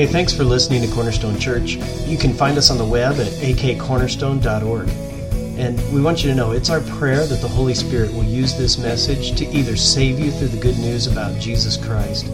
Hey, 0.00 0.06
thanks 0.06 0.32
for 0.32 0.44
listening 0.44 0.80
to 0.80 0.88
Cornerstone 0.94 1.38
Church. 1.38 1.72
You 2.06 2.16
can 2.16 2.32
find 2.32 2.56
us 2.56 2.70
on 2.70 2.78
the 2.78 2.86
web 2.86 3.20
at 3.20 3.26
akcornerstone.org. 3.26 4.88
And 5.58 5.92
we 5.92 6.00
want 6.00 6.24
you 6.24 6.30
to 6.30 6.34
know 6.34 6.52
it's 6.52 6.70
our 6.70 6.80
prayer 6.80 7.26
that 7.26 7.42
the 7.42 7.48
Holy 7.48 7.74
Spirit 7.74 8.10
will 8.14 8.24
use 8.24 8.56
this 8.56 8.78
message 8.78 9.36
to 9.36 9.46
either 9.48 9.76
save 9.76 10.18
you 10.18 10.30
through 10.30 10.48
the 10.48 10.56
good 10.56 10.78
news 10.78 11.06
about 11.06 11.38
Jesus 11.38 11.76
Christ, 11.76 12.24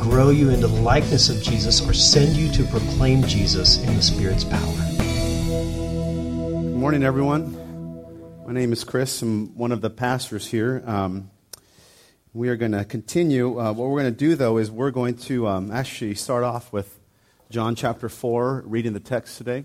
grow 0.00 0.30
you 0.30 0.50
into 0.50 0.66
the 0.66 0.80
likeness 0.80 1.28
of 1.28 1.40
Jesus, 1.40 1.80
or 1.88 1.92
send 1.92 2.34
you 2.34 2.50
to 2.54 2.64
proclaim 2.64 3.22
Jesus 3.22 3.78
in 3.84 3.94
the 3.94 4.02
Spirit's 4.02 4.42
power. 4.42 4.74
Good 4.96 6.74
morning, 6.74 7.04
everyone. 7.04 7.56
My 8.48 8.52
name 8.52 8.72
is 8.72 8.82
Chris. 8.82 9.22
I'm 9.22 9.56
one 9.56 9.70
of 9.70 9.80
the 9.80 9.90
pastors 9.90 10.48
here. 10.48 10.82
Um, 10.84 11.30
we 12.32 12.48
are 12.48 12.56
going 12.56 12.72
to 12.72 12.84
continue. 12.84 13.60
Uh, 13.60 13.72
what 13.72 13.88
we're 13.90 14.00
going 14.00 14.12
to 14.12 14.18
do, 14.18 14.34
though, 14.34 14.58
is 14.58 14.72
we're 14.72 14.90
going 14.90 15.14
to 15.18 15.46
um, 15.46 15.70
actually 15.70 16.16
start 16.16 16.42
off 16.42 16.72
with 16.72 16.98
John 17.52 17.74
chapter 17.74 18.08
4, 18.08 18.64
reading 18.64 18.94
the 18.94 18.98
text 18.98 19.36
today. 19.36 19.64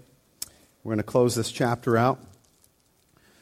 We're 0.84 0.90
going 0.90 0.98
to 0.98 1.04
close 1.04 1.36
this 1.36 1.50
chapter 1.50 1.96
out. 1.96 2.20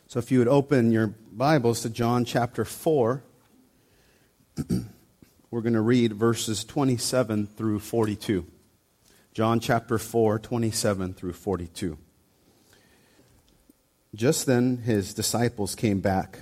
So 0.05 0.19
if 0.19 0.29
you 0.29 0.37
would 0.37 0.47
open 0.47 0.91
your 0.91 1.07
Bibles 1.31 1.81
to 1.81 1.89
John 1.89 2.25
chapter 2.25 2.63
4, 2.63 3.23
we're 5.49 5.61
going 5.61 5.73
to 5.73 5.81
read 5.81 6.13
verses 6.13 6.63
27 6.63 7.47
through 7.47 7.79
42. 7.79 8.45
John 9.33 9.59
chapter 9.59 9.97
4, 9.97 10.37
27 10.37 11.15
through 11.15 11.33
42. 11.33 11.97
Just 14.13 14.45
then 14.45 14.77
his 14.77 15.15
disciples 15.15 15.73
came 15.73 16.01
back 16.01 16.41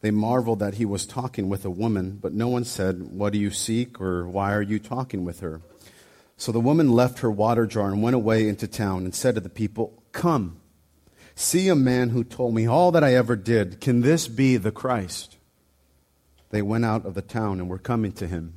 they 0.00 0.10
marveled 0.12 0.60
that 0.60 0.74
he 0.74 0.84
was 0.84 1.06
talking 1.06 1.48
with 1.48 1.64
a 1.64 1.70
woman, 1.70 2.18
but 2.22 2.32
no 2.32 2.48
one 2.48 2.64
said, 2.64 3.10
What 3.10 3.32
do 3.32 3.38
you 3.38 3.50
seek? 3.50 4.00
or 4.00 4.28
Why 4.28 4.54
are 4.54 4.62
you 4.62 4.78
talking 4.78 5.24
with 5.24 5.40
her? 5.40 5.60
So 6.38 6.52
the 6.52 6.60
woman 6.60 6.92
left 6.92 7.18
her 7.18 7.30
water 7.30 7.66
jar 7.66 7.88
and 7.88 8.00
went 8.00 8.14
away 8.14 8.48
into 8.48 8.68
town 8.68 9.04
and 9.04 9.12
said 9.12 9.34
to 9.34 9.40
the 9.40 9.48
people, 9.48 10.00
Come, 10.12 10.60
see 11.34 11.68
a 11.68 11.74
man 11.74 12.10
who 12.10 12.22
told 12.22 12.54
me 12.54 12.64
all 12.66 12.92
that 12.92 13.02
I 13.02 13.14
ever 13.14 13.34
did. 13.34 13.80
Can 13.80 14.02
this 14.02 14.28
be 14.28 14.56
the 14.56 14.70
Christ? 14.70 15.36
They 16.50 16.62
went 16.62 16.84
out 16.84 17.04
of 17.04 17.14
the 17.14 17.22
town 17.22 17.58
and 17.58 17.68
were 17.68 17.76
coming 17.76 18.12
to 18.12 18.28
him. 18.28 18.54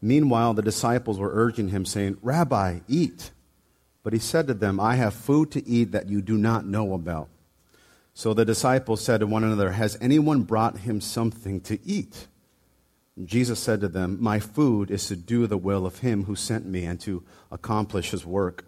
Meanwhile, 0.00 0.54
the 0.54 0.62
disciples 0.62 1.18
were 1.18 1.32
urging 1.34 1.68
him, 1.70 1.84
saying, 1.84 2.16
Rabbi, 2.22 2.78
eat. 2.86 3.32
But 4.04 4.12
he 4.12 4.20
said 4.20 4.46
to 4.46 4.54
them, 4.54 4.78
I 4.78 4.94
have 4.94 5.12
food 5.12 5.50
to 5.50 5.66
eat 5.68 5.90
that 5.90 6.08
you 6.08 6.22
do 6.22 6.38
not 6.38 6.64
know 6.64 6.94
about. 6.94 7.28
So 8.14 8.34
the 8.34 8.44
disciples 8.44 9.04
said 9.04 9.18
to 9.18 9.26
one 9.26 9.42
another, 9.42 9.72
Has 9.72 9.98
anyone 10.00 10.42
brought 10.42 10.78
him 10.78 11.00
something 11.00 11.60
to 11.62 11.78
eat? 11.84 12.28
Jesus 13.24 13.58
said 13.58 13.80
to 13.80 13.88
them, 13.88 14.18
My 14.20 14.38
food 14.38 14.90
is 14.90 15.06
to 15.08 15.16
do 15.16 15.46
the 15.46 15.58
will 15.58 15.86
of 15.86 15.98
him 15.98 16.24
who 16.24 16.36
sent 16.36 16.66
me 16.66 16.84
and 16.84 17.00
to 17.00 17.22
accomplish 17.50 18.10
his 18.10 18.24
work. 18.24 18.64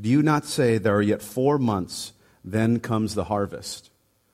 Do 0.00 0.08
you 0.08 0.22
not 0.22 0.44
say, 0.44 0.78
There 0.78 0.96
are 0.96 1.02
yet 1.02 1.22
four 1.22 1.58
months, 1.58 2.12
then 2.44 2.80
comes 2.80 3.14
the 3.14 3.24
harvest? 3.24 3.90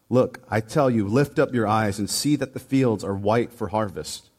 Look, 0.09 0.41
I 0.50 0.61
tell 0.61 0.91
you, 0.91 1.09
lift 1.09 1.39
up 1.39 1.55
your 1.55 1.67
eyes 1.67 1.98
and 1.98 2.09
see 2.09 2.37
that 2.37 2.53
the 2.53 2.61
fields 2.61 3.03
are 3.03 3.15
white 3.15 3.53
for 3.53 3.69
harvest. 3.69 4.31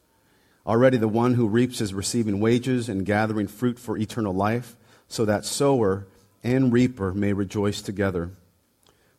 Already 0.66 0.98
the 0.98 1.08
one 1.08 1.33
who 1.33 1.48
reaps 1.48 1.81
is 1.81 1.94
receiving 1.94 2.39
wages 2.39 2.89
and 2.89 3.06
gathering 3.06 3.48
fruit 3.48 3.78
for 3.78 3.98
eternal 3.98 4.33
life, 4.33 4.76
so 5.08 5.26
that 5.26 5.45
sower 5.45 6.08
and 6.44 6.72
reaper 6.72 7.14
may 7.14 7.33
rejoice 7.33 7.81
together. 7.81 8.31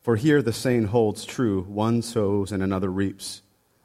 For 0.03 0.17
here 0.17 0.42
the 0.42 0.53
saying 0.53 0.87
holds 0.87 1.25
true 1.25 1.62
one 1.62 2.03
sows 2.03 2.53
and 2.53 2.62
another 2.62 2.91
reaps. 2.91 3.42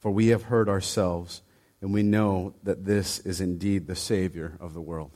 for 0.00 0.10
we 0.10 0.28
have 0.28 0.44
heard 0.44 0.68
ourselves, 0.68 1.42
and 1.80 1.92
we 1.94 2.02
know 2.02 2.54
that 2.62 2.84
this 2.84 3.20
is 3.20 3.40
indeed 3.40 3.86
the 3.86 3.94
Savior 3.94 4.56
of 4.58 4.74
the 4.74 4.80
world. 4.80 5.12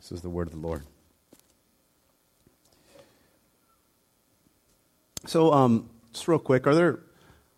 This 0.00 0.12
is 0.12 0.20
the 0.20 0.28
word 0.28 0.48
of 0.48 0.52
the 0.52 0.58
Lord. 0.58 0.82
So, 5.26 5.52
um, 5.52 5.88
just 6.12 6.26
real 6.26 6.40
quick, 6.40 6.66
are 6.66 6.74
there, 6.74 6.88
are 6.90 7.00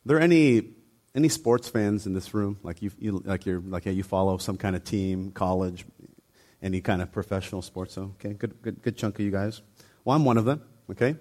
there 0.05 0.21
any, 0.21 0.69
any 1.15 1.31
sports 1.31 1.71
fans 1.71 2.07
in 2.07 2.13
this 2.13 2.35
room? 2.35 2.59
Like 2.63 2.83
you, 2.83 2.91
you 2.99 3.23
like 3.25 3.47
you're, 3.47 3.61
like 3.61 3.87
yeah, 3.87 3.93
you 3.93 4.03
follow 4.03 4.37
some 4.37 4.59
kind 4.59 4.77
of 4.77 4.85
team, 4.85 5.31
college, 5.31 5.87
any 6.63 6.83
kind 6.83 7.01
of 7.01 7.11
professional 7.11 7.63
sports? 7.63 7.97
Okay, 7.97 8.35
good, 8.35 8.61
good, 8.61 8.83
good 8.83 8.99
chunk 8.99 9.19
of 9.19 9.25
you 9.25 9.31
guys. 9.31 9.63
Well, 10.05 10.15
I'm 10.15 10.27
one 10.27 10.37
of 10.37 10.45
them. 10.45 10.61
Okay, 10.91 11.17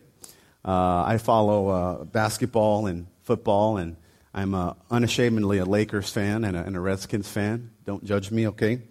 uh, 0.65 1.03
I 1.05 1.17
follow 1.17 1.69
uh, 1.69 2.03
basketball 2.03 2.87
and 2.87 3.07
football, 3.21 3.77
and 3.77 3.95
I'm 4.33 4.55
uh, 4.55 4.73
unashamedly 4.89 5.59
a 5.59 5.65
Lakers 5.65 6.09
fan 6.09 6.43
and 6.43 6.57
a, 6.57 6.63
and 6.63 6.75
a, 6.75 6.79
Redskins 6.79 7.27
fan. 7.27 7.69
Don't 7.85 8.03
judge 8.03 8.31
me, 8.31 8.47
okay? 8.47 8.81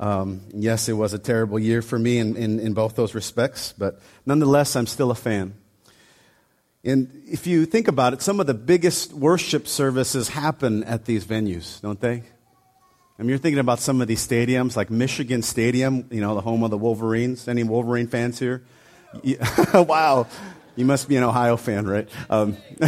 Um, 0.00 0.40
yes, 0.54 0.88
it 0.88 0.94
was 0.94 1.12
a 1.12 1.18
terrible 1.18 1.58
year 1.58 1.82
for 1.82 1.98
me 1.98 2.18
in, 2.18 2.36
in, 2.36 2.60
in 2.60 2.72
both 2.72 2.96
those 2.96 3.14
respects, 3.14 3.74
but 3.76 4.00
nonetheless, 4.24 4.74
I'm 4.74 4.86
still 4.86 5.10
a 5.10 5.14
fan. 5.14 5.54
And 6.82 7.24
if 7.26 7.46
you 7.46 7.66
think 7.66 7.88
about 7.88 8.12
it, 8.12 8.22
some 8.22 8.40
of 8.40 8.46
the 8.46 8.54
biggest 8.54 9.12
worship 9.12 9.66
services 9.66 10.28
happen 10.28 10.84
at 10.84 11.04
these 11.04 11.24
venues, 11.24 11.80
don't 11.82 12.00
they? 12.00 12.22
I 13.18 13.22
mean, 13.22 13.30
you're 13.30 13.38
thinking 13.38 13.58
about 13.58 13.80
some 13.80 14.00
of 14.00 14.08
these 14.08 14.26
stadiums, 14.26 14.76
like 14.76 14.90
Michigan 14.90 15.42
Stadium, 15.42 16.06
you 16.10 16.20
know, 16.20 16.34
the 16.34 16.42
home 16.42 16.62
of 16.62 16.70
the 16.70 16.78
Wolverines. 16.78 17.48
Any 17.48 17.64
Wolverine 17.64 18.06
fans 18.06 18.38
here? 18.38 18.64
Wow. 19.74 20.26
You 20.76 20.84
must 20.84 21.08
be 21.08 21.16
an 21.16 21.22
Ohio 21.22 21.56
fan, 21.56 21.86
right? 21.86 22.06
Um, 22.28 22.58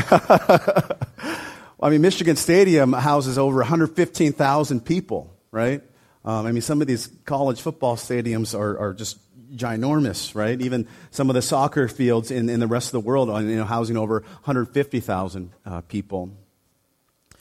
I 1.80 1.90
mean, 1.90 2.00
Michigan 2.00 2.36
Stadium 2.36 2.92
houses 2.92 3.38
over 3.38 3.58
115,000 3.58 4.84
people, 4.84 5.36
right? 5.52 5.82
Um, 6.24 6.46
I 6.46 6.52
mean, 6.52 6.62
some 6.62 6.80
of 6.80 6.88
these 6.88 7.08
college 7.24 7.60
football 7.60 7.96
stadiums 7.96 8.58
are, 8.58 8.78
are 8.78 8.94
just 8.94 9.18
ginormous, 9.54 10.34
right? 10.34 10.60
Even 10.60 10.88
some 11.10 11.30
of 11.30 11.34
the 11.34 11.42
soccer 11.42 11.86
fields 11.88 12.30
in, 12.30 12.48
in 12.48 12.60
the 12.60 12.66
rest 12.66 12.88
of 12.88 12.92
the 12.92 13.00
world 13.00 13.30
are 13.30 13.40
you 13.42 13.56
know, 13.56 13.64
housing 13.64 13.96
over 13.96 14.20
150,000 14.20 15.52
uh, 15.64 15.80
people. 15.82 16.30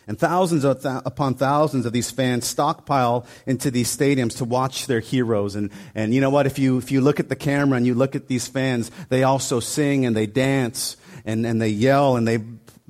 And 0.07 0.17
thousands 0.17 0.61
th- 0.61 1.01
upon 1.05 1.33
thousands 1.33 1.85
of 1.85 1.91
these 1.91 2.11
fans 2.11 2.45
stockpile 2.45 3.25
into 3.45 3.69
these 3.71 3.95
stadiums 3.95 4.37
to 4.37 4.45
watch 4.45 4.87
their 4.87 5.01
heroes. 5.01 5.55
And, 5.55 5.69
and 5.95 6.13
you 6.13 6.21
know 6.21 6.29
what? 6.29 6.45
If 6.45 6.59
you, 6.59 6.77
if 6.77 6.91
you 6.91 7.01
look 7.01 7.19
at 7.19 7.27
the 7.27 7.35
camera 7.35 7.75
and 7.75 7.85
you 7.85 7.93
look 7.93 8.15
at 8.15 8.27
these 8.27 8.47
fans, 8.47 8.89
they 9.09 9.23
also 9.23 9.59
sing 9.59 10.05
and 10.05 10.15
they 10.15 10.25
dance 10.25 10.95
and, 11.25 11.45
and 11.45 11.61
they 11.61 11.69
yell 11.69 12.15
and 12.15 12.25
they 12.25 12.39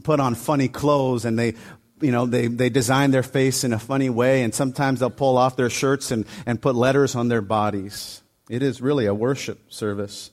put 0.03 0.19
on 0.19 0.35
funny 0.35 0.68
clothes 0.68 1.25
and 1.25 1.38
they, 1.38 1.56
you 2.02 2.12
know, 2.12 2.25
they, 2.25 2.47
they 2.47 2.69
design 2.69 3.12
their 3.12 3.24
face 3.24 3.63
in 3.63 3.74
a 3.74 3.80
funny 3.80 4.09
way. 4.09 4.44
And 4.44 4.53
sometimes 4.53 5.00
they'll 5.00 5.09
pull 5.09 5.38
off 5.38 5.56
their 5.56 5.69
shirts 5.69 6.12
and, 6.12 6.25
and 6.46 6.62
put 6.62 6.75
letters 6.75 7.16
on 7.16 7.28
their 7.28 7.41
bodies. 7.41 8.22
It 8.50 8.63
is 8.63 8.81
really 8.81 9.06
a 9.06 9.13
worship 9.13 9.72
service. 9.72 10.31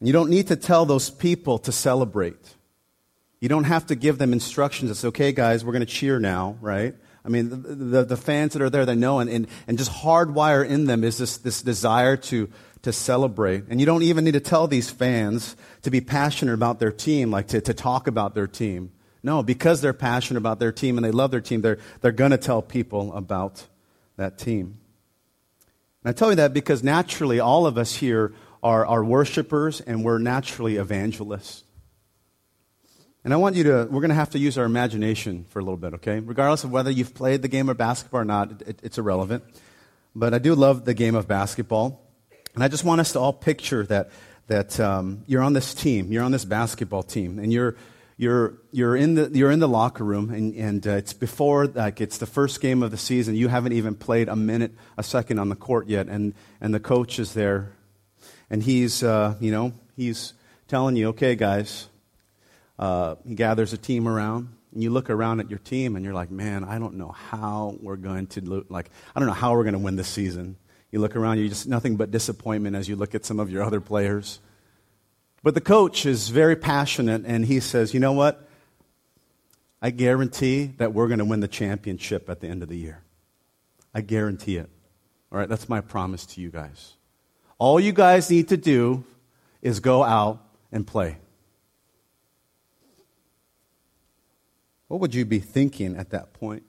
You 0.00 0.12
don't 0.12 0.30
need 0.30 0.48
to 0.48 0.56
tell 0.56 0.84
those 0.84 1.10
people 1.10 1.58
to 1.60 1.72
celebrate. 1.72 2.54
You 3.40 3.48
don't 3.48 3.64
have 3.64 3.86
to 3.86 3.94
give 3.94 4.18
them 4.18 4.32
instructions. 4.32 4.90
It's 4.90 5.04
okay, 5.04 5.32
guys, 5.32 5.64
we're 5.64 5.72
going 5.72 5.86
to 5.86 5.92
cheer 5.92 6.18
now, 6.18 6.56
right? 6.60 6.94
I 7.24 7.28
mean, 7.28 7.50
the, 7.50 7.56
the, 7.56 8.04
the, 8.04 8.16
fans 8.16 8.54
that 8.54 8.62
are 8.62 8.70
there, 8.70 8.86
they 8.86 8.94
know, 8.94 9.18
and, 9.18 9.28
and, 9.28 9.48
and 9.66 9.76
just 9.76 9.90
hardwire 9.90 10.66
in 10.66 10.86
them 10.86 11.04
is 11.04 11.18
this, 11.18 11.38
this 11.38 11.62
desire 11.62 12.16
to, 12.16 12.50
to 12.82 12.92
celebrate. 12.92 13.64
And 13.68 13.80
you 13.80 13.86
don't 13.86 14.02
even 14.02 14.24
need 14.24 14.32
to 14.32 14.40
tell 14.40 14.66
these 14.66 14.90
fans 14.90 15.56
to 15.82 15.90
be 15.90 16.00
passionate 16.00 16.54
about 16.54 16.78
their 16.78 16.92
team, 16.92 17.30
like 17.30 17.48
to, 17.48 17.60
to 17.60 17.74
talk 17.74 18.06
about 18.06 18.34
their 18.34 18.46
team. 18.46 18.92
No, 19.22 19.42
because 19.42 19.80
they're 19.80 19.92
passionate 19.92 20.38
about 20.38 20.60
their 20.60 20.72
team 20.72 20.96
and 20.96 21.04
they 21.04 21.10
love 21.10 21.30
their 21.30 21.40
team, 21.40 21.60
they're, 21.60 21.78
they're 22.00 22.12
going 22.12 22.30
to 22.30 22.38
tell 22.38 22.62
people 22.62 23.12
about 23.14 23.66
that 24.16 24.38
team. 24.38 24.78
And 26.04 26.10
I 26.10 26.12
tell 26.12 26.30
you 26.30 26.36
that 26.36 26.54
because 26.54 26.84
naturally, 26.84 27.40
all 27.40 27.66
of 27.66 27.76
us 27.76 27.96
here 27.96 28.32
are, 28.62 28.86
are 28.86 29.04
worshipers 29.04 29.80
and 29.80 30.04
we're 30.04 30.18
naturally 30.18 30.76
evangelists. 30.76 31.64
And 33.24 33.34
I 33.34 33.36
want 33.36 33.56
you 33.56 33.64
to, 33.64 33.88
we're 33.90 34.00
going 34.00 34.10
to 34.10 34.14
have 34.14 34.30
to 34.30 34.38
use 34.38 34.56
our 34.56 34.64
imagination 34.64 35.44
for 35.48 35.58
a 35.58 35.62
little 35.62 35.76
bit, 35.76 35.94
okay? 35.94 36.20
Regardless 36.20 36.64
of 36.64 36.70
whether 36.70 36.90
you've 36.90 37.14
played 37.14 37.42
the 37.42 37.48
game 37.48 37.68
of 37.68 37.76
basketball 37.76 38.20
or 38.20 38.24
not, 38.24 38.62
it, 38.62 38.80
it's 38.82 38.96
irrelevant. 38.96 39.42
But 40.14 40.32
I 40.32 40.38
do 40.38 40.54
love 40.54 40.84
the 40.84 40.94
game 40.94 41.14
of 41.14 41.26
basketball. 41.28 42.07
And 42.58 42.64
I 42.64 42.66
just 42.66 42.82
want 42.82 43.00
us 43.00 43.12
to 43.12 43.20
all 43.20 43.32
picture 43.32 43.86
that, 43.86 44.10
that 44.48 44.80
um, 44.80 45.22
you're 45.28 45.44
on 45.44 45.52
this 45.52 45.74
team, 45.74 46.10
you're 46.10 46.24
on 46.24 46.32
this 46.32 46.44
basketball 46.44 47.04
team, 47.04 47.38
and 47.38 47.52
you're, 47.52 47.76
you're, 48.16 48.54
you're, 48.72 48.96
in, 48.96 49.14
the, 49.14 49.30
you're 49.32 49.52
in 49.52 49.60
the 49.60 49.68
locker 49.68 50.02
room, 50.02 50.30
and, 50.30 50.52
and 50.56 50.84
uh, 50.84 50.90
it's 50.90 51.12
before, 51.12 51.68
like, 51.68 52.00
it's 52.00 52.18
the 52.18 52.26
first 52.26 52.60
game 52.60 52.82
of 52.82 52.90
the 52.90 52.96
season. 52.96 53.36
You 53.36 53.46
haven't 53.46 53.74
even 53.74 53.94
played 53.94 54.28
a 54.28 54.34
minute, 54.34 54.72
a 54.96 55.04
second 55.04 55.38
on 55.38 55.50
the 55.50 55.54
court 55.54 55.86
yet, 55.86 56.08
and, 56.08 56.34
and 56.60 56.74
the 56.74 56.80
coach 56.80 57.20
is 57.20 57.32
there, 57.32 57.74
and 58.50 58.60
he's, 58.60 59.04
uh, 59.04 59.36
you 59.38 59.52
know, 59.52 59.72
he's 59.94 60.32
telling 60.66 60.96
you, 60.96 61.10
okay, 61.10 61.36
guys, 61.36 61.86
uh, 62.76 63.14
he 63.24 63.36
gathers 63.36 63.72
a 63.72 63.78
team 63.78 64.08
around, 64.08 64.48
and 64.72 64.82
you 64.82 64.90
look 64.90 65.10
around 65.10 65.38
at 65.38 65.48
your 65.48 65.60
team, 65.60 65.94
and 65.94 66.04
you're 66.04 66.12
like, 66.12 66.32
man, 66.32 66.64
I 66.64 66.80
don't 66.80 66.94
know 66.94 67.12
how 67.12 67.76
we're 67.80 67.94
going 67.94 68.26
to, 68.26 68.44
lo- 68.44 68.64
like, 68.68 68.90
I 69.14 69.20
don't 69.20 69.28
know 69.28 69.32
how 69.32 69.52
we're 69.52 69.62
going 69.62 69.74
to 69.74 69.78
win 69.78 69.94
this 69.94 70.08
season. 70.08 70.56
You 70.90 71.00
look 71.00 71.16
around, 71.16 71.38
you 71.38 71.48
just 71.48 71.68
nothing 71.68 71.96
but 71.96 72.10
disappointment 72.10 72.74
as 72.74 72.88
you 72.88 72.96
look 72.96 73.14
at 73.14 73.24
some 73.24 73.40
of 73.40 73.50
your 73.50 73.62
other 73.62 73.80
players. 73.80 74.40
But 75.42 75.54
the 75.54 75.60
coach 75.60 76.06
is 76.06 76.30
very 76.30 76.56
passionate, 76.56 77.24
and 77.26 77.44
he 77.44 77.60
says, 77.60 77.94
you 77.94 78.00
know 78.00 78.12
what? 78.12 78.48
I 79.80 79.90
guarantee 79.90 80.72
that 80.78 80.92
we're 80.92 81.06
going 81.06 81.20
to 81.20 81.24
win 81.24 81.40
the 81.40 81.48
championship 81.48 82.28
at 82.28 82.40
the 82.40 82.48
end 82.48 82.62
of 82.62 82.68
the 82.68 82.76
year. 82.76 83.02
I 83.94 84.00
guarantee 84.00 84.56
it. 84.56 84.68
All 85.30 85.38
right, 85.38 85.48
that's 85.48 85.68
my 85.68 85.80
promise 85.80 86.26
to 86.26 86.40
you 86.40 86.50
guys. 86.50 86.94
All 87.58 87.78
you 87.78 87.92
guys 87.92 88.30
need 88.30 88.48
to 88.48 88.56
do 88.56 89.04
is 89.62 89.80
go 89.80 90.02
out 90.02 90.42
and 90.72 90.86
play. 90.86 91.18
What 94.88 95.00
would 95.00 95.14
you 95.14 95.24
be 95.24 95.38
thinking 95.38 95.96
at 95.96 96.10
that 96.10 96.32
point? 96.32 96.67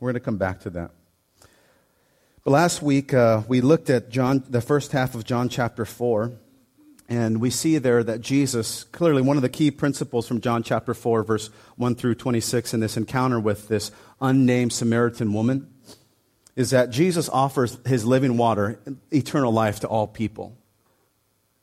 We're 0.00 0.12
going 0.12 0.14
to 0.14 0.24
come 0.24 0.38
back 0.38 0.60
to 0.60 0.70
that. 0.70 0.92
But 2.42 2.52
last 2.52 2.80
week, 2.80 3.12
uh, 3.12 3.42
we 3.46 3.60
looked 3.60 3.90
at 3.90 4.08
John, 4.08 4.42
the 4.48 4.62
first 4.62 4.92
half 4.92 5.14
of 5.14 5.24
John 5.24 5.50
chapter 5.50 5.84
4, 5.84 6.32
and 7.10 7.38
we 7.38 7.50
see 7.50 7.76
there 7.76 8.02
that 8.02 8.22
Jesus, 8.22 8.84
clearly 8.84 9.20
one 9.20 9.36
of 9.36 9.42
the 9.42 9.50
key 9.50 9.70
principles 9.70 10.26
from 10.26 10.40
John 10.40 10.62
chapter 10.62 10.94
4, 10.94 11.22
verse 11.22 11.50
1 11.76 11.96
through 11.96 12.14
26, 12.14 12.72
in 12.72 12.80
this 12.80 12.96
encounter 12.96 13.38
with 13.38 13.68
this 13.68 13.92
unnamed 14.22 14.72
Samaritan 14.72 15.34
woman, 15.34 15.68
is 16.56 16.70
that 16.70 16.88
Jesus 16.88 17.28
offers 17.28 17.76
his 17.84 18.06
living 18.06 18.38
water, 18.38 18.80
eternal 19.12 19.52
life 19.52 19.80
to 19.80 19.86
all 19.86 20.06
people. 20.06 20.56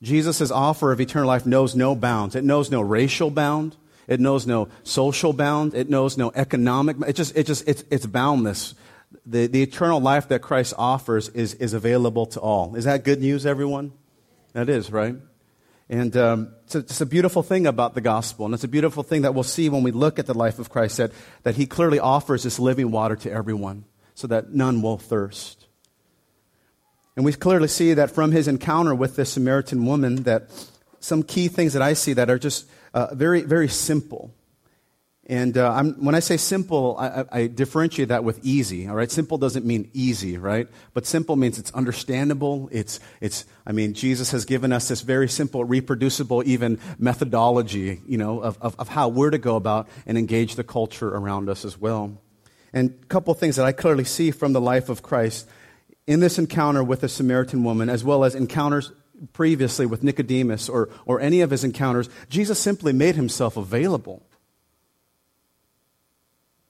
Jesus' 0.04 0.51
offer 0.51 0.92
of 0.92 1.01
eternal 1.01 1.28
life 1.28 1.48
knows 1.48 1.75
no 1.75 1.95
bounds. 1.95 2.36
It 2.36 2.44
knows 2.44 2.69
no 2.69 2.81
racial 2.81 3.31
bound. 3.31 3.75
It 4.07 4.19
knows 4.19 4.48
no 4.48 4.69
social 4.83 5.33
bound. 5.33 5.74
It 5.74 5.89
knows 5.89 6.18
no 6.18 6.31
economic. 6.33 6.98
It 7.06 7.13
just, 7.13 7.36
it 7.36 7.45
just, 7.45 7.68
it's, 7.68 7.83
it's 7.92 8.06
boundless. 8.06 8.74
The, 9.25 9.48
the 9.48 9.62
eternal 9.62 10.00
life 10.00 10.30
that 10.30 10.42
Christ 10.42 10.74
offers 10.77 11.30
is, 11.30 11.54
is 11.56 11.74
available 11.74 12.25
to 12.27 12.39
all. 12.39 12.75
Is 12.75 12.86
that 12.86 13.04
good 13.04 13.19
news, 13.19 13.45
everyone? 13.45 13.92
That 14.54 14.69
is, 14.69 14.92
right? 14.92 15.15
And 15.89 16.15
um, 16.18 16.54
it's, 16.65 16.75
a, 16.75 16.80
it's, 16.80 17.01
a, 17.01 17.06
beautiful 17.06 17.44
thing 17.44 17.65
about 17.65 17.95
the 17.95 18.01
gospel. 18.01 18.45
And 18.45 18.54
it's 18.54 18.65
a 18.65 18.69
beautiful 18.69 19.04
thing 19.04 19.21
that 19.21 19.33
we'll 19.33 19.44
see 19.44 19.69
when 19.69 19.83
we 19.83 19.92
look 19.92 20.19
at 20.19 20.25
the 20.25 20.33
life 20.33 20.59
of 20.59 20.69
Christ 20.69 20.98
that, 20.98 21.12
that 21.44 21.56
he 21.56 21.65
clearly 21.65 22.00
offers 22.00 22.44
this 22.44 22.59
living 22.59 22.92
water 22.92 23.15
to 23.18 23.31
everyone 23.31 23.86
so 24.13 24.27
that 24.27 24.54
none 24.54 24.81
will 24.81 24.98
thirst. 24.98 25.68
And 27.15 27.24
we 27.24 27.33
clearly 27.33 27.69
see 27.69 27.94
that 27.94 28.12
from 28.12 28.31
his 28.31 28.48
encounter 28.48 28.94
with 28.94 29.15
this 29.15 29.33
Samaritan 29.33 29.86
woman 29.86 30.24
that 30.24 30.50
some 31.00 31.24
key 31.24 31.48
things 31.48 31.74
that 31.74 31.81
I 31.81 31.94
see 31.94 32.13
that 32.13 32.30
are 32.30 32.39
just 32.39 32.68
uh, 32.97 33.13
very, 33.13 33.41
very 33.41 33.67
simple. 33.67 34.33
And 35.27 35.55
uh, 35.55 35.83
when 35.83 36.15
I 36.15 36.19
say 36.19 36.35
simple, 36.38 36.95
I, 36.97 37.25
I, 37.31 37.47
differentiate 37.47 38.07
that 38.07 38.23
with 38.23 38.44
easy. 38.44 38.88
All 38.88 38.95
right, 38.95 39.11
simple 39.11 39.38
doesn't 39.38 39.65
mean 39.65 39.91
easy, 39.94 40.39
right? 40.39 40.67
But 40.95 41.05
simple 41.05 41.35
means 41.35 41.59
it's 41.59 41.69
understandable. 41.73 42.69
It's, 42.71 42.99
it's. 43.21 43.45
I 43.67 43.71
mean, 43.71 43.94
Jesus 43.94 44.31
has 44.31 44.45
given 44.45 44.73
us 44.73 44.88
this 44.88 45.01
very 45.01 45.29
simple, 45.29 45.63
reproducible, 45.63 46.41
even 46.47 46.79
methodology, 46.97 48.01
you 48.07 48.17
know, 48.17 48.39
of, 48.39 48.57
of, 48.61 48.75
of 48.79 48.88
how 48.88 49.09
we're 49.09 49.29
to 49.29 49.38
go 49.38 49.57
about 49.57 49.88
and 50.07 50.17
engage 50.17 50.55
the 50.55 50.63
culture 50.63 51.09
around 51.09 51.49
us 51.49 51.65
as 51.65 51.77
well. 51.77 52.19
And 52.73 52.97
a 53.03 53.05
couple 53.07 53.31
things 53.35 53.57
that 53.57 53.65
I 53.65 53.73
clearly 53.73 54.05
see 54.05 54.31
from 54.31 54.53
the 54.53 54.61
life 54.61 54.89
of 54.89 55.03
Christ 55.03 55.47
in 56.07 56.21
this 56.21 56.39
encounter 56.39 56.83
with 56.83 57.01
the 57.01 57.09
Samaritan 57.09 57.63
woman, 57.63 57.89
as 57.89 58.03
well 58.03 58.23
as 58.23 58.33
encounters 58.33 58.91
previously 59.34 59.86
with 59.86 60.04
Nicodemus 60.04 60.69
or, 60.69 60.90
or 61.06 61.19
any 61.19 61.42
of 61.42 61.52
his 61.52 61.64
encounters, 61.64 62.10
Jesus 62.30 62.60
simply 62.60 62.94
made 62.94 63.16
himself 63.16 63.58
available. 63.58 64.24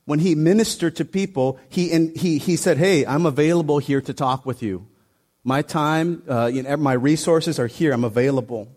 When 0.05 0.19
he 0.19 0.35
ministered 0.35 0.95
to 0.97 1.05
people, 1.05 1.59
he, 1.69 1.89
he, 2.15 2.37
he 2.37 2.55
said, 2.55 2.77
Hey, 2.77 3.05
I'm 3.05 3.25
available 3.25 3.79
here 3.79 3.99
to 4.01 4.13
talk 4.13 4.45
with 4.45 4.63
you. 4.63 4.87
My 5.43 5.61
time, 5.61 6.23
uh, 6.29 6.45
you 6.47 6.63
know, 6.63 6.77
my 6.77 6.93
resources 6.93 7.59
are 7.59 7.67
here. 7.67 7.91
I'm 7.91 8.03
available. 8.03 8.69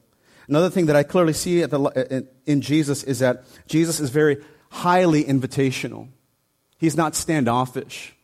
Another 0.48 0.70
thing 0.70 0.86
that 0.86 0.96
I 0.96 1.04
clearly 1.04 1.32
see 1.32 1.64
the, 1.64 2.26
in 2.46 2.60
Jesus 2.60 3.04
is 3.04 3.20
that 3.20 3.44
Jesus 3.68 4.00
is 4.00 4.10
very 4.10 4.38
highly 4.70 5.22
invitational. 5.24 6.08
He's 6.78 6.96
not 6.96 7.14
standoffish. 7.14 8.16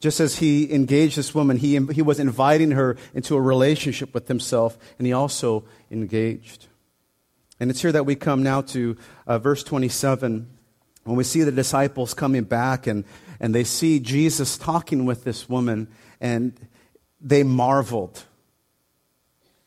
Just 0.00 0.20
as 0.20 0.38
he 0.38 0.72
engaged 0.72 1.16
this 1.16 1.34
woman, 1.34 1.56
he, 1.56 1.76
he 1.92 2.02
was 2.02 2.20
inviting 2.20 2.70
her 2.72 2.96
into 3.14 3.34
a 3.34 3.40
relationship 3.40 4.14
with 4.14 4.28
himself, 4.28 4.78
and 4.98 5.06
he 5.06 5.12
also 5.12 5.64
engaged. 5.90 6.66
And 7.58 7.70
it's 7.70 7.82
here 7.82 7.90
that 7.90 8.06
we 8.06 8.14
come 8.14 8.42
now 8.44 8.60
to 8.62 8.96
uh, 9.26 9.38
verse 9.38 9.64
27, 9.64 10.48
when 11.02 11.16
we 11.16 11.24
see 11.24 11.42
the 11.42 11.50
disciples 11.50 12.14
coming 12.14 12.44
back 12.44 12.86
and, 12.86 13.04
and 13.40 13.54
they 13.54 13.64
see 13.64 13.98
Jesus 13.98 14.56
talking 14.56 15.04
with 15.04 15.24
this 15.24 15.48
woman, 15.48 15.88
and 16.20 16.52
they 17.20 17.42
marveled. 17.42 18.22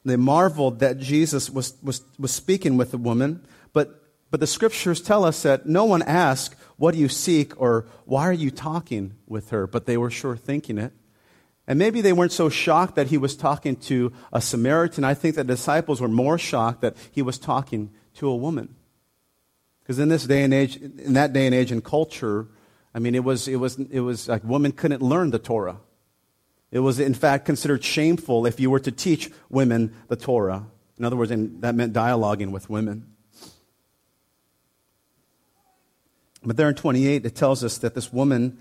They 0.05 0.15
marveled 0.15 0.79
that 0.79 0.97
Jesus 0.97 1.49
was, 1.49 1.75
was, 1.83 2.01
was 2.17 2.31
speaking 2.31 2.77
with 2.77 2.91
the 2.91 2.97
woman, 2.97 3.45
but, 3.73 4.01
but 4.29 4.39
the 4.39 4.47
scriptures 4.47 5.01
tell 5.01 5.25
us 5.25 5.43
that 5.43 5.65
no 5.65 5.85
one 5.85 6.01
asked, 6.03 6.55
what 6.81 6.95
do 6.95 6.99
you 6.99 7.09
seek? 7.09 7.53
Or 7.61 7.85
why 8.05 8.23
are 8.23 8.33
you 8.33 8.49
talking 8.49 9.13
with 9.27 9.51
her? 9.51 9.67
But 9.67 9.85
they 9.85 9.97
were 9.97 10.09
sure 10.09 10.35
thinking 10.35 10.79
it. 10.79 10.91
And 11.67 11.77
maybe 11.77 12.01
they 12.01 12.11
weren't 12.11 12.31
so 12.31 12.49
shocked 12.49 12.95
that 12.95 13.09
he 13.09 13.19
was 13.19 13.35
talking 13.35 13.75
to 13.81 14.11
a 14.33 14.41
Samaritan. 14.41 15.03
I 15.03 15.13
think 15.13 15.35
the 15.35 15.43
disciples 15.43 16.01
were 16.01 16.07
more 16.07 16.39
shocked 16.39 16.81
that 16.81 16.97
he 17.11 17.21
was 17.21 17.37
talking 17.37 17.91
to 18.15 18.27
a 18.27 18.35
woman. 18.35 18.73
Because 19.83 19.99
in 19.99 20.09
this 20.09 20.25
day 20.25 20.41
and 20.41 20.55
age, 20.55 20.77
in 20.77 21.13
that 21.13 21.33
day 21.33 21.45
and 21.45 21.53
age 21.53 21.71
and 21.71 21.83
culture, 21.83 22.47
I 22.95 22.97
mean, 22.97 23.13
it 23.13 23.23
was, 23.23 23.47
it 23.47 23.57
was, 23.57 23.77
it 23.77 23.99
was 23.99 24.27
like 24.27 24.43
women 24.43 24.71
couldn't 24.71 25.03
learn 25.03 25.29
the 25.29 25.37
Torah. 25.37 25.77
It 26.71 26.79
was, 26.79 26.99
in 26.99 27.13
fact, 27.13 27.45
considered 27.45 27.83
shameful 27.83 28.47
if 28.47 28.59
you 28.59 28.71
were 28.71 28.79
to 28.79 28.91
teach 28.91 29.29
women 29.51 29.93
the 30.07 30.15
Torah. 30.15 30.65
In 30.97 31.05
other 31.05 31.15
words, 31.15 31.29
that 31.29 31.75
meant 31.75 31.93
dialoguing 31.93 32.49
with 32.49 32.71
women. 32.71 33.10
But 36.43 36.57
there 36.57 36.69
in 36.69 36.75
28, 36.75 37.25
it 37.25 37.35
tells 37.35 37.63
us 37.63 37.77
that 37.79 37.93
this 37.93 38.11
woman 38.11 38.57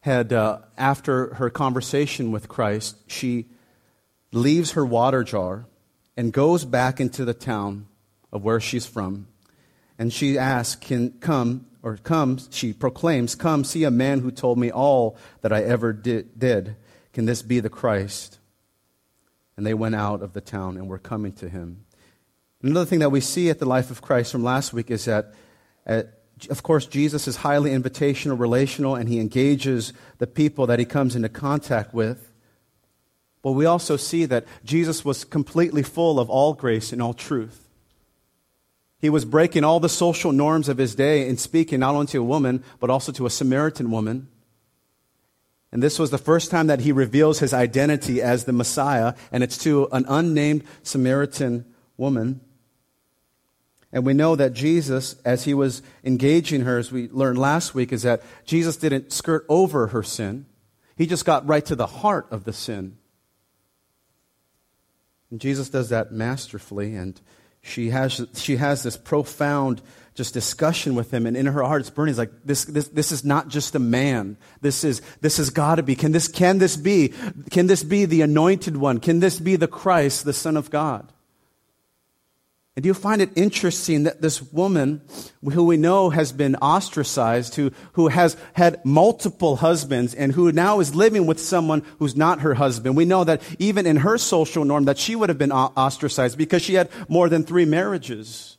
had, 0.00 0.32
uh, 0.32 0.60
after 0.76 1.34
her 1.34 1.50
conversation 1.50 2.32
with 2.32 2.48
Christ, 2.48 2.96
she 3.06 3.46
leaves 4.32 4.72
her 4.72 4.84
water 4.84 5.24
jar 5.24 5.66
and 6.16 6.32
goes 6.32 6.64
back 6.64 7.00
into 7.00 7.24
the 7.24 7.34
town 7.34 7.86
of 8.32 8.44
where 8.44 8.60
she's 8.60 8.86
from. 8.86 9.28
And 9.98 10.12
she 10.12 10.38
asks, 10.38 10.76
Can 10.76 11.12
come, 11.20 11.66
or 11.82 11.96
comes, 11.96 12.48
she 12.50 12.72
proclaims, 12.72 13.34
Come, 13.34 13.64
see 13.64 13.84
a 13.84 13.90
man 13.90 14.20
who 14.20 14.30
told 14.30 14.58
me 14.58 14.70
all 14.70 15.18
that 15.42 15.52
I 15.52 15.62
ever 15.62 15.92
did. 15.92 16.38
did. 16.38 16.76
Can 17.12 17.26
this 17.26 17.42
be 17.42 17.60
the 17.60 17.70
Christ? 17.70 18.38
And 19.56 19.66
they 19.66 19.74
went 19.74 19.96
out 19.96 20.22
of 20.22 20.32
the 20.32 20.40
town 20.40 20.76
and 20.76 20.88
were 20.88 20.98
coming 20.98 21.32
to 21.34 21.48
him. 21.48 21.84
Another 22.62 22.86
thing 22.86 23.00
that 23.00 23.10
we 23.10 23.20
see 23.20 23.50
at 23.50 23.58
the 23.58 23.66
life 23.66 23.90
of 23.90 24.02
Christ 24.02 24.32
from 24.32 24.44
last 24.44 24.72
week 24.72 24.90
is 24.90 25.04
that 25.06 25.34
at 25.86 26.17
of 26.50 26.62
course, 26.62 26.86
Jesus 26.86 27.26
is 27.26 27.36
highly 27.36 27.70
invitational, 27.70 28.38
relational, 28.38 28.94
and 28.94 29.08
he 29.08 29.20
engages 29.20 29.92
the 30.18 30.26
people 30.26 30.66
that 30.66 30.78
he 30.78 30.84
comes 30.84 31.16
into 31.16 31.28
contact 31.28 31.94
with. 31.94 32.32
But 33.42 33.52
we 33.52 33.66
also 33.66 33.96
see 33.96 34.24
that 34.26 34.46
Jesus 34.64 35.04
was 35.04 35.24
completely 35.24 35.82
full 35.82 36.18
of 36.20 36.28
all 36.28 36.54
grace 36.54 36.92
and 36.92 37.00
all 37.00 37.14
truth. 37.14 37.68
He 39.00 39.10
was 39.10 39.24
breaking 39.24 39.64
all 39.64 39.78
the 39.78 39.88
social 39.88 40.32
norms 40.32 40.68
of 40.68 40.78
his 40.78 40.94
day 40.94 41.28
and 41.28 41.38
speaking 41.38 41.80
not 41.80 41.94
only 41.94 42.08
to 42.08 42.18
a 42.18 42.24
woman, 42.24 42.64
but 42.80 42.90
also 42.90 43.12
to 43.12 43.26
a 43.26 43.30
Samaritan 43.30 43.90
woman. 43.90 44.28
And 45.70 45.82
this 45.82 45.98
was 45.98 46.10
the 46.10 46.18
first 46.18 46.50
time 46.50 46.66
that 46.66 46.80
he 46.80 46.92
reveals 46.92 47.38
his 47.38 47.54
identity 47.54 48.20
as 48.22 48.44
the 48.44 48.52
Messiah, 48.52 49.14
and 49.30 49.44
it's 49.44 49.58
to 49.58 49.88
an 49.92 50.04
unnamed 50.08 50.64
Samaritan 50.82 51.64
woman. 51.96 52.40
And 53.92 54.04
we 54.04 54.12
know 54.12 54.36
that 54.36 54.52
Jesus, 54.52 55.16
as 55.24 55.44
he 55.44 55.54
was 55.54 55.82
engaging 56.04 56.62
her, 56.62 56.78
as 56.78 56.92
we 56.92 57.08
learned 57.08 57.38
last 57.38 57.74
week, 57.74 57.92
is 57.92 58.02
that 58.02 58.22
Jesus 58.44 58.76
didn't 58.76 59.12
skirt 59.12 59.46
over 59.48 59.88
her 59.88 60.02
sin. 60.02 60.46
He 60.96 61.06
just 61.06 61.24
got 61.24 61.46
right 61.46 61.64
to 61.66 61.76
the 61.76 61.86
heart 61.86 62.26
of 62.30 62.44
the 62.44 62.52
sin. 62.52 62.98
And 65.30 65.40
Jesus 65.40 65.70
does 65.70 65.88
that 65.88 66.12
masterfully, 66.12 66.96
and 66.96 67.18
she 67.60 67.90
has, 67.90 68.26
she 68.34 68.56
has 68.56 68.82
this 68.82 68.96
profound 68.96 69.82
just 70.14 70.34
discussion 70.34 70.94
with 70.94 71.12
him, 71.12 71.26
and 71.26 71.36
in 71.36 71.46
her 71.46 71.62
heart 71.62 71.80
it's 71.80 71.90
burning. 71.90 72.10
It's 72.10 72.18
like, 72.18 72.32
this, 72.44 72.64
this, 72.64 72.88
this 72.88 73.12
is 73.12 73.24
not 73.24 73.48
just 73.48 73.74
a 73.74 73.78
man. 73.78 74.36
This 74.60 74.84
is, 74.84 75.00
this 75.20 75.36
has 75.36 75.50
got 75.50 75.76
to 75.76 75.82
be. 75.82 75.94
Can 75.94 76.12
this, 76.12 76.28
can 76.28 76.58
this 76.58 76.76
be? 76.76 77.12
Can 77.50 77.68
this 77.68 77.84
be 77.84 78.04
the 78.04 78.22
anointed 78.22 78.76
one? 78.76 78.98
Can 78.98 79.20
this 79.20 79.38
be 79.38 79.54
the 79.56 79.68
Christ, 79.68 80.24
the 80.24 80.32
Son 80.32 80.56
of 80.56 80.70
God? 80.70 81.12
And 82.78 82.84
do 82.84 82.86
you 82.86 82.94
find 82.94 83.20
it 83.20 83.30
interesting 83.34 84.04
that 84.04 84.22
this 84.22 84.40
woman, 84.40 85.02
who 85.42 85.64
we 85.64 85.76
know 85.76 86.10
has 86.10 86.30
been 86.30 86.54
ostracized, 86.54 87.56
who, 87.56 87.72
who 87.94 88.06
has 88.06 88.36
had 88.52 88.84
multiple 88.84 89.56
husbands, 89.56 90.14
and 90.14 90.30
who 90.30 90.52
now 90.52 90.78
is 90.78 90.94
living 90.94 91.26
with 91.26 91.40
someone 91.40 91.82
who's 91.98 92.14
not 92.14 92.42
her 92.42 92.54
husband, 92.54 92.96
we 92.96 93.04
know 93.04 93.24
that 93.24 93.42
even 93.58 93.84
in 93.84 93.96
her 93.96 94.16
social 94.16 94.64
norm 94.64 94.84
that 94.84 94.96
she 94.96 95.16
would 95.16 95.28
have 95.28 95.38
been 95.38 95.50
ostracized 95.50 96.38
because 96.38 96.62
she 96.62 96.74
had 96.74 96.88
more 97.08 97.28
than 97.28 97.42
three 97.42 97.64
marriages. 97.64 98.58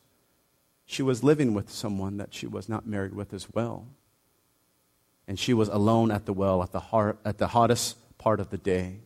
She 0.86 1.02
was 1.02 1.24
living 1.24 1.54
with 1.54 1.70
someone 1.70 2.18
that 2.18 2.34
she 2.34 2.46
was 2.46 2.68
not 2.68 2.86
married 2.86 3.14
with 3.14 3.34
as 3.34 3.48
well. 3.54 3.88
And 5.30 5.40
she 5.40 5.54
was 5.54 5.70
alone 5.70 6.12
at 6.12 6.26
the 6.26 6.34
well 6.34 6.62
at 6.62 6.74
the, 6.74 6.82
heart, 6.82 7.20
at 7.24 7.38
the 7.38 7.48
hottest 7.48 7.96
part 8.18 8.42
of 8.42 8.50
the 8.50 8.58
day. 8.58 9.00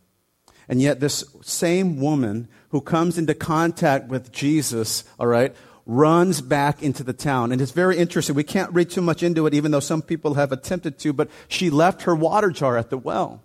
And 0.67 0.81
yet, 0.81 0.99
this 0.99 1.23
same 1.41 1.99
woman 1.99 2.47
who 2.73 2.81
comes 2.81 3.19
into 3.19 3.35
contact 3.35 4.07
with 4.07 4.31
Jesus, 4.31 5.03
all 5.19 5.27
right, 5.27 5.55
runs 5.85 6.41
back 6.41 6.81
into 6.81 7.03
the 7.03 7.13
town. 7.13 7.51
And 7.51 7.61
it's 7.61 7.71
very 7.71 7.99
interesting. 7.99 8.35
We 8.35 8.43
can't 8.43 8.73
read 8.73 8.89
too 8.89 9.01
much 9.01 9.21
into 9.21 9.45
it, 9.45 9.53
even 9.53 9.69
though 9.69 9.79
some 9.79 10.01
people 10.01 10.33
have 10.33 10.51
attempted 10.51 10.97
to, 10.99 11.13
but 11.13 11.29
she 11.47 11.69
left 11.69 12.01
her 12.01 12.15
water 12.15 12.49
jar 12.49 12.75
at 12.75 12.89
the 12.89 12.97
well. 12.97 13.43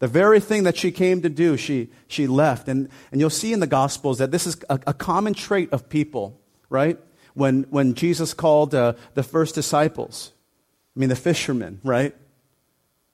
The 0.00 0.08
very 0.08 0.40
thing 0.40 0.64
that 0.64 0.76
she 0.76 0.92
came 0.92 1.22
to 1.22 1.30
do, 1.30 1.56
she, 1.56 1.88
she 2.06 2.26
left. 2.26 2.68
And, 2.68 2.90
and 3.10 3.18
you'll 3.18 3.30
see 3.30 3.54
in 3.54 3.60
the 3.60 3.66
Gospels 3.66 4.18
that 4.18 4.30
this 4.30 4.46
is 4.46 4.62
a, 4.68 4.78
a 4.88 4.92
common 4.92 5.32
trait 5.32 5.72
of 5.72 5.88
people, 5.88 6.38
right? 6.68 6.98
When, 7.32 7.62
when 7.70 7.94
Jesus 7.94 8.34
called 8.34 8.74
uh, 8.74 8.92
the 9.14 9.22
first 9.22 9.54
disciples, 9.54 10.32
I 10.94 11.00
mean, 11.00 11.08
the 11.08 11.16
fishermen, 11.16 11.80
right? 11.82 12.14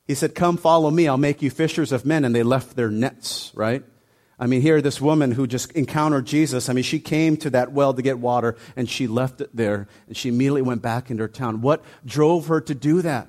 He 0.09 0.15
said, 0.17 0.35
Come 0.35 0.57
follow 0.57 0.91
me, 0.91 1.07
I'll 1.07 1.17
make 1.17 1.41
you 1.41 1.51
fishers 1.51 1.93
of 1.93 2.05
men. 2.05 2.25
And 2.25 2.35
they 2.35 2.43
left 2.43 2.75
their 2.75 2.91
nets, 2.91 3.53
right? 3.55 3.85
I 4.39 4.47
mean, 4.47 4.61
here, 4.61 4.83
this 4.83 5.01
woman 5.01 5.33
who 5.33 5.47
just 5.47 5.73
encountered 5.73 6.27
Jesus, 6.27 6.69
I 6.69 6.75
mean, 6.75 6.85
she 6.85 6.99
came 6.99 7.39
to 7.39 7.51
that 7.51 7.73
well 7.73 7.95
to 7.95 8.03
get 8.03 8.19
water 8.19 8.57
and 8.77 8.89
she 8.89 9.07
left 9.07 9.41
it 9.41 9.51
there 9.55 9.89
and 10.07 10.17
she 10.17 10.29
immediately 10.29 10.63
went 10.63 10.83
back 10.83 11.11
into 11.11 11.23
her 11.23 11.29
town. 11.29 11.63
What 11.63 11.83
drove 12.05 12.49
her 12.49 12.61
to 12.61 12.75
do 12.75 13.01
that? 13.03 13.29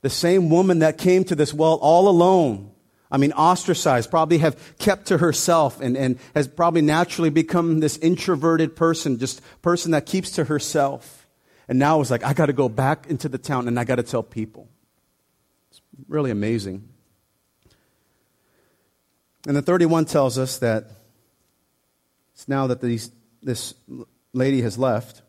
The 0.00 0.10
same 0.10 0.50
woman 0.50 0.80
that 0.80 0.98
came 0.98 1.22
to 1.24 1.36
this 1.36 1.54
well 1.54 1.74
all 1.74 2.08
alone, 2.08 2.72
I 3.10 3.18
mean, 3.18 3.32
ostracized, 3.32 4.10
probably 4.10 4.38
have 4.38 4.76
kept 4.78 5.06
to 5.06 5.18
herself 5.18 5.80
and, 5.80 5.96
and 5.96 6.18
has 6.34 6.48
probably 6.48 6.82
naturally 6.82 7.30
become 7.30 7.78
this 7.78 7.96
introverted 7.98 8.74
person, 8.74 9.18
just 9.18 9.40
person 9.62 9.92
that 9.92 10.06
keeps 10.06 10.32
to 10.32 10.44
herself. 10.44 11.26
And 11.68 11.78
now 11.78 12.00
is 12.00 12.10
like, 12.10 12.24
I 12.24 12.32
got 12.32 12.46
to 12.46 12.52
go 12.52 12.68
back 12.68 13.06
into 13.08 13.28
the 13.28 13.38
town 13.38 13.68
and 13.68 13.78
I 13.78 13.84
got 13.84 13.96
to 13.96 14.02
tell 14.02 14.22
people 14.22 14.68
It's 15.70 15.80
really 16.08 16.30
amazing. 16.30 16.88
And 19.46 19.56
the 19.56 19.62
31 19.62 20.06
tells 20.06 20.38
us 20.38 20.58
that 20.58 20.90
it's 22.34 22.48
now 22.48 22.66
that 22.66 22.80
these, 22.80 23.10
this 23.42 23.74
lady 24.32 24.62
has 24.62 24.78
left, 24.78 25.22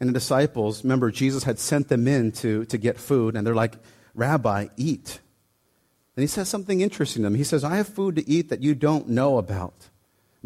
and 0.00 0.08
the 0.08 0.12
disciples, 0.12 0.84
remember, 0.84 1.10
Jesus 1.10 1.44
had 1.44 1.58
sent 1.58 1.88
them 1.88 2.06
in 2.06 2.32
to, 2.32 2.64
to 2.66 2.78
get 2.78 2.98
food, 2.98 3.36
and 3.36 3.46
they're 3.46 3.54
like, 3.54 3.76
Rabbi, 4.14 4.68
eat. 4.76 5.20
And 6.16 6.22
he 6.22 6.26
says 6.26 6.48
something 6.48 6.80
interesting 6.80 7.22
to 7.22 7.26
them. 7.26 7.34
He 7.34 7.44
says, 7.44 7.64
I 7.64 7.76
have 7.76 7.88
food 7.88 8.16
to 8.16 8.28
eat 8.28 8.50
that 8.50 8.62
you 8.62 8.74
don't 8.74 9.08
know 9.08 9.38
about. 9.38 9.88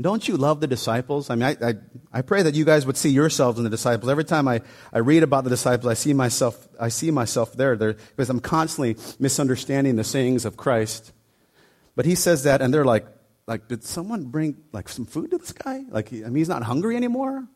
Don't 0.00 0.28
you 0.28 0.36
love 0.36 0.60
the 0.60 0.68
disciples? 0.68 1.28
I 1.28 1.34
mean, 1.34 1.56
I, 1.60 1.68
I, 1.70 1.74
I, 2.12 2.22
pray 2.22 2.42
that 2.42 2.54
you 2.54 2.64
guys 2.64 2.86
would 2.86 2.96
see 2.96 3.08
yourselves 3.08 3.58
in 3.58 3.64
the 3.64 3.70
disciples. 3.70 4.08
Every 4.08 4.24
time 4.24 4.46
I, 4.46 4.60
I 4.92 4.98
read 4.98 5.24
about 5.24 5.42
the 5.42 5.50
disciples, 5.50 5.90
I 5.90 5.94
see 5.94 6.14
myself, 6.14 6.68
I 6.78 6.88
see 6.88 7.10
myself 7.10 7.54
there, 7.54 7.76
there 7.76 7.94
because 7.94 8.30
I'm 8.30 8.38
constantly 8.38 8.96
misunderstanding 9.18 9.96
the 9.96 10.04
sayings 10.04 10.44
of 10.44 10.56
Christ. 10.56 11.12
But 11.98 12.06
he 12.06 12.14
says 12.14 12.44
that, 12.44 12.62
and 12.62 12.72
they're 12.72 12.84
like, 12.84 13.08
like, 13.48 13.66
did 13.66 13.82
someone 13.82 14.26
bring 14.26 14.56
like 14.70 14.88
some 14.88 15.04
food 15.04 15.32
to 15.32 15.38
this 15.38 15.50
guy? 15.50 15.82
Like, 15.88 16.12
I 16.12 16.26
mean, 16.26 16.36
he's 16.36 16.48
not 16.48 16.62
hungry 16.62 16.94
anymore? 16.94 17.48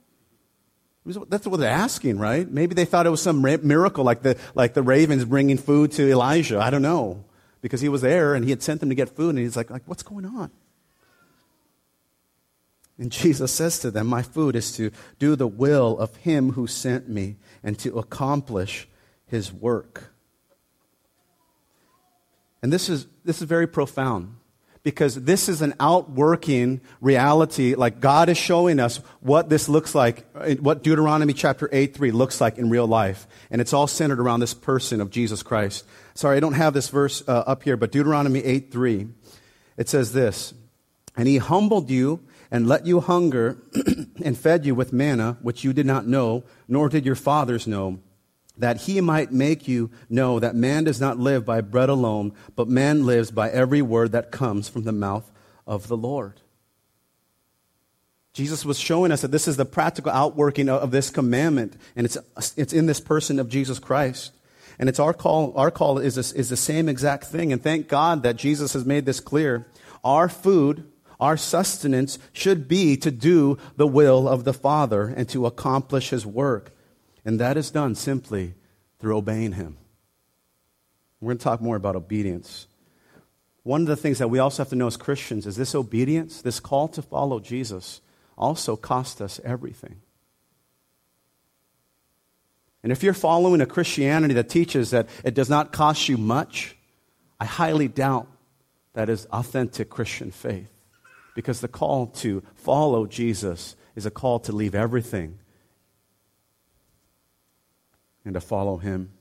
That's 1.06 1.46
what 1.46 1.60
they're 1.60 1.70
asking, 1.70 2.18
right? 2.18 2.50
Maybe 2.50 2.74
they 2.74 2.84
thought 2.84 3.06
it 3.06 3.10
was 3.10 3.22
some 3.22 3.40
miracle, 3.40 4.02
like 4.02 4.22
the, 4.22 4.36
like 4.56 4.74
the 4.74 4.82
ravens 4.82 5.24
bringing 5.24 5.58
food 5.58 5.92
to 5.92 6.10
Elijah. 6.10 6.58
I 6.58 6.70
don't 6.70 6.82
know. 6.82 7.24
Because 7.60 7.80
he 7.82 7.88
was 7.88 8.00
there 8.00 8.34
and 8.34 8.44
he 8.44 8.50
had 8.50 8.64
sent 8.64 8.80
them 8.80 8.88
to 8.88 8.96
get 8.96 9.10
food, 9.10 9.28
and 9.28 9.38
he's 9.38 9.56
like, 9.56 9.70
like 9.70 9.82
what's 9.86 10.02
going 10.02 10.26
on? 10.26 10.50
And 12.98 13.12
Jesus 13.12 13.52
says 13.52 13.78
to 13.78 13.92
them, 13.92 14.08
My 14.08 14.22
food 14.22 14.56
is 14.56 14.72
to 14.72 14.90
do 15.20 15.36
the 15.36 15.46
will 15.46 15.96
of 16.00 16.16
him 16.16 16.54
who 16.54 16.66
sent 16.66 17.08
me 17.08 17.36
and 17.62 17.78
to 17.78 17.96
accomplish 17.96 18.88
his 19.24 19.52
work. 19.52 20.11
And 22.62 22.72
this 22.72 22.88
is, 22.88 23.06
this 23.24 23.42
is 23.42 23.48
very 23.48 23.66
profound 23.66 24.36
because 24.82 25.14
this 25.14 25.48
is 25.48 25.62
an 25.62 25.74
outworking 25.78 26.80
reality. 27.00 27.74
Like 27.74 28.00
God 28.00 28.28
is 28.28 28.38
showing 28.38 28.80
us 28.80 28.98
what 29.20 29.48
this 29.48 29.68
looks 29.68 29.94
like, 29.94 30.26
what 30.60 30.82
Deuteronomy 30.82 31.32
chapter 31.32 31.68
8 31.72 31.94
3 31.94 32.10
looks 32.10 32.40
like 32.40 32.58
in 32.58 32.70
real 32.70 32.86
life. 32.86 33.26
And 33.50 33.60
it's 33.60 33.72
all 33.72 33.86
centered 33.86 34.20
around 34.20 34.40
this 34.40 34.54
person 34.54 35.00
of 35.00 35.10
Jesus 35.10 35.42
Christ. 35.42 35.84
Sorry, 36.14 36.36
I 36.36 36.40
don't 36.40 36.54
have 36.54 36.74
this 36.74 36.88
verse 36.88 37.22
uh, 37.26 37.44
up 37.46 37.62
here, 37.62 37.76
but 37.76 37.92
Deuteronomy 37.92 38.44
8 38.44 38.72
3, 38.72 39.08
it 39.76 39.88
says 39.88 40.12
this 40.12 40.54
And 41.16 41.28
he 41.28 41.38
humbled 41.38 41.90
you 41.90 42.20
and 42.50 42.68
let 42.68 42.86
you 42.86 43.00
hunger 43.00 43.58
and 44.22 44.36
fed 44.36 44.66
you 44.66 44.74
with 44.74 44.92
manna, 44.92 45.38
which 45.42 45.64
you 45.64 45.72
did 45.72 45.86
not 45.86 46.06
know, 46.06 46.44
nor 46.68 46.88
did 46.88 47.06
your 47.06 47.14
fathers 47.14 47.66
know, 47.66 48.00
that 48.62 48.82
he 48.82 49.00
might 49.00 49.32
make 49.32 49.66
you 49.66 49.90
know 50.08 50.38
that 50.38 50.54
man 50.54 50.84
does 50.84 51.00
not 51.00 51.18
live 51.18 51.44
by 51.44 51.60
bread 51.60 51.88
alone, 51.88 52.32
but 52.54 52.68
man 52.68 53.04
lives 53.04 53.30
by 53.30 53.50
every 53.50 53.82
word 53.82 54.12
that 54.12 54.30
comes 54.30 54.68
from 54.68 54.84
the 54.84 54.92
mouth 54.92 55.30
of 55.66 55.88
the 55.88 55.96
Lord. 55.96 56.40
Jesus 58.32 58.64
was 58.64 58.78
showing 58.78 59.12
us 59.12 59.20
that 59.20 59.30
this 59.30 59.46
is 59.46 59.56
the 59.56 59.64
practical 59.64 60.12
outworking 60.12 60.68
of 60.68 60.90
this 60.90 61.10
commandment, 61.10 61.76
and 61.96 62.06
it's, 62.06 62.16
it's 62.56 62.72
in 62.72 62.86
this 62.86 63.00
person 63.00 63.38
of 63.38 63.48
Jesus 63.48 63.78
Christ. 63.78 64.32
And 64.78 64.88
it's 64.88 64.98
our 64.98 65.12
call, 65.12 65.52
our 65.56 65.70
call 65.70 65.98
is, 65.98 66.14
this, 66.14 66.32
is 66.32 66.48
the 66.48 66.56
same 66.56 66.88
exact 66.88 67.24
thing. 67.24 67.52
And 67.52 67.62
thank 67.62 67.88
God 67.88 68.22
that 68.22 68.36
Jesus 68.36 68.72
has 68.72 68.86
made 68.86 69.04
this 69.04 69.20
clear. 69.20 69.66
Our 70.02 70.28
food 70.28 70.90
our 71.22 71.36
sustenance 71.36 72.18
should 72.32 72.66
be 72.66 72.96
to 72.96 73.12
do 73.12 73.56
the 73.76 73.86
will 73.86 74.28
of 74.28 74.42
the 74.42 74.52
Father 74.52 75.04
and 75.04 75.28
to 75.28 75.46
accomplish 75.46 76.10
His 76.10 76.26
work. 76.26 76.72
And 77.24 77.38
that 77.38 77.56
is 77.56 77.70
done 77.70 77.94
simply 77.94 78.54
through 78.98 79.16
obeying 79.16 79.52
Him. 79.52 79.76
We're 81.20 81.28
going 81.28 81.38
to 81.38 81.44
talk 81.44 81.60
more 81.60 81.76
about 81.76 81.96
obedience. 81.96 82.66
One 83.62 83.82
of 83.82 83.86
the 83.86 83.96
things 83.96 84.18
that 84.18 84.28
we 84.28 84.40
also 84.40 84.62
have 84.62 84.70
to 84.70 84.76
know 84.76 84.88
as 84.88 84.96
Christians 84.96 85.46
is 85.46 85.56
this 85.56 85.74
obedience, 85.74 86.42
this 86.42 86.58
call 86.58 86.88
to 86.88 87.02
follow 87.02 87.38
Jesus, 87.38 88.00
also 88.36 88.74
cost 88.74 89.20
us 89.20 89.40
everything. 89.44 90.00
And 92.82 92.90
if 92.90 93.04
you're 93.04 93.14
following 93.14 93.60
a 93.60 93.66
Christianity 93.66 94.34
that 94.34 94.48
teaches 94.48 94.90
that 94.90 95.08
it 95.22 95.34
does 95.34 95.48
not 95.48 95.70
cost 95.70 96.08
you 96.08 96.16
much, 96.16 96.76
I 97.38 97.44
highly 97.44 97.86
doubt 97.86 98.26
that 98.94 99.08
is 99.08 99.26
authentic 99.26 99.88
Christian 99.88 100.32
faith. 100.32 100.72
Because 101.36 101.60
the 101.60 101.68
call 101.68 102.08
to 102.08 102.42
follow 102.54 103.06
Jesus 103.06 103.76
is 103.94 104.04
a 104.04 104.10
call 104.10 104.40
to 104.40 104.52
leave 104.52 104.74
everything 104.74 105.38
and 108.24 108.34
to 108.34 108.40
follow 108.40 108.76
him. 108.76 109.12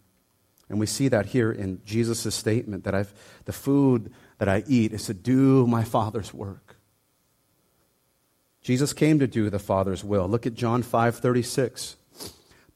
And 0.70 0.80
we 0.80 0.86
see 0.86 1.10
that 1.10 1.28
here 1.28 1.52
in 1.52 1.82
Jesus' 1.86 2.34
statement 2.34 2.86
that 2.86 2.96
I've, 2.96 3.14
the 3.46 3.54
food 3.54 4.14
that 4.38 4.48
I 4.48 4.64
eat 4.68 4.94
is 4.94 5.06
to 5.06 5.14
do 5.14 5.68
my 5.68 5.84
Father's 5.84 6.34
work. 6.34 6.78
Jesus 8.62 8.94
came 8.94 9.20
to 9.20 9.28
do 9.28 9.50
the 9.50 9.60
Father's 9.60 10.04
will. 10.04 10.28
Look 10.28 10.46
at 10.46 10.54
John 10.54 10.84
5 10.84 11.18
36. 11.18 11.98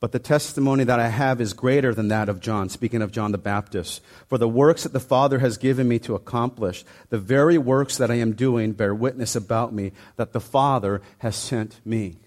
But 0.01 0.12
the 0.12 0.20
testimony 0.20 0.84
that 0.84 1.00
I 1.00 1.08
have 1.08 1.39
is 1.39 1.53
greater 1.53 1.94
than 1.94 2.10
that 2.10 2.27
of 2.27 2.41
John, 2.41 2.70
speaking 2.70 3.01
of 3.01 3.12
John 3.12 3.32
the 3.32 3.38
Baptist. 3.38 4.03
For 4.27 4.38
the 4.38 4.48
works 4.48 4.84
that 4.84 4.94
the 4.94 5.00
Father 5.00 5.39
has 5.39 5.58
given 5.58 5.88
me 5.88 6.00
to 6.00 6.15
accomplish, 6.15 6.84
the 7.10 7.17
very 7.17 7.58
works 7.58 7.98
that 7.98 8.12
I 8.12 8.15
am 8.15 8.34
doing, 8.34 8.74
bear 8.74 8.94
witness 8.94 9.36
about 9.36 9.74
me 9.74 9.94
that 10.17 10.34
the 10.34 10.41
Father 10.41 11.01
has 11.20 11.36
sent 11.36 11.79
me. 11.86 12.17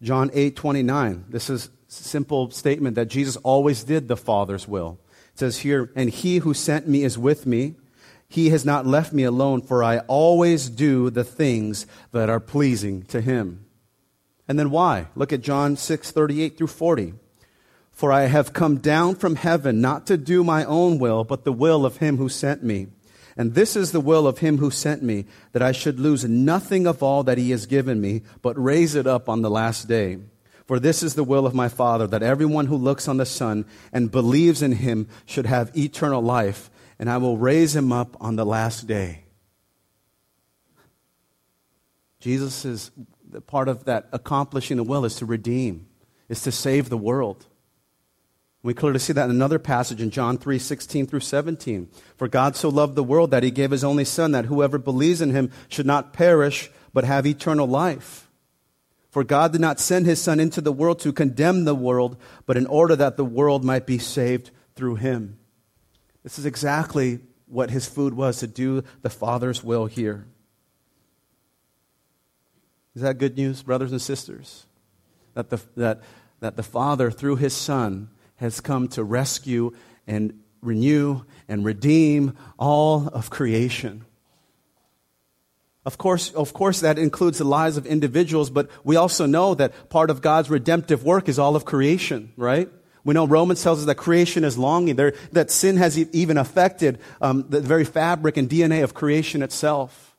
John 0.00 0.30
8 0.32 0.54
29. 0.54 1.24
This 1.28 1.50
is 1.50 1.70
simple 1.88 2.50
statement 2.50 2.94
that 2.96 3.06
Jesus 3.06 3.36
always 3.38 3.82
did 3.82 4.08
the 4.08 4.16
Father's 4.16 4.68
will. 4.68 4.98
It 5.32 5.38
says 5.38 5.58
here, 5.58 5.90
And 5.96 6.10
he 6.10 6.38
who 6.38 6.54
sent 6.54 6.86
me 6.86 7.02
is 7.02 7.18
with 7.18 7.46
me. 7.46 7.74
He 8.28 8.50
has 8.50 8.64
not 8.64 8.86
left 8.86 9.12
me 9.12 9.22
alone, 9.22 9.62
for 9.62 9.82
I 9.82 10.00
always 10.00 10.68
do 10.68 11.08
the 11.08 11.24
things 11.24 11.86
that 12.12 12.28
are 12.28 12.40
pleasing 12.40 13.02
to 13.04 13.22
him. 13.22 13.64
And 14.46 14.58
then 14.58 14.70
why? 14.70 15.06
Look 15.14 15.32
at 15.32 15.40
John 15.40 15.76
6, 15.76 16.10
38 16.10 16.58
through 16.58 16.66
40. 16.66 17.14
For 17.90 18.12
I 18.12 18.26
have 18.26 18.52
come 18.52 18.78
down 18.78 19.16
from 19.16 19.36
heaven 19.36 19.80
not 19.80 20.06
to 20.06 20.16
do 20.16 20.44
my 20.44 20.64
own 20.64 20.98
will, 20.98 21.24
but 21.24 21.44
the 21.44 21.52
will 21.52 21.84
of 21.84 21.96
him 21.96 22.18
who 22.18 22.28
sent 22.28 22.62
me. 22.62 22.88
And 23.36 23.54
this 23.54 23.76
is 23.76 23.92
the 23.92 24.00
will 24.00 24.26
of 24.26 24.38
him 24.38 24.58
who 24.58 24.70
sent 24.70 25.02
me, 25.02 25.26
that 25.52 25.62
I 25.62 25.72
should 25.72 25.98
lose 25.98 26.24
nothing 26.24 26.86
of 26.86 27.02
all 27.02 27.22
that 27.24 27.38
he 27.38 27.50
has 27.50 27.66
given 27.66 28.00
me, 28.00 28.22
but 28.42 28.62
raise 28.62 28.94
it 28.94 29.06
up 29.06 29.28
on 29.28 29.42
the 29.42 29.50
last 29.50 29.88
day. 29.88 30.18
For 30.68 30.78
this 30.78 31.02
is 31.02 31.14
the 31.14 31.24
will 31.24 31.46
of 31.46 31.54
my 31.54 31.70
Father, 31.70 32.06
that 32.06 32.22
everyone 32.22 32.66
who 32.66 32.76
looks 32.76 33.08
on 33.08 33.16
the 33.16 33.24
Son 33.24 33.64
and 33.90 34.10
believes 34.10 34.60
in 34.60 34.72
him 34.72 35.08
should 35.24 35.46
have 35.46 35.74
eternal 35.74 36.20
life, 36.20 36.70
and 36.98 37.08
I 37.08 37.16
will 37.16 37.38
raise 37.38 37.74
him 37.74 37.90
up 37.90 38.18
on 38.20 38.36
the 38.36 38.44
last 38.44 38.86
day. 38.86 39.24
Jesus' 42.20 42.66
is 42.66 42.90
part 43.46 43.68
of 43.68 43.86
that 43.86 44.08
accomplishing 44.12 44.76
the 44.76 44.82
will 44.82 45.06
is 45.06 45.16
to 45.16 45.24
redeem, 45.24 45.86
is 46.28 46.42
to 46.42 46.52
save 46.52 46.90
the 46.90 46.98
world. 46.98 47.46
We 48.62 48.74
clearly 48.74 48.98
see 48.98 49.14
that 49.14 49.24
in 49.24 49.30
another 49.30 49.58
passage 49.58 50.02
in 50.02 50.10
John 50.10 50.36
3 50.36 50.58
16 50.58 51.06
through 51.06 51.20
17. 51.20 51.88
For 52.18 52.28
God 52.28 52.56
so 52.56 52.68
loved 52.68 52.94
the 52.94 53.02
world 53.02 53.30
that 53.30 53.42
he 53.42 53.50
gave 53.50 53.70
his 53.70 53.84
only 53.84 54.04
Son, 54.04 54.32
that 54.32 54.46
whoever 54.46 54.76
believes 54.76 55.22
in 55.22 55.30
him 55.30 55.50
should 55.68 55.86
not 55.86 56.12
perish, 56.12 56.70
but 56.92 57.04
have 57.04 57.26
eternal 57.26 57.66
life. 57.66 58.27
For 59.10 59.24
God 59.24 59.52
did 59.52 59.60
not 59.60 59.80
send 59.80 60.06
his 60.06 60.20
Son 60.20 60.38
into 60.38 60.60
the 60.60 60.72
world 60.72 60.98
to 61.00 61.12
condemn 61.12 61.64
the 61.64 61.74
world, 61.74 62.16
but 62.46 62.56
in 62.56 62.66
order 62.66 62.94
that 62.96 63.16
the 63.16 63.24
world 63.24 63.64
might 63.64 63.86
be 63.86 63.98
saved 63.98 64.50
through 64.74 64.96
him. 64.96 65.38
This 66.22 66.38
is 66.38 66.44
exactly 66.44 67.20
what 67.46 67.70
his 67.70 67.86
food 67.86 68.14
was 68.14 68.38
to 68.40 68.46
do 68.46 68.82
the 69.02 69.10
Father's 69.10 69.64
will 69.64 69.86
here. 69.86 70.26
Is 72.94 73.02
that 73.02 73.18
good 73.18 73.36
news, 73.36 73.62
brothers 73.62 73.92
and 73.92 74.02
sisters? 74.02 74.66
That 75.34 75.50
the, 75.50 75.60
that, 75.76 76.02
that 76.40 76.56
the 76.56 76.62
Father, 76.62 77.10
through 77.10 77.36
his 77.36 77.54
Son, 77.54 78.10
has 78.36 78.60
come 78.60 78.88
to 78.88 79.02
rescue 79.02 79.74
and 80.06 80.38
renew 80.60 81.22
and 81.48 81.64
redeem 81.64 82.36
all 82.58 83.08
of 83.08 83.30
creation. 83.30 84.04
Of 85.88 85.96
course, 85.96 86.30
of 86.34 86.52
course, 86.52 86.80
that 86.80 86.98
includes 86.98 87.38
the 87.38 87.44
lives 87.44 87.78
of 87.78 87.86
individuals, 87.86 88.50
but 88.50 88.68
we 88.84 88.96
also 88.96 89.24
know 89.24 89.54
that 89.54 89.88
part 89.88 90.10
of 90.10 90.20
God's 90.20 90.50
redemptive 90.50 91.02
work 91.02 91.30
is 91.30 91.38
all 91.38 91.56
of 91.56 91.64
creation, 91.64 92.30
right? 92.36 92.68
We 93.04 93.14
know 93.14 93.26
Romans 93.26 93.62
tells 93.62 93.78
us 93.78 93.86
that 93.86 93.94
creation 93.94 94.44
is 94.44 94.58
longing, 94.58 94.96
there, 94.96 95.14
that 95.32 95.50
sin 95.50 95.78
has 95.78 95.96
even 95.98 96.36
affected 96.36 96.98
um, 97.22 97.46
the 97.48 97.62
very 97.62 97.86
fabric 97.86 98.36
and 98.36 98.50
DNA 98.50 98.84
of 98.84 98.92
creation 98.92 99.42
itself. 99.42 100.14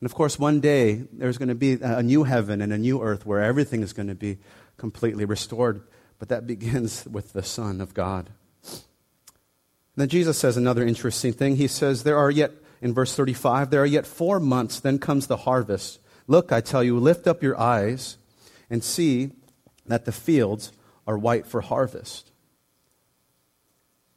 And 0.00 0.06
of 0.06 0.14
course, 0.14 0.38
one 0.38 0.60
day 0.60 1.02
there's 1.12 1.38
going 1.38 1.48
to 1.48 1.56
be 1.56 1.78
a 1.82 2.04
new 2.04 2.22
heaven 2.22 2.62
and 2.62 2.72
a 2.72 2.78
new 2.78 3.02
earth 3.02 3.26
where 3.26 3.42
everything 3.42 3.82
is 3.82 3.92
going 3.92 4.06
to 4.06 4.14
be 4.14 4.38
completely 4.76 5.24
restored. 5.24 5.82
But 6.20 6.28
that 6.28 6.46
begins 6.54 7.04
with 7.04 7.32
the 7.32 7.42
Son 7.42 7.80
of 7.80 7.94
God. 7.94 8.30
then 9.96 10.08
Jesus 10.08 10.38
says 10.38 10.56
another 10.56 10.86
interesting 10.86 11.32
thing. 11.32 11.56
He 11.56 11.66
says, 11.66 12.04
There 12.04 12.16
are 12.16 12.30
yet, 12.30 12.52
in 12.80 12.94
verse 12.94 13.14
35, 13.14 13.70
there 13.70 13.82
are 13.82 13.86
yet 13.86 14.06
four 14.06 14.38
months, 14.38 14.80
then 14.80 14.98
comes 14.98 15.26
the 15.26 15.38
harvest. 15.38 16.00
Look, 16.26 16.52
I 16.52 16.60
tell 16.60 16.82
you, 16.82 16.98
lift 16.98 17.26
up 17.26 17.42
your 17.42 17.58
eyes 17.58 18.18
and 18.68 18.82
see 18.82 19.32
that 19.86 20.04
the 20.04 20.12
fields 20.12 20.72
are 21.06 21.16
white 21.16 21.46
for 21.46 21.60
harvest. 21.60 22.32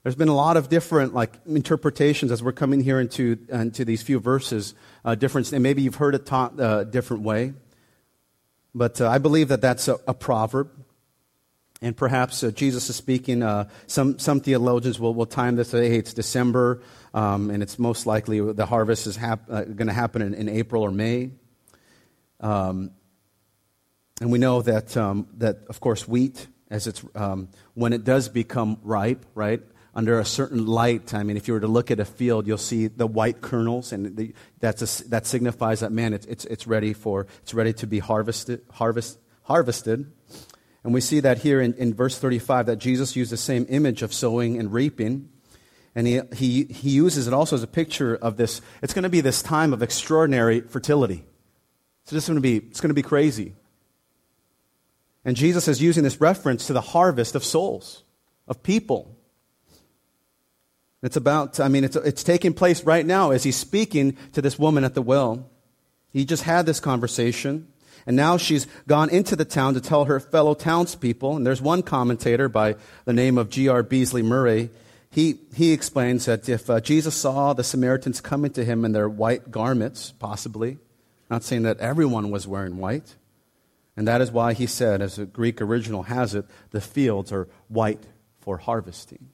There's 0.03 0.15
been 0.15 0.29
a 0.29 0.35
lot 0.35 0.57
of 0.57 0.69
different 0.69 1.13
like 1.13 1.33
interpretations 1.45 2.31
as 2.31 2.41
we're 2.41 2.51
coming 2.51 2.81
here 2.81 2.99
into, 2.99 3.37
into 3.49 3.85
these 3.85 4.01
few 4.01 4.19
verses. 4.19 4.73
Uh, 5.03 5.15
different, 5.15 5.51
and 5.51 5.61
maybe 5.61 5.81
you've 5.81 5.95
heard 5.95 6.15
it 6.15 6.25
taught 6.25 6.59
a 6.59 6.63
uh, 6.63 6.83
different 6.83 7.23
way. 7.23 7.53
But 8.73 9.01
uh, 9.01 9.09
I 9.09 9.17
believe 9.17 9.49
that 9.49 9.61
that's 9.61 9.87
a, 9.87 9.99
a 10.07 10.13
proverb. 10.13 10.71
And 11.81 11.95
perhaps 11.95 12.43
uh, 12.43 12.51
Jesus 12.51 12.89
is 12.89 12.97
speaking. 12.97 13.41
Uh, 13.41 13.69
some, 13.87 14.19
some 14.19 14.41
theologians 14.41 14.99
will, 14.99 15.13
will 15.13 15.25
time 15.25 15.55
this. 15.55 15.71
Hey, 15.71 15.97
it's 15.97 16.13
December, 16.13 16.81
um, 17.13 17.49
and 17.49 17.63
it's 17.63 17.79
most 17.79 18.05
likely 18.05 18.41
the 18.53 18.65
harvest 18.65 19.07
is 19.07 19.15
hap- 19.15 19.49
uh, 19.49 19.63
going 19.63 19.87
to 19.87 19.93
happen 19.93 20.21
in, 20.21 20.33
in, 20.33 20.49
April 20.49 20.83
or 20.83 20.91
May. 20.91 21.31
Um, 22.41 22.91
and 24.19 24.29
we 24.31 24.39
know 24.39 24.61
that, 24.61 24.97
um, 24.97 25.27
that, 25.37 25.59
of 25.69 25.79
course, 25.79 26.05
wheat, 26.05 26.47
as 26.69 26.85
it's, 26.85 27.03
um, 27.15 27.47
when 27.75 27.93
it 27.93 28.03
does 28.03 28.27
become 28.27 28.77
ripe, 28.83 29.25
right, 29.33 29.61
under 29.95 30.19
a 30.19 30.25
certain 30.25 30.65
light, 30.65 31.13
I 31.13 31.23
mean, 31.23 31.37
if 31.37 31.47
you 31.47 31.53
were 31.53 31.59
to 31.61 31.67
look 31.67 31.91
at 31.91 31.99
a 31.99 32.05
field, 32.05 32.45
you'll 32.45 32.57
see 32.57 32.87
the 32.87 33.07
white 33.07 33.41
kernels, 33.41 33.93
and 33.93 34.17
the, 34.17 34.33
that's 34.59 34.81
a, 35.01 35.09
that 35.09 35.25
signifies 35.25 35.79
that, 35.79 35.93
man, 35.93 36.13
it's, 36.13 36.25
it's, 36.25 36.45
it's, 36.45 36.67
ready 36.67 36.93
for, 36.93 37.27
it's 37.41 37.53
ready 37.53 37.73
to 37.73 37.87
be 37.87 37.99
harvested. 37.99 38.61
Harvest, 38.71 39.17
harvested. 39.43 40.11
And 40.83 40.93
we 40.93 41.01
see 41.01 41.19
that 41.19 41.39
here 41.39 41.61
in, 41.61 41.73
in 41.73 41.93
verse 41.93 42.17
35 42.17 42.67
that 42.67 42.77
Jesus 42.77 43.15
used 43.15 43.31
the 43.31 43.37
same 43.37 43.65
image 43.69 44.01
of 44.01 44.13
sowing 44.13 44.57
and 44.57 44.71
reaping. 44.71 45.29
And 45.95 46.07
he, 46.07 46.21
he, 46.33 46.63
he 46.65 46.89
uses 46.91 47.27
it 47.27 47.33
also 47.33 47.55
as 47.55 47.63
a 47.63 47.67
picture 47.67 48.15
of 48.15 48.37
this. 48.37 48.61
It's 48.81 48.93
going 48.93 49.03
to 49.03 49.09
be 49.09 49.21
this 49.21 49.41
time 49.41 49.73
of 49.73 49.83
extraordinary 49.83 50.61
fertility. 50.61 51.25
It's 52.03 52.11
just 52.11 52.27
going 52.27 52.37
to 52.37 52.41
be, 52.41 52.57
it's 52.57 52.79
going 52.79 52.89
to 52.89 52.95
be 52.95 53.01
crazy. 53.01 53.55
And 55.25 55.35
Jesus 55.35 55.67
is 55.67 55.81
using 55.81 56.03
this 56.03 56.21
reference 56.21 56.67
to 56.67 56.73
the 56.73 56.81
harvest 56.81 57.35
of 57.35 57.43
souls, 57.43 58.03
of 58.47 58.63
people. 58.63 59.15
It's 61.03 61.17
about, 61.17 61.59
I 61.59 61.67
mean, 61.67 61.83
it's, 61.83 61.95
it's 61.95 62.23
taking 62.23 62.53
place 62.53 62.83
right 62.83 63.05
now 63.05 63.31
as 63.31 63.43
he's 63.43 63.55
speaking 63.55 64.17
to 64.33 64.41
this 64.41 64.57
woman 64.57 64.83
at 64.83 64.95
the 64.95 65.01
well. 65.01 65.49
He 66.11 66.25
just 66.25 66.43
had 66.43 66.65
this 66.65 66.79
conversation. 66.79 67.67
And 68.09 68.15
now 68.15 68.37
she's 68.37 68.65
gone 68.87 69.11
into 69.11 69.35
the 69.35 69.45
town 69.45 69.75
to 69.75 69.79
tell 69.79 70.05
her 70.05 70.19
fellow 70.19 70.55
townspeople. 70.55 71.35
And 71.35 71.45
there's 71.45 71.61
one 71.61 71.83
commentator 71.83 72.49
by 72.49 72.75
the 73.05 73.13
name 73.13 73.37
of 73.37 73.51
G.R. 73.51 73.83
Beasley 73.83 74.23
Murray. 74.23 74.71
He, 75.11 75.37
he 75.53 75.73
explains 75.73 76.25
that 76.25 76.49
if 76.49 76.71
uh, 76.71 76.79
Jesus 76.79 77.13
saw 77.13 77.53
the 77.53 77.63
Samaritans 77.63 78.19
coming 78.19 78.51
to 78.53 78.65
him 78.65 78.83
in 78.83 78.93
their 78.93 79.07
white 79.07 79.51
garments, 79.51 80.11
possibly, 80.17 80.79
not 81.29 81.43
saying 81.43 81.61
that 81.61 81.77
everyone 81.77 82.31
was 82.31 82.47
wearing 82.47 82.77
white, 82.77 83.15
and 83.95 84.07
that 84.07 84.21
is 84.21 84.31
why 84.31 84.53
he 84.53 84.65
said, 84.65 85.03
as 85.03 85.17
the 85.17 85.27
Greek 85.27 85.61
original 85.61 86.01
has 86.01 86.33
it, 86.33 86.45
the 86.71 86.81
fields 86.81 87.31
are 87.31 87.47
white 87.67 88.07
for 88.41 88.57
harvesting. 88.57 89.29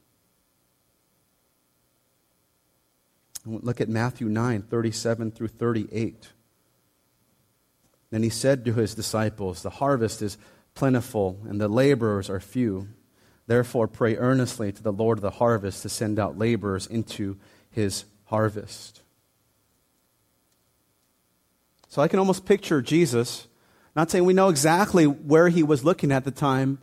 Look 3.46 3.80
at 3.80 3.88
Matthew 3.88 4.28
9, 4.28 4.64
37 4.64 5.32
through 5.32 5.48
38. 5.48 6.34
Then 8.12 8.24
he 8.24 8.30
said 8.30 8.66
to 8.66 8.74
his 8.74 8.96
disciples, 8.96 9.62
The 9.62 9.70
harvest 9.70 10.22
is 10.22 10.38
plentiful, 10.74 11.40
and 11.48 11.60
the 11.60 11.68
laborers 11.68 12.30
are 12.30 12.40
few. 12.40 12.90
Therefore, 13.48 13.88
pray 13.88 14.16
earnestly 14.18 14.72
to 14.72 14.84
the 14.84 14.92
Lord 14.92 15.18
of 15.18 15.22
the 15.22 15.32
harvest 15.32 15.84
to 15.84 15.90
send 15.90 16.20
out 16.20 16.38
laborers 16.38 16.88
into 16.88 17.38
his 17.70 18.06
harvest. 18.26 19.02
So 21.88 22.02
I 22.02 22.08
can 22.08 22.20
almost 22.20 22.46
picture 22.46 22.82
Jesus, 22.82 23.48
not 23.96 24.12
saying 24.12 24.26
we 24.26 24.34
know 24.34 24.50
exactly 24.50 25.06
where 25.06 25.50
he 25.50 25.64
was 25.64 25.84
looking 25.86 26.12
at 26.12 26.26
the 26.26 26.32
time, 26.32 26.80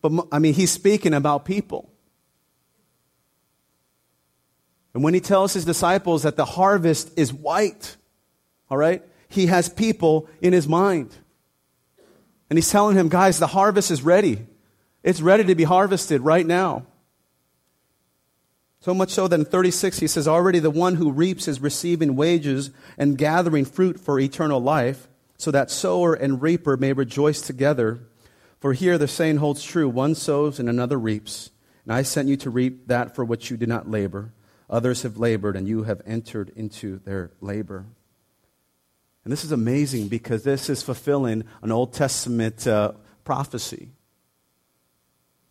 but 0.00 0.26
I 0.30 0.38
mean, 0.38 0.54
he's 0.54 0.70
speaking 0.70 1.14
about 1.14 1.44
people. 1.44 1.90
And 4.94 5.02
when 5.02 5.14
he 5.14 5.20
tells 5.20 5.54
his 5.54 5.64
disciples 5.64 6.22
that 6.24 6.36
the 6.36 6.44
harvest 6.44 7.12
is 7.16 7.32
white, 7.32 7.96
all 8.68 8.76
right, 8.76 9.02
he 9.32 9.46
has 9.46 9.68
people 9.68 10.28
in 10.40 10.52
his 10.52 10.68
mind. 10.68 11.14
And 12.50 12.56
he's 12.56 12.70
telling 12.70 12.96
him, 12.96 13.08
guys, 13.08 13.38
the 13.38 13.46
harvest 13.46 13.90
is 13.90 14.02
ready. 14.02 14.46
It's 15.02 15.20
ready 15.20 15.44
to 15.44 15.54
be 15.54 15.64
harvested 15.64 16.20
right 16.20 16.46
now. 16.46 16.86
So 18.80 18.92
much 18.92 19.10
so 19.10 19.28
that 19.28 19.38
in 19.38 19.46
36 19.46 20.00
he 20.00 20.06
says, 20.06 20.26
Already 20.26 20.58
the 20.58 20.70
one 20.70 20.96
who 20.96 21.12
reaps 21.12 21.46
is 21.46 21.60
receiving 21.60 22.16
wages 22.16 22.70
and 22.98 23.16
gathering 23.16 23.64
fruit 23.64 24.00
for 24.00 24.18
eternal 24.18 24.60
life, 24.60 25.08
so 25.38 25.50
that 25.50 25.70
sower 25.70 26.14
and 26.14 26.42
reaper 26.42 26.76
may 26.76 26.92
rejoice 26.92 27.40
together. 27.40 28.00
For 28.60 28.72
here 28.72 28.98
the 28.98 29.08
saying 29.08 29.38
holds 29.38 29.62
true 29.62 29.88
one 29.88 30.14
sows 30.14 30.58
and 30.58 30.68
another 30.68 30.98
reaps. 30.98 31.50
And 31.84 31.92
I 31.92 32.02
sent 32.02 32.28
you 32.28 32.36
to 32.38 32.50
reap 32.50 32.88
that 32.88 33.14
for 33.14 33.24
which 33.24 33.50
you 33.50 33.56
did 33.56 33.68
not 33.68 33.90
labor. 33.90 34.32
Others 34.68 35.02
have 35.02 35.16
labored, 35.16 35.56
and 35.56 35.68
you 35.68 35.84
have 35.84 36.00
entered 36.06 36.50
into 36.56 36.98
their 37.00 37.30
labor. 37.40 37.86
And 39.24 39.32
this 39.32 39.44
is 39.44 39.52
amazing 39.52 40.08
because 40.08 40.42
this 40.42 40.68
is 40.68 40.82
fulfilling 40.82 41.44
an 41.62 41.70
Old 41.70 41.92
Testament 41.92 42.66
uh, 42.66 42.92
prophecy 43.24 43.90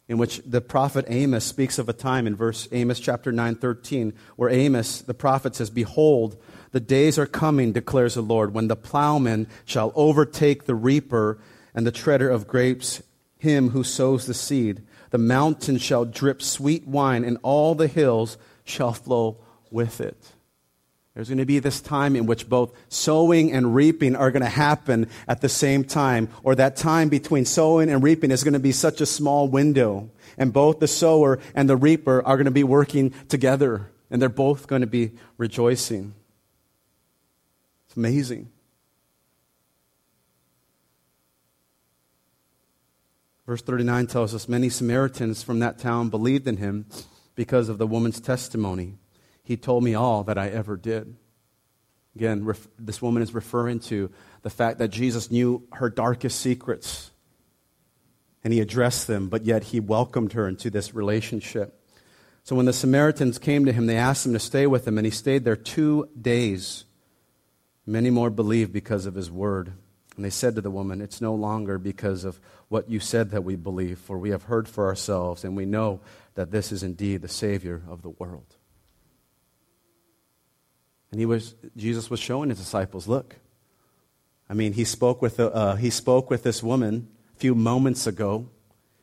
in 0.10 0.18
which 0.18 0.42
the 0.46 0.60
prophet 0.60 1.06
Amos 1.08 1.46
speaks 1.46 1.80
of 1.80 1.88
a 1.88 1.94
time 1.94 2.28
in 2.28 2.36
verse 2.36 2.68
Amos 2.74 3.00
chapter 3.00 3.32
9 3.32 3.56
13 3.56 4.14
where 4.36 4.50
Amos 4.50 5.02
the 5.02 5.14
prophet 5.14 5.56
says 5.56 5.70
behold 5.70 6.36
the 6.72 6.82
days 6.82 7.18
are 7.18 7.26
coming 7.26 7.72
declares 7.72 8.16
the 8.16 8.22
Lord 8.22 8.54
when 8.54 8.68
the 8.68 8.76
plowman 8.76 9.48
shall 9.64 9.94
overtake 9.96 10.66
the 10.66 10.76
reaper 10.76 11.40
and 11.74 11.88
the 11.88 11.94
treader 11.94 12.30
of 12.30 12.46
grapes 12.46 13.02
him 13.38 13.70
who 13.70 13.84
sows 13.84 14.26
the 14.28 14.34
seed. 14.34 14.84
The 15.10 15.18
mountain 15.18 15.78
shall 15.78 16.06
drip 16.06 16.42
sweet 16.42 16.86
wine 16.86 17.24
and 17.24 17.38
all 17.42 17.74
the 17.74 17.88
hills 17.88 18.38
shall 18.66 18.94
flow 18.94 19.38
with 19.72 20.02
it 20.02 20.34
there's 21.14 21.28
going 21.28 21.40
to 21.40 21.46
be 21.46 21.60
this 21.60 21.82
time 21.82 22.16
in 22.16 22.26
which 22.26 22.48
both 22.48 22.74
sowing 22.88 23.52
and 23.52 23.76
reaping 23.76 24.16
are 24.16 24.32
going 24.32 24.44
to 24.44 24.50
happen 24.50 25.10
at 25.28 25.42
the 25.42 25.50
same 25.50 25.84
time, 25.84 26.30
or 26.42 26.56
that 26.56 26.78
time 26.78 27.10
between 27.10 27.44
sowing 27.44 27.90
and 27.90 28.02
reaping 28.02 28.32
is 28.32 28.44
going 28.44 28.54
to 28.54 28.60
be 28.60 28.72
such 28.72 29.02
a 29.02 29.06
small 29.06 29.50
window. 29.50 30.10
And 30.38 30.54
both 30.54 30.80
the 30.80 30.88
sower 30.88 31.40
and 31.54 31.70
the 31.70 31.76
reaper 31.76 32.26
are 32.26 32.38
going 32.38 32.46
to 32.46 32.52
be 32.52 32.64
working 32.64 33.14
together, 33.28 33.92
and 34.10 34.22
they're 34.22 34.30
both 34.30 34.68
going 34.68 34.82
to 34.82 34.88
be 34.88 35.12
rejoicing. 35.38 36.14
It's 37.88 37.98
amazing. 37.98 38.50
Verse 43.46 43.62
39 43.62 44.08
tells 44.08 44.34
us 44.34 44.48
many 44.48 44.70
Samaritans 44.70 45.44
from 45.44 45.60
that 45.60 45.78
town 45.78 46.08
believed 46.08 46.48
in 46.48 46.56
him 46.56 46.86
because 47.36 47.68
of 47.68 47.80
the 47.80 47.88
woman's 47.88 48.22
testimony. 48.22 48.96
He 49.52 49.58
told 49.58 49.84
me 49.84 49.96
all 49.96 50.24
that 50.24 50.38
I 50.38 50.48
ever 50.48 50.78
did. 50.78 51.14
Again, 52.16 52.46
ref- 52.46 52.70
this 52.80 53.02
woman 53.02 53.22
is 53.22 53.34
referring 53.34 53.82
to 53.82 54.10
the 54.44 54.50
fact 54.50 54.80
that 54.80 54.92
Jesus 54.92 55.30
knew 55.30 55.68
her 55.74 55.90
darkest 55.90 56.40
secrets 56.40 57.12
and 58.46 58.54
he 58.54 58.62
addressed 58.62 59.08
them, 59.08 59.28
but 59.28 59.44
yet 59.44 59.66
he 59.66 59.82
welcomed 59.82 60.32
her 60.32 60.48
into 60.48 60.70
this 60.70 60.94
relationship. 60.94 61.86
So 62.46 62.56
when 62.56 62.66
the 62.66 62.72
Samaritans 62.72 63.40
came 63.40 63.66
to 63.66 63.74
him, 63.74 63.88
they 63.88 63.98
asked 63.98 64.26
him 64.26 64.32
to 64.32 64.40
stay 64.40 64.68
with 64.68 64.86
them, 64.86 64.98
and 64.98 65.04
he 65.04 65.12
stayed 65.12 65.44
there 65.44 65.58
two 65.58 66.08
days. 66.20 66.86
Many 67.86 68.10
more 68.10 68.30
believed 68.30 68.72
because 68.72 69.06
of 69.06 69.16
his 69.16 69.30
word. 69.30 69.74
And 70.16 70.24
they 70.24 70.30
said 70.30 70.56
to 70.56 70.62
the 70.62 70.72
woman, 70.72 71.02
It's 71.02 71.20
no 71.20 71.36
longer 71.36 71.78
because 71.78 72.24
of 72.24 72.40
what 72.70 72.90
you 72.90 73.02
said 73.02 73.32
that 73.32 73.44
we 73.44 73.58
believe, 73.58 74.00
for 74.00 74.18
we 74.18 74.30
have 74.30 74.44
heard 74.44 74.70
for 74.70 74.88
ourselves, 74.88 75.44
and 75.44 75.58
we 75.58 75.66
know 75.66 76.00
that 76.36 76.52
this 76.52 76.72
is 76.72 76.84
indeed 76.84 77.22
the 77.22 77.28
Savior 77.28 77.82
of 77.90 78.02
the 78.02 78.12
world. 78.12 78.56
And 81.12 81.20
he 81.20 81.26
was, 81.26 81.56
Jesus 81.76 82.10
was 82.10 82.20
showing 82.20 82.50
his 82.50 82.58
disciples, 82.58 83.08
look. 83.08 83.36
I 84.50 84.54
mean, 84.54 84.74
he 84.74 84.84
spoke 84.84 85.22
with, 85.22 85.40
uh, 85.40 85.76
he 85.76 85.90
spoke 85.90 86.30
with 86.30 86.44
this 86.44 86.62
woman 86.64 87.08
a 87.36 87.40
few 87.40 87.56
moments 87.56 88.08
ago, 88.08 88.50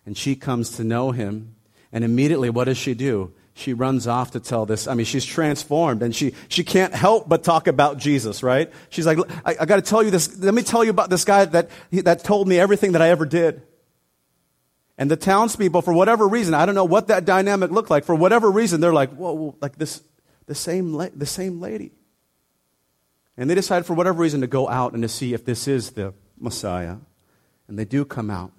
and 0.05 0.17
she 0.17 0.35
comes 0.35 0.71
to 0.77 0.85
know 0.85 1.11
him. 1.11 1.55
And 1.93 2.05
immediately, 2.05 2.51
what 2.51 2.65
does 2.65 2.77
she 2.77 2.95
do? 2.95 3.33
She 3.55 3.73
runs 3.73 4.07
off 4.07 4.33
to 4.33 4.41
tell 4.41 4.67
this. 4.67 4.87
I 4.87 4.95
mean, 4.95 5.07
she's 5.07 5.25
transformed 5.25 6.03
and 6.03 6.15
she, 6.15 6.35
she 6.49 6.63
can't 6.63 6.95
help 6.95 7.29
but 7.29 7.43
talk 7.43 7.67
about 7.67 7.99
Jesus, 7.99 8.43
right? 8.43 8.71
She's 8.89 9.05
like, 9.05 9.19
I, 9.45 9.57
I 9.61 9.67
got 9.67 9.77
to 9.77 9.83
tell 9.83 10.03
you 10.03 10.13
this. 10.13 10.39
Let 10.39 10.55
me 10.55 10.63
tell 10.63 10.85
you 10.85 10.91
about 10.91 11.11
this 11.11 11.25
guy 11.25 11.45
that, 11.47 11.69
that 11.91 12.23
told 12.23 12.47
me 12.47 12.61
everything 12.61 12.93
that 12.93 13.03
I 13.03 13.09
ever 13.09 13.27
did. 13.27 13.63
And 14.97 15.11
the 15.11 15.17
townspeople, 15.17 15.83
for 15.83 15.93
whatever 15.93 16.29
reason, 16.29 16.55
I 16.55 16.67
don't 16.67 16.77
know 16.77 16.85
what 16.85 17.09
that 17.09 17.25
dynamic 17.25 17.71
looked 17.71 17.91
like. 17.91 18.05
For 18.05 18.15
whatever 18.15 18.51
reason, 18.51 18.81
they're 18.81 18.93
like, 18.93 19.11
whoa, 19.15 19.57
like 19.61 19.77
this, 19.77 20.03
the 20.47 20.55
same, 20.55 20.95
la- 20.95 21.09
the 21.15 21.27
same 21.27 21.61
lady. 21.61 21.93
And 23.39 23.49
they 23.49 23.55
decide, 23.55 23.87
for 23.87 23.95
whatever 23.95 24.21
reason, 24.21 24.41
to 24.41 24.49
go 24.49 24.69
out 24.69 24.93
and 24.93 25.03
to 25.03 25.09
see 25.09 25.33
if 25.33 25.45
this 25.45 25.69
is 25.69 25.93
the 25.93 26.13
Messiah. 26.39 26.97
And 27.69 27.79
they 27.79 27.85
do 27.85 28.05
come 28.05 28.31
out. 28.31 28.53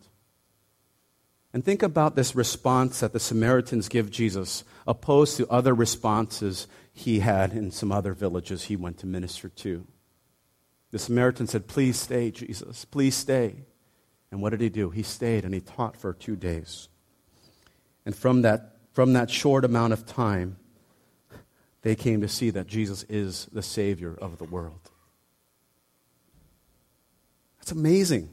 And 1.51 1.65
think 1.65 1.83
about 1.83 2.15
this 2.15 2.33
response 2.33 3.01
that 3.01 3.11
the 3.11 3.19
Samaritans 3.19 3.89
give 3.89 4.09
Jesus, 4.09 4.63
opposed 4.87 5.35
to 5.37 5.49
other 5.49 5.75
responses 5.75 6.67
he 6.93 7.19
had 7.19 7.51
in 7.51 7.71
some 7.71 7.91
other 7.91 8.13
villages 8.13 8.63
he 8.63 8.77
went 8.77 8.99
to 8.99 9.05
minister 9.05 9.49
to. 9.49 9.85
The 10.91 10.99
Samaritan 10.99 11.47
said, 11.47 11.67
Please 11.67 11.99
stay, 11.99 12.31
Jesus. 12.31 12.85
Please 12.85 13.15
stay. 13.15 13.65
And 14.31 14.41
what 14.41 14.51
did 14.51 14.61
he 14.61 14.69
do? 14.69 14.91
He 14.91 15.03
stayed 15.03 15.43
and 15.43 15.53
he 15.53 15.59
taught 15.59 15.97
for 15.97 16.13
two 16.13 16.35
days. 16.35 16.87
And 18.05 18.15
from 18.15 18.43
that, 18.43 18.77
from 18.93 19.13
that 19.13 19.29
short 19.29 19.65
amount 19.65 19.91
of 19.91 20.05
time, 20.05 20.57
they 21.81 21.95
came 21.95 22.21
to 22.21 22.27
see 22.27 22.49
that 22.49 22.67
Jesus 22.67 23.03
is 23.03 23.47
the 23.51 23.61
Savior 23.61 24.15
of 24.19 24.37
the 24.37 24.43
world. 24.43 24.89
That's 27.59 27.71
amazing. 27.71 28.29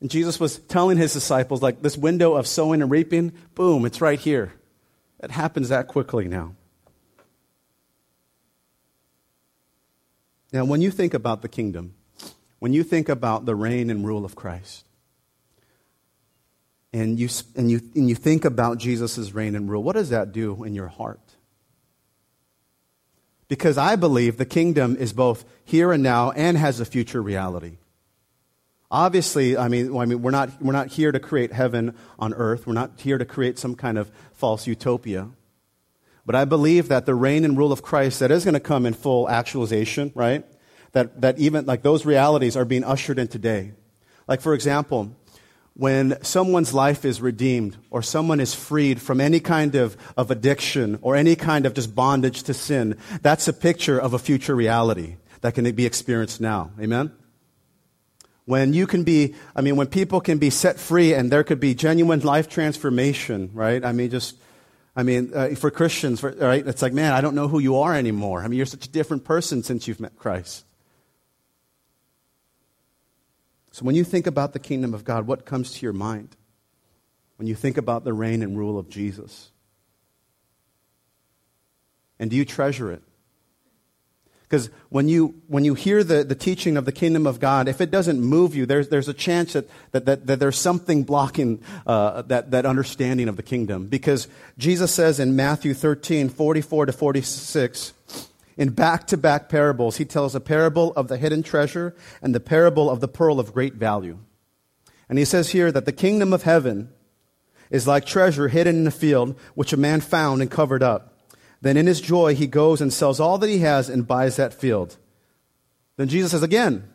And 0.00 0.10
Jesus 0.10 0.38
was 0.38 0.58
telling 0.58 0.98
his 0.98 1.12
disciples, 1.12 1.62
like 1.62 1.82
this 1.82 1.96
window 1.96 2.34
of 2.34 2.46
sowing 2.46 2.82
and 2.82 2.90
reaping, 2.90 3.32
boom, 3.54 3.84
it's 3.86 4.00
right 4.00 4.18
here. 4.18 4.52
It 5.20 5.30
happens 5.30 5.70
that 5.70 5.88
quickly 5.88 6.28
now. 6.28 6.54
Now, 10.52 10.64
when 10.64 10.80
you 10.80 10.90
think 10.90 11.14
about 11.14 11.42
the 11.42 11.48
kingdom, 11.48 11.94
when 12.58 12.72
you 12.72 12.82
think 12.82 13.08
about 13.08 13.46
the 13.46 13.54
reign 13.54 13.90
and 13.90 14.06
rule 14.06 14.24
of 14.24 14.36
Christ, 14.36 14.84
and 16.92 17.18
you, 17.18 17.28
and 17.56 17.70
you, 17.70 17.80
and 17.94 18.08
you 18.08 18.14
think 18.14 18.44
about 18.44 18.78
Jesus' 18.78 19.32
reign 19.32 19.54
and 19.54 19.68
rule, 19.68 19.82
what 19.82 19.94
does 19.96 20.10
that 20.10 20.32
do 20.32 20.62
in 20.64 20.74
your 20.74 20.88
heart? 20.88 21.25
Because 23.48 23.78
I 23.78 23.96
believe 23.96 24.36
the 24.36 24.44
kingdom 24.44 24.96
is 24.96 25.12
both 25.12 25.44
here 25.64 25.92
and 25.92 26.02
now 26.02 26.32
and 26.32 26.56
has 26.58 26.80
a 26.80 26.84
future 26.84 27.22
reality. 27.22 27.78
Obviously, 28.90 29.56
I 29.56 29.68
mean, 29.68 29.96
I 29.96 30.04
mean 30.04 30.22
we're, 30.22 30.30
not, 30.30 30.50
we're 30.60 30.72
not 30.72 30.88
here 30.88 31.12
to 31.12 31.20
create 31.20 31.52
heaven 31.52 31.96
on 32.18 32.34
earth. 32.34 32.66
We're 32.66 32.72
not 32.72 33.00
here 33.00 33.18
to 33.18 33.24
create 33.24 33.58
some 33.58 33.74
kind 33.74 33.98
of 33.98 34.10
false 34.32 34.66
utopia. 34.66 35.30
But 36.24 36.34
I 36.34 36.44
believe 36.44 36.88
that 36.88 37.06
the 37.06 37.14
reign 37.14 37.44
and 37.44 37.56
rule 37.56 37.72
of 37.72 37.82
Christ 37.82 38.20
that 38.20 38.32
is 38.32 38.44
going 38.44 38.54
to 38.54 38.60
come 38.60 38.84
in 38.84 38.94
full 38.94 39.28
actualization, 39.28 40.10
right? 40.14 40.44
That, 40.92 41.20
that 41.20 41.38
even 41.38 41.66
like 41.66 41.82
those 41.82 42.04
realities 42.04 42.56
are 42.56 42.64
being 42.64 42.82
ushered 42.84 43.18
in 43.18 43.28
today. 43.28 43.72
Like, 44.26 44.40
for 44.40 44.54
example, 44.54 45.16
when 45.76 46.16
someone's 46.24 46.72
life 46.72 47.04
is 47.04 47.20
redeemed 47.20 47.76
or 47.90 48.00
someone 48.00 48.40
is 48.40 48.54
freed 48.54 49.00
from 49.00 49.20
any 49.20 49.40
kind 49.40 49.74
of, 49.74 49.94
of 50.16 50.30
addiction 50.30 50.98
or 51.02 51.16
any 51.16 51.36
kind 51.36 51.66
of 51.66 51.74
just 51.74 51.94
bondage 51.94 52.44
to 52.44 52.54
sin, 52.54 52.96
that's 53.20 53.46
a 53.46 53.52
picture 53.52 53.98
of 53.98 54.14
a 54.14 54.18
future 54.18 54.54
reality 54.54 55.16
that 55.42 55.54
can 55.54 55.70
be 55.74 55.84
experienced 55.84 56.40
now. 56.40 56.70
Amen? 56.80 57.12
When 58.46 58.72
you 58.72 58.86
can 58.86 59.04
be, 59.04 59.34
I 59.54 59.60
mean, 59.60 59.76
when 59.76 59.88
people 59.88 60.22
can 60.22 60.38
be 60.38 60.48
set 60.48 60.78
free 60.78 61.12
and 61.12 61.30
there 61.30 61.44
could 61.44 61.60
be 61.60 61.74
genuine 61.74 62.20
life 62.20 62.48
transformation, 62.48 63.50
right? 63.52 63.84
I 63.84 63.92
mean, 63.92 64.08
just, 64.08 64.36
I 64.94 65.02
mean, 65.02 65.32
uh, 65.34 65.48
for 65.56 65.70
Christians, 65.70 66.20
for, 66.20 66.30
right? 66.30 66.66
It's 66.66 66.80
like, 66.80 66.94
man, 66.94 67.12
I 67.12 67.20
don't 67.20 67.34
know 67.34 67.48
who 67.48 67.58
you 67.58 67.76
are 67.80 67.94
anymore. 67.94 68.42
I 68.42 68.48
mean, 68.48 68.56
you're 68.56 68.64
such 68.64 68.86
a 68.86 68.90
different 68.90 69.24
person 69.24 69.62
since 69.62 69.86
you've 69.86 70.00
met 70.00 70.16
Christ. 70.16 70.64
So 73.76 73.84
when 73.84 73.94
you 73.94 74.04
think 74.04 74.26
about 74.26 74.54
the 74.54 74.58
kingdom 74.58 74.94
of 74.94 75.04
God, 75.04 75.26
what 75.26 75.44
comes 75.44 75.70
to 75.72 75.84
your 75.84 75.92
mind? 75.92 76.34
When 77.36 77.46
you 77.46 77.54
think 77.54 77.76
about 77.76 78.04
the 78.04 78.14
reign 78.14 78.42
and 78.42 78.56
rule 78.56 78.78
of 78.78 78.88
Jesus? 78.88 79.50
And 82.18 82.30
do 82.30 82.38
you 82.38 82.46
treasure 82.46 82.90
it? 82.90 83.02
Because 84.44 84.70
when 84.88 85.10
you, 85.10 85.42
when 85.48 85.66
you 85.66 85.74
hear 85.74 86.02
the, 86.02 86.24
the 86.24 86.34
teaching 86.34 86.78
of 86.78 86.86
the 86.86 86.90
kingdom 86.90 87.26
of 87.26 87.38
God, 87.38 87.68
if 87.68 87.82
it 87.82 87.90
doesn't 87.90 88.18
move 88.18 88.54
you, 88.56 88.64
there's, 88.64 88.88
there's 88.88 89.08
a 89.08 89.12
chance 89.12 89.52
that, 89.52 89.68
that, 89.92 90.06
that, 90.06 90.26
that 90.26 90.40
there's 90.40 90.58
something 90.58 91.04
blocking 91.04 91.62
uh, 91.86 92.22
that, 92.22 92.52
that 92.52 92.64
understanding 92.64 93.28
of 93.28 93.36
the 93.36 93.42
kingdom. 93.42 93.88
Because 93.88 94.26
Jesus 94.56 94.90
says 94.90 95.20
in 95.20 95.36
Matthew 95.36 95.74
13, 95.74 96.30
44 96.30 96.86
to 96.86 96.92
46, 96.94 97.92
in 98.56 98.70
back 98.70 99.06
to 99.08 99.16
back 99.16 99.48
parables, 99.48 99.98
he 99.98 100.04
tells 100.04 100.34
a 100.34 100.40
parable 100.40 100.92
of 100.94 101.08
the 101.08 101.18
hidden 101.18 101.42
treasure 101.42 101.94
and 102.22 102.34
the 102.34 102.40
parable 102.40 102.88
of 102.90 103.00
the 103.00 103.08
pearl 103.08 103.38
of 103.38 103.52
great 103.52 103.74
value. 103.74 104.18
And 105.08 105.18
he 105.18 105.24
says 105.24 105.50
here 105.50 105.70
that 105.70 105.84
the 105.84 105.92
kingdom 105.92 106.32
of 106.32 106.44
heaven 106.44 106.90
is 107.70 107.86
like 107.86 108.06
treasure 108.06 108.48
hidden 108.48 108.76
in 108.76 108.86
a 108.86 108.90
field, 108.92 109.38
which 109.54 109.72
a 109.72 109.76
man 109.76 110.00
found 110.00 110.40
and 110.40 110.50
covered 110.50 110.82
up. 110.82 111.12
Then 111.60 111.76
in 111.76 111.86
his 111.86 112.00
joy, 112.00 112.34
he 112.34 112.46
goes 112.46 112.80
and 112.80 112.92
sells 112.92 113.20
all 113.20 113.38
that 113.38 113.50
he 113.50 113.58
has 113.58 113.88
and 113.88 114.06
buys 114.06 114.36
that 114.36 114.54
field. 114.54 114.96
Then 115.96 116.08
Jesus 116.08 116.32
says 116.32 116.42
again, 116.42 116.88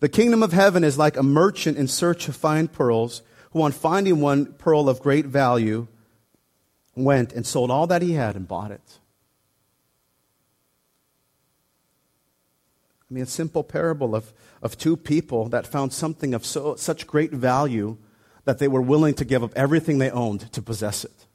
the 0.00 0.08
kingdom 0.08 0.42
of 0.42 0.52
heaven 0.52 0.82
is 0.82 0.98
like 0.98 1.16
a 1.16 1.22
merchant 1.22 1.76
in 1.76 1.86
search 1.86 2.26
of 2.28 2.36
fine 2.36 2.68
pearls, 2.68 3.22
who 3.52 3.62
on 3.62 3.72
finding 3.72 4.20
one 4.20 4.46
pearl 4.54 4.88
of 4.88 5.00
great 5.00 5.26
value, 5.26 5.86
went 6.94 7.32
and 7.32 7.46
sold 7.46 7.70
all 7.70 7.86
that 7.86 8.02
he 8.02 8.12
had 8.12 8.36
and 8.36 8.48
bought 8.48 8.70
it. 8.70 8.99
I 13.10 13.14
mean, 13.14 13.24
a 13.24 13.26
simple 13.26 13.64
parable 13.64 14.14
of, 14.14 14.32
of 14.62 14.78
two 14.78 14.96
people 14.96 15.48
that 15.48 15.66
found 15.66 15.92
something 15.92 16.32
of 16.32 16.46
so, 16.46 16.76
such 16.76 17.06
great 17.06 17.32
value 17.32 17.96
that 18.44 18.58
they 18.58 18.68
were 18.68 18.80
willing 18.80 19.14
to 19.14 19.24
give 19.24 19.42
up 19.42 19.52
everything 19.56 19.98
they 19.98 20.10
owned 20.10 20.52
to 20.52 20.62
possess 20.62 21.04
it. 21.04 21.26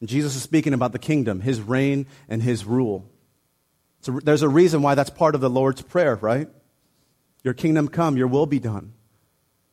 And 0.00 0.08
Jesus 0.08 0.36
is 0.36 0.42
speaking 0.42 0.74
about 0.74 0.92
the 0.92 0.98
kingdom, 0.98 1.40
his 1.40 1.60
reign 1.60 2.06
and 2.28 2.42
his 2.42 2.64
rule. 2.64 3.10
So 4.00 4.20
there's 4.22 4.42
a 4.42 4.48
reason 4.48 4.80
why 4.80 4.94
that's 4.94 5.10
part 5.10 5.34
of 5.34 5.40
the 5.40 5.50
Lord's 5.50 5.82
Prayer, 5.82 6.14
right? 6.16 6.48
Your 7.42 7.54
kingdom 7.54 7.88
come, 7.88 8.16
your 8.16 8.28
will 8.28 8.46
be 8.46 8.60
done. 8.60 8.92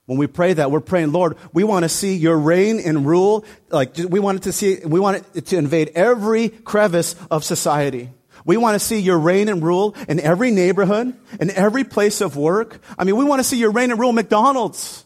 When 0.07 0.17
we 0.17 0.27
pray 0.27 0.53
that, 0.53 0.69
we're 0.69 0.81
praying, 0.81 1.11
Lord, 1.11 1.37
we 1.53 1.63
want 1.63 1.83
to 1.83 1.89
see 1.89 2.15
your 2.15 2.37
reign 2.37 2.79
and 2.79 3.05
rule. 3.05 3.43
Like, 3.69 3.95
we 3.97 4.19
want 4.19 4.37
it 4.39 4.43
to 4.43 4.51
see, 4.51 4.79
we 4.85 4.99
want 4.99 5.25
it 5.33 5.47
to 5.47 5.57
invade 5.57 5.91
every 5.95 6.49
crevice 6.49 7.15
of 7.31 7.43
society. 7.43 8.09
We 8.45 8.57
want 8.57 8.75
to 8.75 8.79
see 8.79 8.99
your 8.99 9.17
reign 9.17 9.49
and 9.49 9.63
rule 9.63 9.95
in 10.07 10.19
every 10.19 10.51
neighborhood, 10.51 11.15
in 11.39 11.49
every 11.49 11.83
place 11.83 12.21
of 12.21 12.37
work. 12.37 12.79
I 12.97 13.03
mean, 13.03 13.17
we 13.17 13.25
want 13.25 13.39
to 13.39 13.43
see 13.43 13.57
your 13.57 13.71
reign 13.71 13.89
and 13.89 13.99
rule 13.99 14.13
McDonald's, 14.13 15.03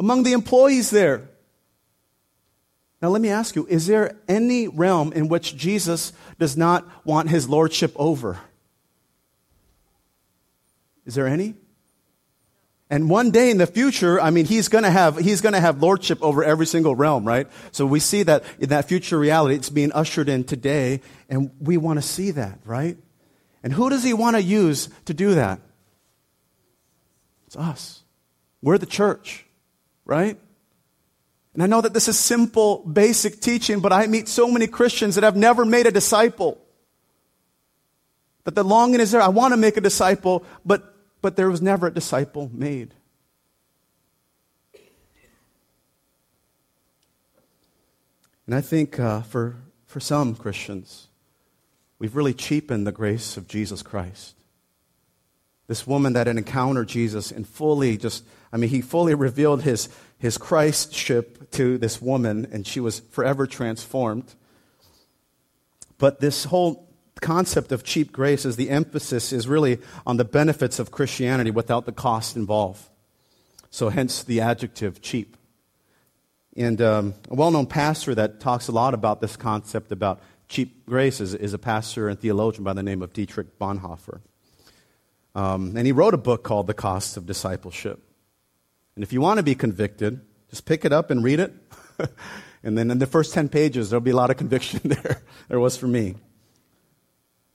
among 0.00 0.22
the 0.22 0.32
employees 0.32 0.90
there. 0.90 1.28
Now, 3.02 3.10
let 3.10 3.20
me 3.20 3.28
ask 3.28 3.54
you 3.54 3.66
is 3.66 3.86
there 3.86 4.16
any 4.26 4.68
realm 4.68 5.12
in 5.12 5.28
which 5.28 5.54
Jesus 5.54 6.14
does 6.38 6.56
not 6.56 6.86
want 7.04 7.28
his 7.28 7.46
lordship 7.48 7.92
over? 7.96 8.40
Is 11.04 11.14
there 11.14 11.26
any? 11.26 11.54
And 12.88 13.10
one 13.10 13.32
day 13.32 13.50
in 13.50 13.58
the 13.58 13.66
future, 13.66 14.20
I 14.20 14.30
mean, 14.30 14.44
he's 14.44 14.68
gonna 14.68 14.90
have, 14.90 15.18
he's 15.18 15.40
gonna 15.40 15.60
have 15.60 15.82
lordship 15.82 16.22
over 16.22 16.44
every 16.44 16.66
single 16.66 16.94
realm, 16.94 17.24
right? 17.24 17.48
So 17.72 17.84
we 17.84 17.98
see 17.98 18.22
that 18.22 18.44
in 18.60 18.68
that 18.68 18.86
future 18.86 19.18
reality, 19.18 19.56
it's 19.56 19.70
being 19.70 19.92
ushered 19.92 20.28
in 20.28 20.44
today, 20.44 21.00
and 21.28 21.50
we 21.60 21.76
want 21.78 21.98
to 21.98 22.02
see 22.02 22.30
that, 22.32 22.60
right? 22.64 22.96
And 23.64 23.72
who 23.72 23.90
does 23.90 24.04
he 24.04 24.14
want 24.14 24.36
to 24.36 24.42
use 24.42 24.88
to 25.06 25.14
do 25.14 25.34
that? 25.34 25.60
It's 27.48 27.56
us. 27.56 28.02
We're 28.62 28.78
the 28.78 28.86
church, 28.86 29.44
right? 30.04 30.38
And 31.54 31.62
I 31.62 31.66
know 31.66 31.80
that 31.80 31.94
this 31.94 32.06
is 32.06 32.18
simple, 32.18 32.78
basic 32.80 33.40
teaching, 33.40 33.80
but 33.80 33.92
I 33.92 34.06
meet 34.06 34.28
so 34.28 34.48
many 34.48 34.66
Christians 34.66 35.14
that 35.14 35.24
have 35.24 35.36
never 35.36 35.64
made 35.64 35.86
a 35.86 35.90
disciple. 35.90 36.60
That 38.44 38.54
the 38.54 38.62
longing 38.62 39.00
is 39.00 39.10
there. 39.10 39.22
I 39.22 39.28
want 39.28 39.52
to 39.52 39.56
make 39.56 39.76
a 39.76 39.80
disciple, 39.80 40.44
but, 40.64 40.94
but 41.20 41.36
there 41.36 41.50
was 41.50 41.62
never 41.62 41.88
a 41.88 41.94
disciple 41.94 42.50
made. 42.52 42.94
And 48.46 48.54
I 48.54 48.60
think 48.60 49.00
uh, 49.00 49.22
for, 49.22 49.56
for 49.86 49.98
some 49.98 50.36
Christians, 50.36 51.08
we've 51.98 52.14
really 52.14 52.34
cheapened 52.34 52.86
the 52.86 52.92
grace 52.92 53.36
of 53.36 53.48
Jesus 53.48 53.82
Christ. 53.82 54.36
This 55.66 55.84
woman 55.84 56.12
that 56.12 56.28
had 56.28 56.36
encountered 56.36 56.88
Jesus 56.88 57.32
and 57.32 57.46
fully 57.46 57.96
just, 57.96 58.24
I 58.52 58.56
mean, 58.56 58.70
he 58.70 58.80
fully 58.80 59.14
revealed 59.14 59.62
his, 59.62 59.88
his 60.16 60.38
Christship 60.38 61.50
to 61.52 61.76
this 61.76 62.00
woman, 62.00 62.46
and 62.52 62.64
she 62.64 62.78
was 62.78 63.00
forever 63.00 63.48
transformed. 63.48 64.36
But 65.98 66.20
this 66.20 66.44
whole 66.44 66.85
concept 67.20 67.72
of 67.72 67.82
cheap 67.82 68.12
grace 68.12 68.44
is 68.44 68.56
the 68.56 68.70
emphasis 68.70 69.32
is 69.32 69.48
really 69.48 69.78
on 70.06 70.16
the 70.16 70.24
benefits 70.24 70.78
of 70.78 70.90
Christianity 70.90 71.50
without 71.50 71.86
the 71.86 71.92
cost 71.92 72.36
involved. 72.36 72.88
So, 73.70 73.88
hence 73.88 74.22
the 74.22 74.40
adjective 74.40 75.00
cheap. 75.02 75.36
And 76.56 76.80
um, 76.80 77.14
a 77.30 77.34
well 77.34 77.50
known 77.50 77.66
pastor 77.66 78.14
that 78.14 78.40
talks 78.40 78.68
a 78.68 78.72
lot 78.72 78.94
about 78.94 79.20
this 79.20 79.36
concept 79.36 79.92
about 79.92 80.20
cheap 80.48 80.86
grace 80.86 81.20
is, 81.20 81.34
is, 81.34 81.52
a 81.52 81.58
pastor 81.58 82.08
and 82.08 82.18
theologian 82.18 82.64
by 82.64 82.72
the 82.72 82.82
name 82.82 83.02
of 83.02 83.12
Dietrich 83.12 83.58
Bonhoeffer. 83.58 84.20
Um, 85.34 85.76
and 85.76 85.86
he 85.86 85.92
wrote 85.92 86.14
a 86.14 86.18
book 86.18 86.44
called 86.44 86.66
The 86.66 86.74
Cost 86.74 87.16
of 87.16 87.26
Discipleship. 87.26 88.02
And 88.94 89.02
if 89.02 89.12
you 89.12 89.20
want 89.20 89.36
to 89.36 89.42
be 89.42 89.54
convicted, 89.54 90.20
just 90.48 90.64
pick 90.64 90.86
it 90.86 90.92
up 90.92 91.10
and 91.10 91.22
read 91.22 91.40
it. 91.40 91.52
and 92.62 92.78
then 92.78 92.90
in 92.90 92.98
the 92.98 93.06
first 93.06 93.34
10 93.34 93.50
pages, 93.50 93.90
there'll 93.90 94.00
be 94.00 94.12
a 94.12 94.16
lot 94.16 94.30
of 94.30 94.38
conviction 94.38 94.80
there. 94.84 95.20
there 95.48 95.60
was 95.60 95.76
for 95.76 95.86
me. 95.86 96.14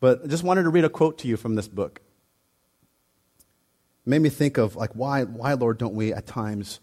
But 0.02 0.22
I 0.26 0.28
just 0.28 0.44
wanted 0.44 0.64
to 0.64 0.70
read 0.70 0.84
a 0.84 0.90
quote 0.90 1.20
to 1.20 1.30
you 1.30 1.38
from 1.38 1.56
this 1.56 1.70
book. 1.70 2.02
It 4.06 4.10
made 4.10 4.20
me 4.20 4.30
think 4.30 4.58
of, 4.58 4.76
like, 4.76 4.92
why, 4.94 5.24
why, 5.24 5.54
Lord, 5.54 5.78
don't 5.78 5.94
we 5.94 6.12
at 6.12 6.26
times 6.28 6.82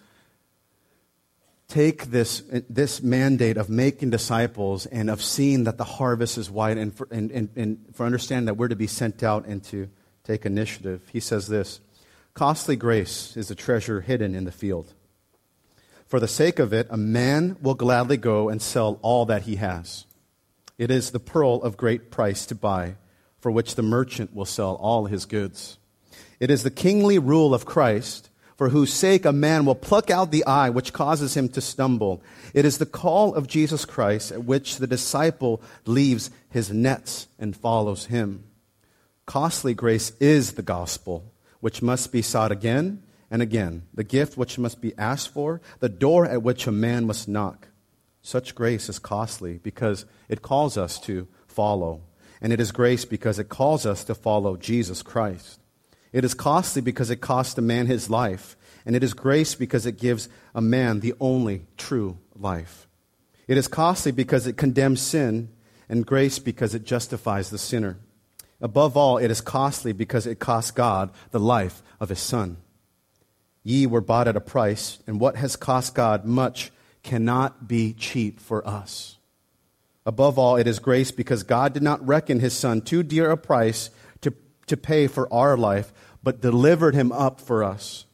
take 1.67 2.07
this, 2.07 2.43
this 2.71 3.03
mandate 3.03 3.57
of 3.57 3.69
making 3.69 4.11
disciples 4.11 4.87
and 4.87 5.11
of 5.11 5.23
seeing 5.23 5.65
that 5.65 5.77
the 5.77 5.85
harvest 5.85 6.39
is 6.39 6.51
wide 6.51 6.79
and 6.79 6.95
for, 6.95 7.09
and, 7.11 7.31
and, 7.33 7.51
and 7.57 7.85
for 7.93 8.07
understanding 8.07 8.47
that 8.47 8.55
we're 8.55 8.69
to 8.69 8.77
be 8.77 8.87
sent 8.87 9.23
out 9.23 9.45
and 9.47 9.63
to 9.65 9.91
take 10.25 10.47
initiative. 10.47 11.03
He 11.13 11.21
says 11.21 11.49
this 11.49 11.81
Costly 12.35 12.77
grace 12.77 13.37
is 13.37 13.51
a 13.51 13.57
treasure 13.57 14.01
hidden 14.01 14.37
in 14.37 14.45
the 14.45 14.53
field. 14.53 14.95
For 16.07 16.21
the 16.21 16.29
sake 16.29 16.61
of 16.61 16.73
it, 16.73 16.87
a 16.89 16.97
man 16.97 17.57
will 17.61 17.75
gladly 17.75 18.17
go 18.17 18.49
and 18.49 18.63
sell 18.63 19.01
all 19.03 19.27
that 19.27 19.43
he 19.43 19.57
has. 19.57 20.07
It 20.79 20.91
is 20.91 21.11
the 21.11 21.19
pearl 21.19 21.61
of 21.63 21.77
great 21.77 22.11
price 22.11 22.47
to 22.47 22.55
buy, 22.55 22.95
for 23.41 23.51
which 23.51 23.75
the 23.75 23.83
merchant 23.83 24.35
will 24.35 24.45
sell 24.45 24.75
all 24.77 25.07
his 25.07 25.25
goods. 25.25 25.79
It 26.41 26.51
is 26.51 26.63
the 26.63 26.71
kingly 26.71 27.19
rule 27.19 27.55
of 27.55 27.67
Christ 27.67 28.31
for 28.59 28.71
whose 28.71 28.93
sake 28.93 29.25
a 29.25 29.33
man 29.33 29.65
will 29.65 29.77
pluck 29.77 30.11
out 30.11 30.33
the 30.33 30.45
eye 30.45 30.69
which 30.69 30.93
causes 30.93 31.37
him 31.37 31.49
to 31.49 31.61
stumble. 31.61 32.21
It 32.53 32.65
is 32.65 32.79
the 32.79 32.87
call 32.87 33.35
of 33.35 33.47
Jesus 33.47 33.85
Christ 33.85 34.33
at 34.33 34.45
which 34.45 34.79
the 34.79 34.87
disciple 34.89 35.63
leaves 35.87 36.31
his 36.51 36.73
nets 36.73 37.29
and 37.39 37.57
follows 37.57 38.07
him. 38.07 38.45
Costly 39.27 39.75
grace 39.75 40.11
is 40.19 40.55
the 40.55 40.63
gospel, 40.63 41.33
which 41.61 41.83
must 41.83 42.11
be 42.11 42.21
sought 42.21 42.51
again 42.51 43.03
and 43.31 43.43
again, 43.43 43.83
the 43.95 44.03
gift 44.03 44.37
which 44.37 44.59
must 44.59 44.81
be 44.81 44.97
asked 44.99 45.29
for, 45.29 45.61
the 45.79 45.89
door 45.89 46.27
at 46.27 46.43
which 46.43 46.67
a 46.67 46.73
man 46.73 47.07
must 47.07 47.29
knock. 47.29 47.69
Such 48.23 48.55
grace 48.55 48.89
is 48.89 48.99
costly 48.99 49.59
because 49.59 50.05
it 50.29 50.43
calls 50.43 50.77
us 50.77 50.99
to 51.03 51.29
follow, 51.47 52.01
and 52.41 52.53
it 52.53 52.61
is 52.61 52.73
grace 52.73 53.05
because 53.05 53.39
it 53.39 53.49
calls 53.49 53.87
us 53.87 54.05
to 54.05 54.15
follow 54.15 54.57
Jesus 54.57 55.03
Christ. 55.03 55.61
It 56.13 56.25
is 56.25 56.35
costly 56.35 56.83
because 56.83 57.11
it 57.11 57.21
costs 57.21 57.59
a 57.59 57.63
man 57.63 57.87
his 57.87 58.09
life, 58.09 58.57
and 58.87 58.97
it 58.97 59.03
is 59.03 59.15
grace 59.15 59.55
because 59.55 59.87
it 59.87 59.99
gives 59.99 60.29
a 60.55 60.61
man 60.61 61.01
the 61.01 61.15
only 61.21 61.67
true 61.77 62.19
life. 62.35 62.89
It 63.47 63.59
is 63.59 63.69
costly 63.69 64.13
because 64.13 64.47
it 64.47 64.57
condemns 64.57 65.01
sin, 65.01 65.51
and 65.89 66.07
grace 66.07 66.39
because 66.39 66.75
it 66.75 66.85
justifies 66.85 67.51
the 67.51 67.59
sinner. 67.59 67.99
Above 68.61 68.97
all, 68.97 69.19
it 69.19 69.31
is 69.31 69.41
costly 69.41 69.93
because 69.93 70.27
it 70.27 70.39
costs 70.39 70.71
God 70.71 71.11
the 71.31 71.41
life 71.41 71.83
of 72.01 72.09
his 72.09 72.19
Son. 72.19 72.59
Ye 73.63 73.87
were 73.87 74.01
bought 74.01 74.29
at 74.29 74.37
a 74.37 74.41
price, 74.41 74.99
and 75.07 75.21
what 75.21 75.37
has 75.37 75.57
cost 75.57 75.95
God 75.95 76.25
much 76.25 76.71
cannot 77.03 77.69
be 77.69 77.93
cheap 77.93 78.41
for 78.41 78.67
us. 78.67 79.18
Above 80.09 80.39
all, 80.39 80.57
it 80.57 80.67
is 80.67 80.79
grace 80.79 81.11
because 81.11 81.43
God 81.43 81.75
did 81.75 81.83
not 81.83 82.05
reckon 82.05 82.41
his 82.41 82.55
Son 82.55 82.81
too 82.81 83.03
dear 83.03 83.31
a 83.31 83.37
price 83.37 83.91
to 84.23 84.33
to 84.67 84.75
pay 84.75 85.07
for 85.07 85.31
our 85.31 85.55
life, 85.55 85.93
but 86.23 86.41
delivered 86.41 86.95
him 86.95 87.13
up 87.13 87.43
for 87.43 87.63
us. 87.63 88.07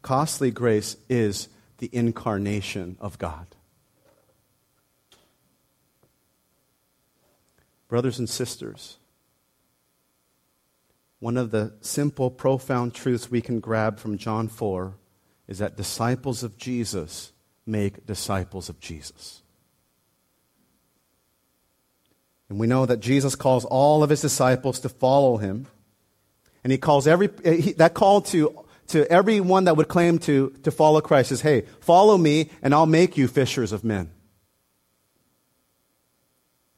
Costly 0.00 0.52
grace 0.52 0.96
is 1.08 1.48
the 1.78 1.90
incarnation 1.92 2.96
of 3.00 3.18
God. 3.18 3.48
Brothers 7.88 8.20
and 8.20 8.30
sisters, 8.30 8.98
one 11.18 11.36
of 11.36 11.50
the 11.50 11.74
simple, 11.80 12.30
profound 12.30 12.94
truths 12.94 13.28
we 13.28 13.40
can 13.40 13.58
grab 13.58 13.98
from 13.98 14.18
John 14.18 14.46
4 14.46 14.94
is 15.48 15.58
that 15.58 15.76
disciples 15.76 16.44
of 16.44 16.56
Jesus 16.56 17.32
make 17.66 18.06
disciples 18.06 18.68
of 18.68 18.78
Jesus. 18.78 19.40
And 22.48 22.58
we 22.58 22.66
know 22.66 22.86
that 22.86 23.00
Jesus 23.00 23.34
calls 23.34 23.64
all 23.64 24.02
of 24.02 24.10
his 24.10 24.20
disciples 24.20 24.80
to 24.80 24.88
follow 24.88 25.38
him. 25.38 25.66
And 26.62 26.70
he 26.70 26.78
calls 26.78 27.06
every, 27.06 27.30
eh, 27.44 27.56
he, 27.56 27.72
that 27.74 27.94
call 27.94 28.20
to, 28.22 28.64
to 28.88 29.10
everyone 29.10 29.64
that 29.64 29.76
would 29.76 29.88
claim 29.88 30.18
to, 30.20 30.50
to 30.62 30.70
follow 30.70 31.00
Christ 31.00 31.32
is, 31.32 31.40
hey, 31.40 31.62
follow 31.80 32.18
me 32.18 32.50
and 32.62 32.74
I'll 32.74 32.86
make 32.86 33.16
you 33.16 33.28
fishers 33.28 33.72
of 33.72 33.84
men. 33.84 34.10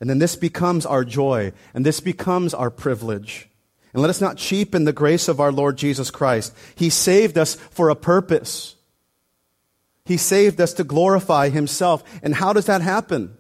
And 0.00 0.10
then 0.10 0.18
this 0.18 0.36
becomes 0.36 0.84
our 0.86 1.04
joy 1.04 1.52
and 1.74 1.84
this 1.84 2.00
becomes 2.00 2.52
our 2.54 2.70
privilege. 2.70 3.48
And 3.92 4.02
let 4.02 4.10
us 4.10 4.20
not 4.20 4.36
cheapen 4.36 4.84
the 4.84 4.92
grace 4.92 5.26
of 5.26 5.40
our 5.40 5.50
Lord 5.50 5.78
Jesus 5.78 6.10
Christ. 6.10 6.54
He 6.74 6.90
saved 6.90 7.38
us 7.38 7.54
for 7.54 7.88
a 7.88 7.96
purpose. 7.96 8.76
He 10.04 10.18
saved 10.18 10.60
us 10.60 10.74
to 10.74 10.84
glorify 10.84 11.48
Himself. 11.48 12.04
And 12.22 12.34
how 12.34 12.52
does 12.52 12.66
that 12.66 12.82
happen? 12.82 13.35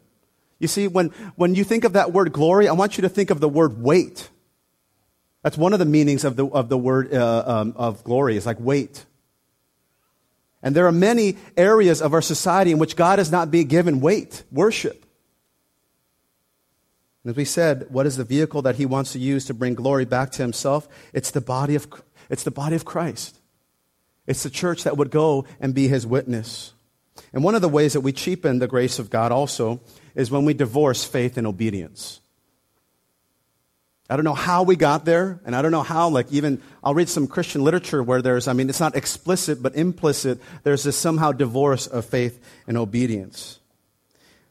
You 0.58 0.68
see, 0.68 0.88
when, 0.88 1.08
when 1.36 1.54
you 1.54 1.64
think 1.64 1.84
of 1.84 1.92
that 1.94 2.12
word 2.12 2.32
glory, 2.32 2.68
I 2.68 2.72
want 2.72 2.96
you 2.96 3.02
to 3.02 3.08
think 3.08 3.30
of 3.30 3.40
the 3.40 3.48
word 3.48 3.80
weight. 3.80 4.30
That's 5.42 5.58
one 5.58 5.72
of 5.72 5.78
the 5.78 5.84
meanings 5.84 6.24
of 6.24 6.36
the, 6.36 6.46
of 6.46 6.68
the 6.68 6.78
word 6.78 7.12
uh, 7.12 7.44
um, 7.46 7.74
of 7.76 8.02
glory, 8.02 8.36
is 8.36 8.46
like 8.46 8.58
weight. 8.58 9.04
And 10.62 10.74
there 10.74 10.86
are 10.86 10.92
many 10.92 11.36
areas 11.56 12.02
of 12.02 12.14
our 12.14 12.22
society 12.22 12.72
in 12.72 12.78
which 12.78 12.96
God 12.96 13.18
is 13.18 13.30
not 13.30 13.50
being 13.50 13.68
given 13.68 14.00
weight, 14.00 14.42
worship. 14.50 15.04
And 17.22 17.30
as 17.30 17.36
we 17.36 17.44
said, 17.44 17.86
what 17.90 18.06
is 18.06 18.16
the 18.16 18.24
vehicle 18.24 18.62
that 18.62 18.76
he 18.76 18.86
wants 18.86 19.12
to 19.12 19.18
use 19.18 19.44
to 19.46 19.54
bring 19.54 19.74
glory 19.74 20.04
back 20.04 20.30
to 20.32 20.42
himself? 20.42 20.88
It's 21.12 21.30
the 21.30 21.40
body 21.40 21.74
of, 21.74 21.86
it's 22.30 22.44
the 22.44 22.50
body 22.50 22.74
of 22.74 22.84
Christ. 22.84 23.38
It's 24.26 24.42
the 24.42 24.50
church 24.50 24.84
that 24.84 24.96
would 24.96 25.10
go 25.10 25.44
and 25.60 25.74
be 25.74 25.86
his 25.86 26.06
witness. 26.06 26.72
And 27.32 27.42
one 27.44 27.54
of 27.54 27.62
the 27.62 27.68
ways 27.68 27.92
that 27.94 28.00
we 28.00 28.12
cheapen 28.12 28.58
the 28.58 28.66
grace 28.66 28.98
of 28.98 29.10
God 29.10 29.32
also 29.32 29.80
is 30.14 30.30
when 30.30 30.44
we 30.44 30.54
divorce 30.54 31.04
faith 31.04 31.36
and 31.36 31.46
obedience. 31.46 32.20
I 34.08 34.14
don't 34.14 34.24
know 34.24 34.34
how 34.34 34.62
we 34.62 34.76
got 34.76 35.04
there, 35.04 35.40
and 35.44 35.56
I 35.56 35.62
don't 35.62 35.72
know 35.72 35.82
how, 35.82 36.08
like, 36.08 36.30
even 36.30 36.62
I'll 36.84 36.94
read 36.94 37.08
some 37.08 37.26
Christian 37.26 37.64
literature 37.64 38.02
where 38.02 38.22
there's, 38.22 38.46
I 38.46 38.52
mean, 38.52 38.68
it's 38.68 38.78
not 38.78 38.94
explicit, 38.94 39.60
but 39.60 39.74
implicit, 39.74 40.40
there's 40.62 40.84
this 40.84 40.96
somehow 40.96 41.32
divorce 41.32 41.88
of 41.88 42.04
faith 42.04 42.40
and 42.68 42.76
obedience. 42.78 43.58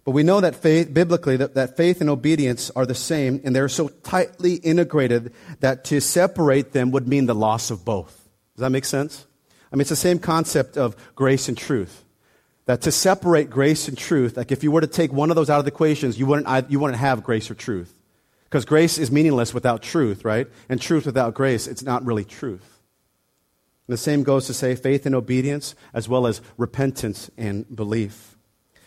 But 0.03 0.11
we 0.11 0.21
know 0.21 0.39
that 0.39 0.55
faith, 0.55 0.93
biblically, 0.93 1.37
that, 1.37 1.55
that 1.55 1.77
faith 1.77 1.99
and 1.99 2.09
obedience 2.09 2.69
are 2.71 2.85
the 2.85 2.93
same, 2.93 3.41
and 3.43 3.55
they're 3.55 3.67
so 3.67 3.87
tightly 3.87 4.55
integrated 4.55 5.33
that 5.61 5.83
to 5.85 5.99
separate 5.99 6.73
them 6.73 6.91
would 6.91 7.07
mean 7.07 7.25
the 7.25 7.33
loss 7.33 7.71
of 7.71 7.83
both. 7.83 8.29
Does 8.55 8.61
that 8.61 8.69
make 8.69 8.85
sense? 8.85 9.25
I 9.71 9.75
mean, 9.75 9.81
it's 9.81 9.89
the 9.89 9.95
same 9.95 10.19
concept 10.19 10.77
of 10.77 10.95
grace 11.15 11.47
and 11.47 11.57
truth. 11.57 12.04
That 12.65 12.81
to 12.81 12.91
separate 12.91 13.49
grace 13.49 13.87
and 13.87 13.97
truth, 13.97 14.37
like 14.37 14.51
if 14.51 14.63
you 14.63 14.71
were 14.71 14.81
to 14.81 14.87
take 14.87 15.13
one 15.13 15.29
of 15.29 15.35
those 15.35 15.49
out 15.49 15.59
of 15.59 15.65
the 15.65 15.71
equations, 15.71 16.17
you 16.17 16.25
wouldn't, 16.25 16.71
you 16.71 16.79
wouldn't 16.79 16.99
have 16.99 17.23
grace 17.23 17.49
or 17.51 17.55
truth. 17.55 17.93
Because 18.45 18.65
grace 18.65 18.97
is 18.97 19.11
meaningless 19.11 19.53
without 19.53 19.81
truth, 19.83 20.25
right? 20.25 20.47
And 20.69 20.81
truth 20.81 21.05
without 21.05 21.33
grace, 21.33 21.67
it's 21.67 21.83
not 21.83 22.05
really 22.05 22.23
truth. 22.23 22.79
And 23.87 23.93
the 23.93 23.97
same 23.97 24.23
goes 24.23 24.47
to 24.47 24.53
say 24.53 24.75
faith 24.75 25.05
and 25.05 25.13
obedience, 25.13 25.75
as 25.93 26.09
well 26.09 26.25
as 26.25 26.41
repentance 26.57 27.29
and 27.37 27.65
belief. 27.75 28.35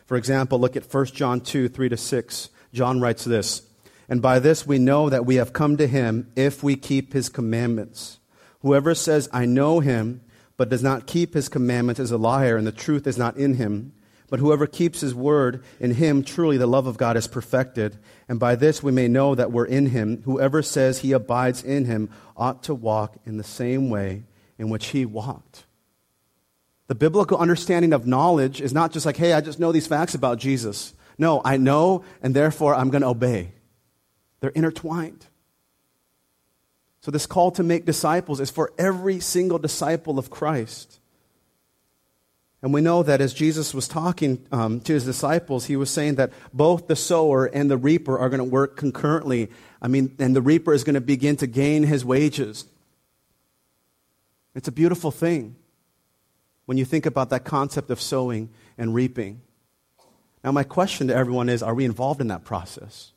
For 0.06 0.16
example, 0.16 0.58
look 0.58 0.76
at 0.76 0.92
1 0.92 1.06
John 1.06 1.40
2 1.40 1.68
3 1.68 1.88
to 1.90 1.96
6. 1.96 2.48
John 2.72 3.00
writes 3.00 3.24
this 3.24 3.62
And 4.08 4.22
by 4.22 4.38
this 4.38 4.66
we 4.66 4.78
know 4.78 5.08
that 5.08 5.26
we 5.26 5.36
have 5.36 5.52
come 5.52 5.76
to 5.76 5.86
him 5.86 6.32
if 6.34 6.62
we 6.62 6.74
keep 6.74 7.12
his 7.12 7.28
commandments. 7.28 8.18
Whoever 8.60 8.94
says, 8.94 9.28
I 9.32 9.44
know 9.44 9.80
him, 9.80 10.22
but 10.58 10.68
does 10.68 10.82
not 10.82 11.06
keep 11.06 11.32
his 11.32 11.48
commandments 11.48 12.00
is 12.00 12.10
a 12.10 12.18
liar, 12.18 12.58
and 12.58 12.66
the 12.66 12.72
truth 12.72 13.06
is 13.06 13.16
not 13.16 13.38
in 13.38 13.54
him. 13.54 13.92
But 14.28 14.40
whoever 14.40 14.66
keeps 14.66 15.00
his 15.00 15.14
word, 15.14 15.64
in 15.80 15.94
him 15.94 16.22
truly 16.22 16.58
the 16.58 16.66
love 16.66 16.86
of 16.86 16.98
God 16.98 17.16
is 17.16 17.26
perfected. 17.26 17.96
And 18.28 18.38
by 18.38 18.56
this 18.56 18.82
we 18.82 18.92
may 18.92 19.08
know 19.08 19.34
that 19.34 19.52
we're 19.52 19.64
in 19.64 19.86
him. 19.86 20.20
Whoever 20.24 20.60
says 20.60 20.98
he 20.98 21.12
abides 21.12 21.64
in 21.64 21.86
him 21.86 22.10
ought 22.36 22.62
to 22.64 22.74
walk 22.74 23.16
in 23.24 23.38
the 23.38 23.44
same 23.44 23.88
way 23.88 24.24
in 24.58 24.68
which 24.68 24.88
he 24.88 25.06
walked. 25.06 25.64
The 26.88 26.94
biblical 26.94 27.38
understanding 27.38 27.94
of 27.94 28.06
knowledge 28.06 28.60
is 28.60 28.74
not 28.74 28.92
just 28.92 29.06
like, 29.06 29.16
hey, 29.16 29.32
I 29.32 29.40
just 29.40 29.58
know 29.58 29.72
these 29.72 29.86
facts 29.86 30.14
about 30.14 30.38
Jesus. 30.38 30.92
No, 31.16 31.40
I 31.44 31.56
know, 31.56 32.04
and 32.22 32.34
therefore 32.34 32.74
I'm 32.74 32.90
going 32.90 33.02
to 33.02 33.08
obey. 33.08 33.52
They're 34.40 34.50
intertwined. 34.50 35.24
So, 37.08 37.12
this 37.12 37.24
call 37.24 37.50
to 37.52 37.62
make 37.62 37.86
disciples 37.86 38.38
is 38.38 38.50
for 38.50 38.70
every 38.76 39.18
single 39.18 39.58
disciple 39.58 40.18
of 40.18 40.28
Christ. 40.28 41.00
And 42.60 42.74
we 42.74 42.82
know 42.82 43.02
that 43.02 43.22
as 43.22 43.32
Jesus 43.32 43.72
was 43.72 43.88
talking 43.88 44.46
um, 44.52 44.80
to 44.80 44.92
his 44.92 45.06
disciples, 45.06 45.64
he 45.64 45.76
was 45.76 45.88
saying 45.88 46.16
that 46.16 46.34
both 46.52 46.86
the 46.86 46.94
sower 46.94 47.46
and 47.46 47.70
the 47.70 47.78
reaper 47.78 48.18
are 48.18 48.28
going 48.28 48.40
to 48.40 48.44
work 48.44 48.76
concurrently. 48.76 49.48
I 49.80 49.88
mean, 49.88 50.16
and 50.18 50.36
the 50.36 50.42
reaper 50.42 50.74
is 50.74 50.84
going 50.84 50.96
to 50.96 51.00
begin 51.00 51.36
to 51.38 51.46
gain 51.46 51.84
his 51.84 52.04
wages. 52.04 52.66
It's 54.54 54.68
a 54.68 54.72
beautiful 54.72 55.10
thing 55.10 55.56
when 56.66 56.76
you 56.76 56.84
think 56.84 57.06
about 57.06 57.30
that 57.30 57.42
concept 57.42 57.88
of 57.88 58.02
sowing 58.02 58.50
and 58.76 58.94
reaping. 58.94 59.40
Now, 60.44 60.52
my 60.52 60.62
question 60.62 61.06
to 61.06 61.14
everyone 61.14 61.48
is 61.48 61.62
are 61.62 61.74
we 61.74 61.86
involved 61.86 62.20
in 62.20 62.28
that 62.28 62.44
process? 62.44 63.12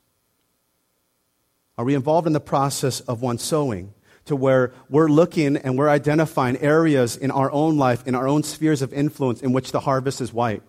Are 1.82 1.84
we 1.84 1.96
involved 1.96 2.28
in 2.28 2.34
the 2.34 2.40
process 2.40 3.00
of 3.00 3.24
one 3.24 3.40
sowing? 3.40 3.96
to 4.26 4.36
where 4.36 4.72
we're 4.88 5.08
looking 5.08 5.58
and 5.58 5.80
we're 5.80 5.90
identifying 5.90 6.56
areas 6.58 7.18
in 7.18 7.32
our 7.32 7.52
own 7.52 7.76
life, 7.80 8.06
in 8.06 8.14
our 8.14 8.28
own 8.28 8.44
spheres 8.44 8.84
of 8.84 8.94
influence, 8.94 9.42
in 9.42 9.52
which 9.52 9.72
the 9.72 9.80
harvest 9.80 10.22
is 10.22 10.32
white. 10.32 10.62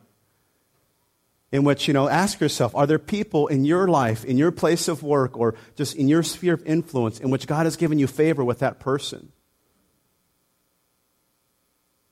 In 1.53 1.63
which, 1.63 1.87
you 1.87 1.93
know, 1.93 2.09
ask 2.09 2.41
yourself, 2.41 2.75
are 2.75 2.87
there 2.87 2.99
people 2.99 3.49
in 3.49 3.67
your 3.67 3.89
life, 3.89 4.25
in 4.25 4.39
your 4.39 4.51
place 4.53 4.89
of 4.89 5.03
work, 5.03 5.37
or 5.37 5.55
just 5.77 5.95
in 5.97 6.09
your 6.09 6.23
sphere 6.23 6.55
of 6.55 6.65
influence, 6.65 7.21
in 7.21 7.29
which 7.29 7.47
God 7.47 7.67
has 7.67 7.77
given 7.77 7.99
you 7.99 8.07
favor 8.07 8.43
with 8.43 8.61
that 8.61 8.81
person? 8.81 9.33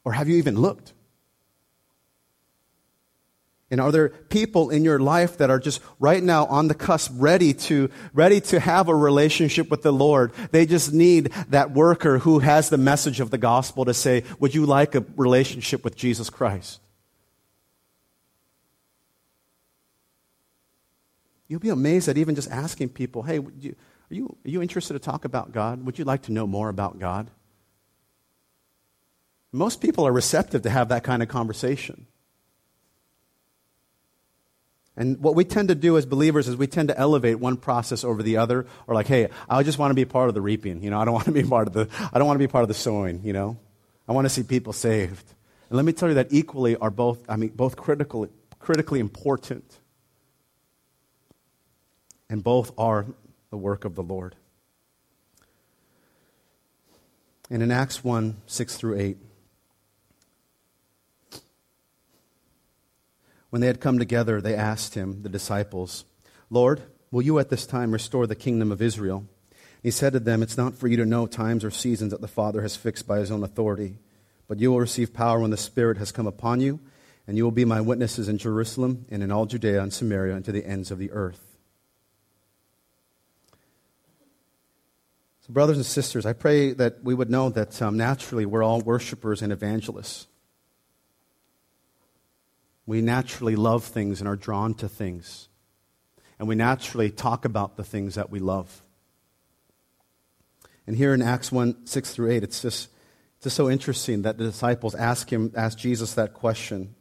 Or 0.05 0.13
have 0.13 0.29
you 0.29 0.37
even 0.37 0.61
looked? 0.61 0.93
And 3.70 3.80
are 3.80 3.92
there 3.92 4.09
people 4.09 4.70
in 4.70 4.83
your 4.83 4.98
life 4.98 5.38
that 5.38 5.48
are 5.48 5.61
just 5.61 5.80
right 6.00 6.22
now 6.22 6.46
on 6.46 6.66
the 6.66 6.74
cusp, 6.74 7.12
ready 7.14 7.54
to, 7.54 7.88
ready 8.12 8.40
to 8.42 8.59
have 8.59 8.88
a 8.88 8.94
relationship 8.94 9.70
with 9.70 9.83
the 9.83 9.92
Lord? 9.92 10.33
They 10.50 10.66
just 10.66 10.92
need 10.92 11.26
that 11.50 11.70
worker 11.70 12.18
who 12.18 12.40
has 12.40 12.68
the 12.68 12.78
message 12.78 13.20
of 13.20 13.30
the 13.30 13.38
gospel 13.38 13.85
to 13.85 13.94
say, 13.94 14.24
would 14.40 14.56
you 14.56 14.66
like 14.66 14.96
a 14.96 15.04
relationship 15.16 15.85
with 15.85 15.94
Jesus 15.94 16.28
Christ? 16.30 16.80
You'll 21.46 21.61
be 21.61 21.68
amazed 21.68 22.09
at 22.09 22.18
even 22.18 22.35
just 22.35 22.50
asking 22.50 22.88
people, 22.90 23.22
hey, 23.22 23.37
you, 23.37 23.76
are, 24.11 24.14
you, 24.14 24.37
are 24.44 24.50
you 24.50 24.62
interested 24.62 24.94
to 24.94 25.00
talk 25.00 25.24
about 25.24 25.52
God? 25.52 25.87
Would 25.87 25.96
you 25.96 26.04
like 26.04 26.22
to 26.22 26.33
know 26.33 26.46
more 26.46 26.68
about 26.68 26.98
God? 26.98 27.30
Most 29.52 29.80
people 29.80 30.06
are 30.06 30.12
receptive 30.12 30.62
to 30.62 30.70
have 30.70 30.88
that 30.88 31.04
kind 31.04 31.22
of 31.22 31.28
conversation. 31.28 32.06
And 35.01 35.19
what 35.19 35.35
we 35.35 35.47
tend 35.47 35.69
to 35.69 35.75
do 35.75 35.97
as 35.97 36.05
believers 36.05 36.47
is 36.47 36.59
we 36.59 36.67
tend 36.67 36.89
to 36.89 36.99
elevate 36.99 37.39
one 37.39 37.57
process 37.57 38.05
over 38.05 38.23
the 38.23 38.37
other, 38.37 38.67
or 38.87 38.95
like, 38.95 39.07
hey, 39.07 39.31
I 39.49 39.63
just 39.63 39.79
want 39.79 39.93
to 39.93 39.95
be 39.95 40.05
part 40.05 40.29
of 40.29 40.35
the 40.35 40.43
reaping. 40.43 40.83
You 40.83 40.91
know, 40.91 41.01
I 41.01 41.07
don't 41.07 41.15
want 41.15 41.25
to 41.25 41.33
be 41.33 41.43
part 41.43 41.69
of 41.69 41.73
the, 41.73 41.89
I 42.13 42.19
don't 42.19 42.27
want 42.27 42.39
to 42.39 42.47
be 42.47 42.53
part 42.53 42.65
of 42.65 42.69
the 42.69 42.75
sowing. 42.75 43.23
You 43.25 43.33
know, 43.33 43.57
I 44.07 44.13
want 44.13 44.27
to 44.27 44.29
see 44.29 44.43
people 44.43 44.75
saved. 44.75 45.25
And 45.71 45.79
let 45.79 45.87
me 45.87 45.95
tell 45.95 46.11
you 46.11 46.17
that 46.17 46.27
equally 46.35 46.77
are 46.77 46.91
both, 46.91 47.19
I 47.31 47.37
mean, 47.37 47.49
both 47.49 47.77
critical, 47.77 48.29
critically 48.59 49.01
important, 49.01 49.65
and 52.29 52.45
both 52.45 52.71
are 52.77 53.07
the 53.49 53.57
work 53.57 53.87
of 53.87 53.95
the 53.95 54.03
Lord. 54.03 54.37
And 57.49 57.63
in 57.63 57.71
Acts 57.71 58.05
1 58.05 58.37
6 58.47 58.77
through 58.77 58.99
8, 58.99 59.17
When 63.51 63.61
they 63.61 63.67
had 63.67 63.81
come 63.81 63.99
together, 63.99 64.41
they 64.41 64.55
asked 64.55 64.95
him, 64.95 65.23
the 65.23 65.29
disciples, 65.29 66.05
Lord, 66.49 66.83
will 67.11 67.23
you 67.23 67.39
at 67.39 67.51
this 67.51 67.67
time 67.67 67.93
restore 67.93 68.27
the 68.27 68.37
kingdom 68.37 68.73
of 68.73 68.81
Israel? 68.81 69.27
He 69.83 69.91
said 69.91 70.13
to 70.13 70.21
them, 70.21 70.43
It's 70.43 70.57
not 70.57 70.75
for 70.75 70.89
you 70.89 70.97
to 70.99 71.07
know 71.07 71.27
times 71.27 71.65
or 71.65 71.71
seasons 71.71 72.13
that 72.13 72.21
the 72.21 72.29
Father 72.29 72.63
has 72.63 72.77
fixed 72.77 73.07
by 73.07 73.19
his 73.19 73.31
own 73.31 73.43
authority, 73.43 73.99
but 74.47 74.61
you 74.61 74.71
will 74.71 74.81
receive 74.81 75.15
power 75.15 75.41
when 75.41 75.51
the 75.51 75.57
Spirit 75.57 75.99
has 75.99 76.13
come 76.13 76.27
upon 76.27 76.61
you, 76.61 76.81
and 77.27 77.37
you 77.37 77.45
will 77.45 77.51
be 77.51 77.65
my 77.65 77.81
witnesses 77.81 78.29
in 78.29 78.39
Jerusalem 78.39 79.07
and 79.11 79.23
in 79.23 79.33
all 79.33 79.47
Judea 79.47 79.83
and 79.83 79.93
Samaria 79.93 80.37
and 80.37 80.45
to 80.45 80.53
the 80.53 80.67
ends 80.67 80.91
of 80.91 80.99
the 80.99 81.11
earth. 81.13 81.41
So, 85.47 85.53
brothers 85.53 85.77
and 85.77 85.87
sisters, 85.87 86.27
I 86.27 86.35
pray 86.35 86.73
that 86.75 87.03
we 87.03 87.15
would 87.15 87.31
know 87.31 87.49
that 87.51 87.81
um, 87.81 87.97
naturally 87.97 88.47
we're 88.47 88.63
all 88.63 88.81
worshipers 88.81 89.41
and 89.43 89.53
evangelists. 89.53 90.27
We 92.87 93.01
naturally 93.01 93.57
love 93.57 93.85
things 93.85 94.21
and 94.21 94.29
are 94.29 94.37
drawn 94.37 94.75
to 94.75 94.88
things. 94.88 95.49
And 96.38 96.49
we 96.49 96.55
naturally 96.55 97.11
talk 97.11 97.45
about 97.45 97.77
the 97.77 97.85
things 97.85 98.14
that 98.14 98.31
we 98.31 98.38
love. 98.38 98.83
And 100.87 100.97
here 100.97 101.14
in 101.14 101.23
Acts 101.23 101.53
1 101.53 101.87
6 101.87 102.14
through 102.14 102.31
8, 102.33 102.43
it's 102.43 102.62
just, 102.62 102.88
it's 103.37 103.45
just 103.45 103.57
so 103.57 103.71
interesting 103.71 104.23
that 104.23 104.38
the 104.38 104.45
disciples 104.45 104.95
ask 104.95 105.31
him, 105.31 105.53
ask 105.55 105.79
Jesus 105.79 106.14
that 106.14 106.35
question. 106.35 106.95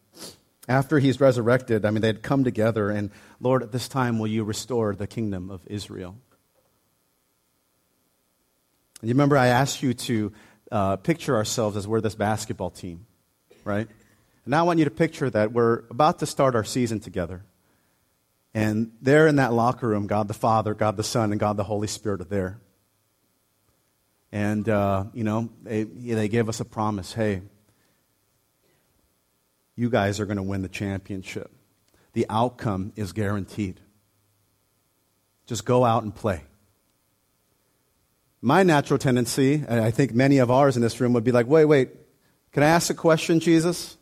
After 0.67 0.99
he's 0.99 1.19
resurrected, 1.19 1.85
I 1.85 1.91
mean, 1.91 2.01
they 2.01 2.07
had 2.07 2.21
come 2.21 2.43
together 2.43 2.91
and, 2.91 3.09
Lord, 3.39 3.63
at 3.63 3.71
this 3.71 3.87
time, 3.87 4.19
will 4.19 4.27
you 4.27 4.43
restore 4.43 4.93
the 4.93 5.07
kingdom 5.07 5.49
of 5.49 5.61
Israel? 5.65 6.17
And 9.01 9.07
you 9.07 9.13
remember 9.15 9.37
I 9.37 9.47
asked 9.47 9.81
you 9.81 9.93
to 9.93 10.33
uh, 10.71 10.95
picture 10.97 11.35
ourselves 11.35 11.77
as 11.77 11.87
we're 11.87 12.01
this 12.01 12.15
basketball 12.15 12.69
team, 12.69 13.05
right? 13.63 13.87
Now 14.45 14.59
I 14.59 14.63
want 14.63 14.79
you 14.79 14.85
to 14.85 14.91
picture 14.91 15.29
that 15.29 15.51
we're 15.51 15.83
about 15.89 16.19
to 16.19 16.25
start 16.25 16.55
our 16.55 16.63
season 16.63 16.99
together. 16.99 17.43
And 18.53 18.91
there 19.01 19.27
in 19.27 19.35
that 19.35 19.53
locker 19.53 19.87
room, 19.87 20.07
God 20.07 20.27
the 20.27 20.33
Father, 20.33 20.73
God 20.73 20.97
the 20.97 21.03
Son, 21.03 21.31
and 21.31 21.39
God 21.39 21.57
the 21.57 21.63
Holy 21.63 21.87
Spirit 21.87 22.21
are 22.21 22.25
there. 22.25 22.59
And, 24.31 24.67
uh, 24.67 25.05
you 25.13 25.23
know, 25.23 25.49
they, 25.63 25.83
they 25.83 26.27
gave 26.27 26.49
us 26.49 26.59
a 26.59 26.65
promise 26.65 27.13
hey, 27.13 27.41
you 29.75 29.89
guys 29.89 30.19
are 30.19 30.25
going 30.25 30.37
to 30.37 30.43
win 30.43 30.61
the 30.61 30.69
championship. 30.69 31.51
The 32.13 32.25
outcome 32.29 32.91
is 32.95 33.13
guaranteed. 33.13 33.79
Just 35.45 35.65
go 35.65 35.85
out 35.85 36.03
and 36.03 36.13
play. 36.13 36.43
My 38.41 38.63
natural 38.63 38.97
tendency, 38.97 39.63
and 39.67 39.79
I 39.79 39.91
think 39.91 40.13
many 40.13 40.37
of 40.37 40.49
ours 40.51 40.75
in 40.75 40.81
this 40.81 40.99
room, 40.99 41.13
would 41.13 41.23
be 41.23 41.31
like, 41.31 41.47
wait, 41.47 41.65
wait, 41.65 41.89
can 42.51 42.63
I 42.63 42.67
ask 42.67 42.89
a 42.89 42.93
question, 42.93 43.39
Jesus? 43.39 43.97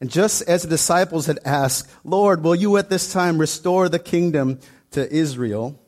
And 0.00 0.10
just 0.10 0.42
as 0.42 0.62
the 0.62 0.68
disciples 0.68 1.26
had 1.26 1.40
asked, 1.44 1.90
Lord, 2.04 2.42
will 2.42 2.54
you 2.54 2.76
at 2.76 2.88
this 2.88 3.12
time 3.12 3.38
restore 3.38 3.88
the 3.88 3.98
kingdom 3.98 4.60
to 4.92 5.10
Israel? 5.12 5.80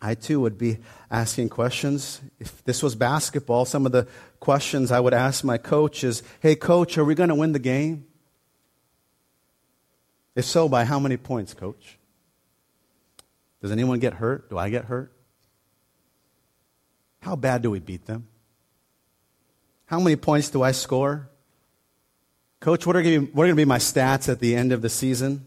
I 0.00 0.14
too 0.14 0.40
would 0.40 0.58
be 0.58 0.78
asking 1.10 1.50
questions. 1.50 2.20
If 2.40 2.64
this 2.64 2.82
was 2.82 2.94
basketball, 2.94 3.64
some 3.66 3.86
of 3.86 3.92
the 3.92 4.08
questions 4.40 4.90
I 4.90 5.00
would 5.00 5.14
ask 5.14 5.44
my 5.44 5.58
coach 5.58 6.02
is, 6.02 6.22
Hey, 6.40 6.56
coach, 6.56 6.96
are 6.98 7.04
we 7.04 7.14
going 7.14 7.28
to 7.28 7.34
win 7.34 7.52
the 7.52 7.58
game? 7.58 8.06
If 10.34 10.46
so, 10.46 10.68
by 10.68 10.84
how 10.84 10.98
many 10.98 11.16
points, 11.16 11.52
coach? 11.52 11.98
Does 13.60 13.70
anyone 13.70 14.00
get 14.00 14.14
hurt? 14.14 14.50
Do 14.50 14.58
I 14.58 14.70
get 14.70 14.86
hurt? 14.86 15.12
How 17.20 17.36
bad 17.36 17.62
do 17.62 17.70
we 17.70 17.78
beat 17.78 18.06
them? 18.06 18.26
How 19.86 20.00
many 20.00 20.16
points 20.16 20.48
do 20.48 20.62
I 20.62 20.72
score? 20.72 21.28
Coach, 22.62 22.86
what 22.86 22.94
are 22.94 23.02
going 23.02 23.26
to 23.26 23.54
be 23.56 23.64
my 23.64 23.78
stats 23.78 24.28
at 24.28 24.38
the 24.38 24.54
end 24.54 24.70
of 24.70 24.82
the 24.82 24.88
season? 24.88 25.44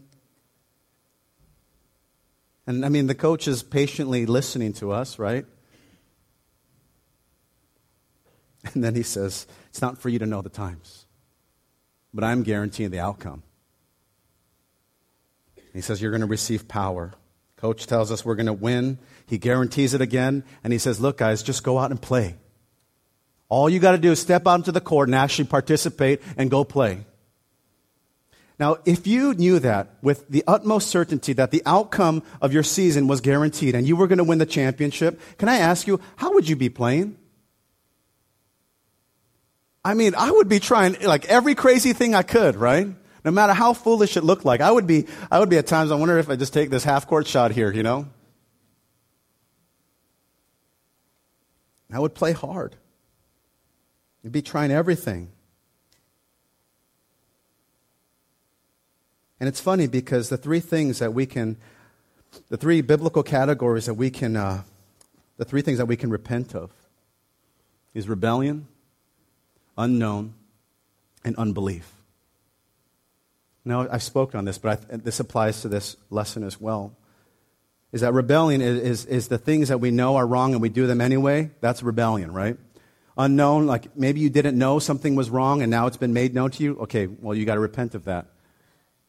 And 2.66 2.84
I 2.84 2.90
mean, 2.90 3.06
the 3.06 3.14
coach 3.14 3.48
is 3.48 3.62
patiently 3.62 4.26
listening 4.26 4.74
to 4.74 4.92
us, 4.92 5.18
right? 5.18 5.46
And 8.74 8.84
then 8.84 8.94
he 8.94 9.02
says, 9.02 9.46
It's 9.70 9.80
not 9.80 9.96
for 9.96 10.10
you 10.10 10.18
to 10.18 10.26
know 10.26 10.42
the 10.42 10.50
times, 10.50 11.06
but 12.12 12.22
I'm 12.22 12.42
guaranteeing 12.42 12.90
the 12.90 13.00
outcome. 13.00 13.42
He 15.72 15.80
says, 15.80 16.02
You're 16.02 16.10
going 16.10 16.20
to 16.20 16.26
receive 16.26 16.68
power. 16.68 17.14
Coach 17.56 17.86
tells 17.86 18.12
us 18.12 18.26
we're 18.26 18.34
going 18.34 18.44
to 18.44 18.52
win. 18.52 18.98
He 19.24 19.38
guarantees 19.38 19.94
it 19.94 20.02
again. 20.02 20.44
And 20.62 20.70
he 20.70 20.78
says, 20.78 21.00
Look, 21.00 21.16
guys, 21.16 21.42
just 21.42 21.64
go 21.64 21.78
out 21.78 21.90
and 21.90 22.02
play. 22.02 22.36
All 23.48 23.70
you 23.70 23.78
got 23.78 23.92
to 23.92 23.98
do 23.98 24.12
is 24.12 24.20
step 24.20 24.46
out 24.46 24.56
into 24.56 24.72
the 24.72 24.80
court 24.80 25.08
and 25.08 25.14
actually 25.14 25.46
participate 25.46 26.20
and 26.36 26.50
go 26.50 26.64
play. 26.64 27.04
Now, 28.58 28.78
if 28.86 29.06
you 29.06 29.34
knew 29.34 29.58
that 29.58 29.96
with 30.00 30.28
the 30.28 30.42
utmost 30.46 30.88
certainty 30.88 31.34
that 31.34 31.50
the 31.50 31.62
outcome 31.66 32.22
of 32.40 32.54
your 32.54 32.62
season 32.62 33.06
was 33.06 33.20
guaranteed 33.20 33.74
and 33.74 33.86
you 33.86 33.96
were 33.96 34.06
going 34.06 34.18
to 34.18 34.24
win 34.24 34.38
the 34.38 34.46
championship, 34.46 35.20
can 35.36 35.48
I 35.48 35.58
ask 35.58 35.86
you, 35.86 36.00
how 36.16 36.32
would 36.32 36.48
you 36.48 36.56
be 36.56 36.70
playing? 36.70 37.18
I 39.84 39.94
mean, 39.94 40.14
I 40.16 40.30
would 40.30 40.48
be 40.48 40.58
trying 40.58 40.96
like 41.02 41.26
every 41.26 41.54
crazy 41.54 41.92
thing 41.92 42.14
I 42.14 42.22
could, 42.22 42.56
right? 42.56 42.88
No 43.24 43.30
matter 43.30 43.52
how 43.52 43.74
foolish 43.74 44.16
it 44.16 44.24
looked 44.24 44.44
like. 44.44 44.60
I 44.60 44.70
would 44.70 44.86
be, 44.86 45.06
I 45.30 45.38
would 45.38 45.50
be 45.50 45.58
at 45.58 45.66
times, 45.66 45.92
I 45.92 45.96
wonder 45.96 46.18
if 46.18 46.30
I 46.30 46.36
just 46.36 46.54
take 46.54 46.70
this 46.70 46.82
half 46.82 47.06
court 47.06 47.26
shot 47.26 47.52
here, 47.52 47.72
you 47.72 47.82
know? 47.82 48.08
I 51.92 52.00
would 52.00 52.14
play 52.14 52.32
hard. 52.32 52.76
You'd 54.26 54.32
be 54.32 54.42
trying 54.42 54.72
everything. 54.72 55.30
And 59.38 59.48
it's 59.48 59.60
funny 59.60 59.86
because 59.86 60.30
the 60.30 60.36
three 60.36 60.58
things 60.58 60.98
that 60.98 61.14
we 61.14 61.26
can, 61.26 61.56
the 62.48 62.56
three 62.56 62.80
biblical 62.80 63.22
categories 63.22 63.86
that 63.86 63.94
we 63.94 64.10
can, 64.10 64.34
uh, 64.34 64.64
the 65.36 65.44
three 65.44 65.62
things 65.62 65.78
that 65.78 65.86
we 65.86 65.96
can 65.96 66.10
repent 66.10 66.56
of 66.56 66.72
is 67.94 68.08
rebellion, 68.08 68.66
unknown, 69.78 70.34
and 71.24 71.36
unbelief. 71.36 71.92
Now, 73.64 73.88
I've 73.88 74.02
spoken 74.02 74.38
on 74.38 74.44
this, 74.44 74.58
but 74.58 75.04
this 75.04 75.20
applies 75.20 75.62
to 75.62 75.68
this 75.68 75.96
lesson 76.10 76.42
as 76.42 76.60
well. 76.60 76.96
Is 77.92 78.00
that 78.00 78.12
rebellion 78.12 78.60
is, 78.60 78.82
is, 78.82 79.04
is 79.04 79.28
the 79.28 79.38
things 79.38 79.68
that 79.68 79.78
we 79.78 79.92
know 79.92 80.16
are 80.16 80.26
wrong 80.26 80.52
and 80.52 80.60
we 80.60 80.68
do 80.68 80.88
them 80.88 81.00
anyway? 81.00 81.52
That's 81.60 81.80
rebellion, 81.80 82.32
right? 82.32 82.58
Unknown, 83.16 83.66
like 83.66 83.96
maybe 83.96 84.20
you 84.20 84.28
didn't 84.28 84.58
know 84.58 84.78
something 84.78 85.14
was 85.14 85.30
wrong 85.30 85.62
and 85.62 85.70
now 85.70 85.86
it's 85.86 85.96
been 85.96 86.12
made 86.12 86.34
known 86.34 86.50
to 86.50 86.62
you. 86.62 86.78
Okay, 86.80 87.06
well, 87.06 87.34
you 87.34 87.46
got 87.46 87.54
to 87.54 87.60
repent 87.60 87.94
of 87.94 88.04
that. 88.04 88.26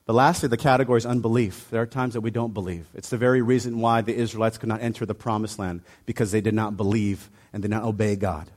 But 0.06 0.14
lastly, 0.14 0.48
the 0.48 0.56
category 0.56 0.98
is 0.98 1.06
unbelief. 1.06 1.68
There 1.70 1.82
are 1.82 1.86
times 1.86 2.14
that 2.14 2.22
we 2.22 2.32
don't 2.32 2.54
believe. 2.54 2.88
It's 2.94 3.10
the 3.10 3.18
very 3.18 3.42
reason 3.42 3.80
why 3.80 4.00
the 4.02 4.16
Israelites 4.16 4.58
could 4.58 4.70
not 4.70 4.82
enter 4.82 5.06
the 5.06 5.14
promised 5.14 5.60
land, 5.60 5.82
because 6.06 6.32
they 6.32 6.40
did 6.40 6.54
not 6.54 6.78
believe 6.78 7.30
and 7.52 7.62
did 7.62 7.72
not 7.72 7.84
obey 7.84 8.16
God. 8.16 8.50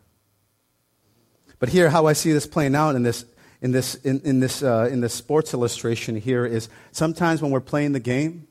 But 1.59 1.70
here, 1.70 1.90
how 1.90 2.07
I 2.07 2.12
see 2.12 2.32
this 2.32 2.46
playing 2.46 2.76
out 2.76 2.94
in 2.94 3.03
this, 3.03 3.24
in 3.61 3.72
this, 3.72 3.96
in, 3.96 4.20
in 4.20 4.38
this, 4.38 4.62
uh, 4.62 4.88
in 4.92 5.01
this 5.01 5.12
sports 5.12 5.53
illustration 5.53 6.14
here 6.14 6.46
is 6.46 6.68
sometimes 6.92 7.42
when 7.42 7.51
we're 7.51 7.61
playing 7.61 7.92
the 7.92 8.01
game, 8.01 8.46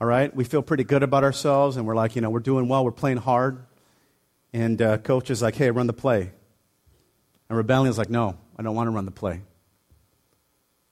all 0.00 0.08
right, 0.08 0.34
we 0.34 0.42
feel 0.42 0.62
pretty 0.62 0.82
good 0.82 1.04
about 1.04 1.22
ourselves 1.22 1.76
and 1.76 1.86
we're 1.86 1.94
like, 1.94 2.16
you 2.16 2.20
know, 2.20 2.30
we're 2.30 2.40
doing 2.40 2.66
well, 2.66 2.84
we're 2.84 2.90
playing 2.90 3.18
hard. 3.18 3.64
And 4.52 4.80
uh, 4.82 4.98
coach 4.98 5.30
is 5.30 5.40
like, 5.42 5.56
hey, 5.56 5.70
run 5.70 5.86
the 5.86 5.92
play. 5.92 6.32
And 7.48 7.56
rebellion 7.56 7.90
is 7.90 7.98
like, 7.98 8.10
no, 8.10 8.36
I 8.56 8.62
don't 8.62 8.74
want 8.74 8.86
to 8.86 8.90
run 8.90 9.04
the 9.04 9.10
play. 9.10 9.42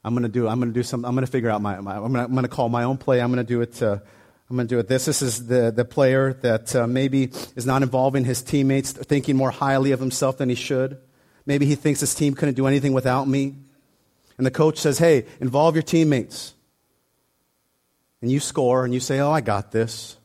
I'm 0.03 0.15
going 0.15 0.23
to 0.23 0.31
do. 0.31 0.49
I'm 0.49 0.59
going 0.59 0.73
to 0.73 0.75
do 0.75 0.83
something. 0.83 1.07
I'm 1.07 1.15
going 1.15 1.27
to 1.27 1.31
figure 1.31 1.51
out 1.51 1.61
my. 1.61 1.79
my 1.81 1.97
I'm, 1.97 2.13
going 2.13 2.43
to, 2.43 2.49
call 2.49 2.69
my 2.69 2.85
own 2.85 2.97
play. 2.97 3.21
I'm 3.21 3.33
going 3.33 3.45
to 3.45 3.49
do 3.49 3.61
it. 3.61 3.83
Uh, 3.83 3.99
I'm 4.49 4.57
going 4.57 4.67
to 4.67 4.75
do 4.75 4.79
it. 4.79 4.89
This. 4.89 5.05
This 5.05 5.21
is 5.21 5.47
the 5.47 5.71
the 5.71 5.85
player 5.85 6.33
that 6.41 6.75
uh, 6.75 6.87
maybe 6.87 7.31
is 7.55 7.67
not 7.67 7.83
involving 7.83 8.25
his 8.25 8.43
teammates, 8.43 8.93
thinking 8.93 9.37
more 9.37 9.51
highly 9.51 9.93
of 9.93 10.01
himself 10.01 10.39
than 10.39 10.49
he 10.49 10.55
should. 10.55 10.99
Maybe 11.45 11.67
he 11.67 11.75
thinks 11.75 12.01
his 12.01 12.15
team 12.15 12.35
couldn't 12.35 12.55
do 12.55 12.67
anything 12.67 12.93
without 12.93 13.29
me. 13.29 13.57
And 14.39 14.47
the 14.47 14.51
coach 14.51 14.79
says, 14.79 14.99
"Hey, 14.99 15.27
involve 15.39 15.75
your 15.75 15.83
teammates." 15.83 16.55
And 18.23 18.31
you 18.31 18.41
score, 18.41 18.85
and 18.85 18.95
you 18.95 19.01
say, 19.01 19.21
"Oh, 19.21 19.31
I 19.31 19.43
got 19.43 19.71
this." 19.71 20.17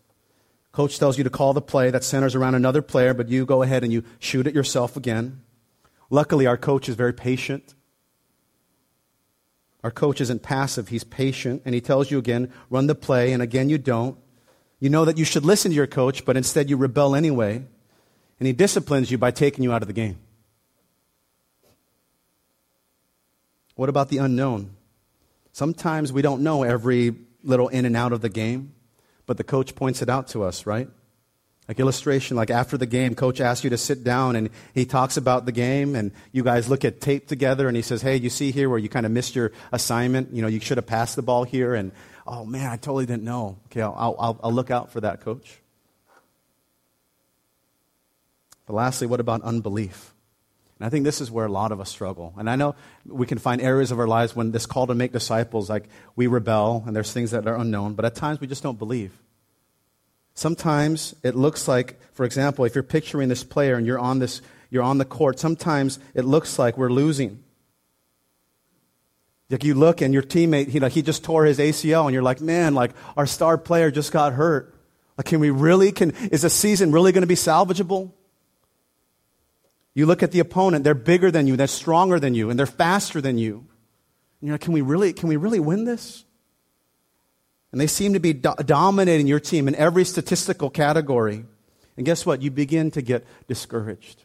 Coach 0.76 1.00
tells 1.00 1.18
you 1.18 1.24
to 1.24 1.30
call 1.30 1.54
the 1.54 1.62
play 1.62 1.90
that 1.90 2.04
centers 2.04 2.36
around 2.36 2.54
another 2.54 2.82
player, 2.82 3.14
but 3.14 3.30
you 3.30 3.46
go 3.46 3.64
ahead 3.64 3.86
and 3.86 3.94
you 3.94 4.04
shoot 4.20 4.46
it 4.46 4.54
yourself 4.54 4.98
again. 4.98 5.40
Luckily, 6.10 6.46
our 6.46 6.58
coach 6.58 6.90
is 6.90 6.96
very 6.96 7.14
patient. 7.14 7.74
Our 9.86 9.92
coach 9.92 10.20
isn't 10.20 10.44
passive, 10.44 10.90
he's 10.90 11.06
patient, 11.06 11.62
and 11.64 11.74
he 11.74 11.80
tells 11.80 12.12
you 12.12 12.18
again, 12.18 12.52
run 12.70 12.88
the 12.88 12.94
play, 12.94 13.32
and 13.32 13.42
again 13.42 13.70
you 13.70 13.78
don't. 13.78 14.18
You 14.82 14.90
know 14.90 15.06
that 15.06 15.18
you 15.18 15.24
should 15.24 15.46
listen 15.46 15.72
to 15.72 15.76
your 15.76 15.88
coach, 15.88 16.26
but 16.26 16.36
instead 16.36 16.70
you 16.70 16.76
rebel 16.76 17.16
anyway, 17.16 17.64
and 18.38 18.46
he 18.46 18.52
disciplines 18.52 19.10
you 19.10 19.18
by 19.18 19.32
taking 19.32 19.64
you 19.64 19.72
out 19.72 19.82
of 19.82 19.88
the 19.88 19.94
game. 19.94 20.18
What 23.76 23.88
about 23.88 24.10
the 24.10 24.18
unknown? 24.18 24.76
Sometimes 25.54 26.12
we 26.12 26.22
don't 26.22 26.44
know 26.44 26.64
every 26.64 27.16
little 27.44 27.70
in 27.70 27.86
and 27.86 27.96
out 27.96 28.12
of 28.12 28.20
the 28.20 28.28
game, 28.28 28.75
but 29.26 29.38
the 29.38 29.44
coach 29.44 29.76
points 29.76 30.02
it 30.02 30.10
out 30.10 30.28
to 30.30 30.44
us, 30.44 30.66
right? 30.66 30.90
Like 31.68 31.80
illustration, 31.80 32.38
like 32.38 32.52
after 32.52 32.78
the 32.78 32.86
game, 32.86 33.16
coach 33.16 33.42
asks 33.42 33.64
you 33.64 33.72
to 33.72 33.78
sit 33.78 34.04
down 34.04 34.36
and 34.36 34.52
he 34.76 34.86
talks 34.86 35.18
about 35.18 35.46
the 35.46 35.52
game 35.52 35.96
and 35.96 36.12
you 36.32 36.44
guys 36.44 36.70
look 36.70 36.86
at 36.86 37.02
tape 37.02 37.28
together 37.28 37.68
and 37.68 37.76
he 37.76 37.82
says, 37.82 38.04
Hey, 38.04 38.18
you 38.18 38.30
see 38.30 38.52
here 38.52 38.70
where 38.70 38.78
you 38.78 38.88
kind 38.88 39.06
of 39.06 39.12
missed 39.12 39.36
your 39.36 39.52
assignment? 39.72 40.32
You 40.32 40.44
know, 40.44 40.48
you 40.48 40.60
should 40.60 40.78
have 40.78 40.86
passed 40.86 41.16
the 41.16 41.24
ball 41.24 41.44
here. 41.44 41.74
And 41.74 41.92
oh 42.28 42.46
man, 42.46 42.70
I 42.70 42.78
totally 42.78 43.08
didn't 43.08 43.24
know. 43.24 43.58
Okay, 43.68 43.82
I'll, 43.82 44.16
I'll, 44.20 44.40
I'll 44.44 44.54
look 44.54 44.70
out 44.70 44.92
for 44.92 45.02
that, 45.02 45.22
coach. 45.22 45.60
But 48.68 48.74
lastly, 48.74 49.08
what 49.08 49.20
about 49.20 49.42
unbelief? 49.42 50.15
And 50.78 50.86
I 50.86 50.90
think 50.90 51.06
this 51.06 51.22
is 51.22 51.32
where 51.32 51.46
a 51.46 51.52
lot 51.52 51.72
of 51.72 51.80
us 51.80 51.90
struggle. 51.90 52.34
And 52.38 52.50
I 52.50 52.58
know 52.58 52.76
we 53.06 53.26
can 53.26 53.38
find 53.38 53.62
areas 53.62 53.92
of 53.92 54.00
our 54.00 54.08
lives 54.08 54.36
when 54.36 54.52
this 54.52 54.66
call 54.66 54.88
to 54.88 54.96
make 54.96 55.14
disciples, 55.14 55.70
like 55.70 55.88
we 56.16 56.28
rebel 56.28 56.84
and 56.86 56.96
there's 56.96 57.14
things 57.14 57.32
that 57.32 57.48
are 57.48 57.56
unknown, 57.56 57.94
but 57.94 58.04
at 58.04 58.16
times 58.16 58.42
we 58.42 58.48
just 58.48 58.62
don't 58.62 58.78
believe. 58.78 59.18
Sometimes 60.34 61.16
it 61.24 61.34
looks 61.34 61.68
like, 61.70 61.98
for 62.14 62.26
example, 62.26 62.66
if 62.66 62.76
you're 62.76 62.84
picturing 62.84 63.30
this 63.30 63.44
player 63.44 63.76
and 63.76 63.88
you're 63.88 64.00
on, 64.00 64.20
this, 64.20 64.42
you're 64.70 64.84
on 64.84 64.98
the 64.98 65.06
court, 65.06 65.40
sometimes 65.40 65.98
it 66.14 66.26
looks 66.26 66.60
like 66.60 66.78
we're 66.78 66.90
losing. 66.90 67.42
Like 69.50 69.64
you 69.64 69.76
look 69.76 70.02
and 70.02 70.14
your 70.14 70.24
teammate, 70.24 70.74
you 70.74 70.82
know, 70.82 70.88
he 70.88 71.02
just 71.02 71.24
tore 71.24 71.46
his 71.46 71.60
ACL 71.60 72.04
and 72.04 72.14
you're 72.14 72.24
like, 72.24 72.42
man, 72.42 72.76
like 72.76 72.92
our 73.16 73.26
star 73.26 73.58
player 73.58 73.92
just 73.92 74.12
got 74.12 74.34
hurt. 74.34 74.76
Like, 75.18 75.28
can 75.28 75.40
we 75.40 75.52
really, 75.52 75.94
can, 75.94 76.12
is 76.32 76.42
the 76.42 76.50
season 76.50 76.92
really 76.92 77.14
going 77.14 77.22
to 77.22 77.28
be 77.28 77.36
salvageable? 77.36 78.12
You 79.96 80.06
look 80.06 80.22
at 80.22 80.32
the 80.32 80.42
opponent, 80.42 80.84
they're 80.84 80.94
bigger 80.94 81.32
than 81.32 81.48
you, 81.48 81.56
they're 81.56 81.68
stronger 81.68 82.20
than 82.20 82.36
you, 82.36 82.50
and 82.50 82.60
they're 82.60 82.66
faster 82.66 83.22
than 83.22 83.38
you. 83.38 83.66
And 84.42 84.48
you're 84.48 84.54
like, 84.56 84.62
can 84.62 84.74
we 84.74 84.82
really, 84.82 85.14
can 85.14 85.30
we 85.30 85.38
really 85.38 85.60
win 85.60 85.86
this? 85.86 86.26
And 87.72 87.80
they 87.80 87.88
seem 87.88 88.14
to 88.14 88.20
be 88.20 88.34
do- 88.34 88.54
dominating 88.66 89.26
your 89.26 89.40
team 89.40 89.68
in 89.68 89.76
every 89.76 90.04
statistical 90.04 90.70
category. 90.70 91.46
And 91.96 92.06
guess 92.06 92.26
what? 92.26 92.42
You 92.42 92.52
begin 92.52 92.92
to 92.92 93.02
get 93.02 93.26
discouraged. 93.48 94.24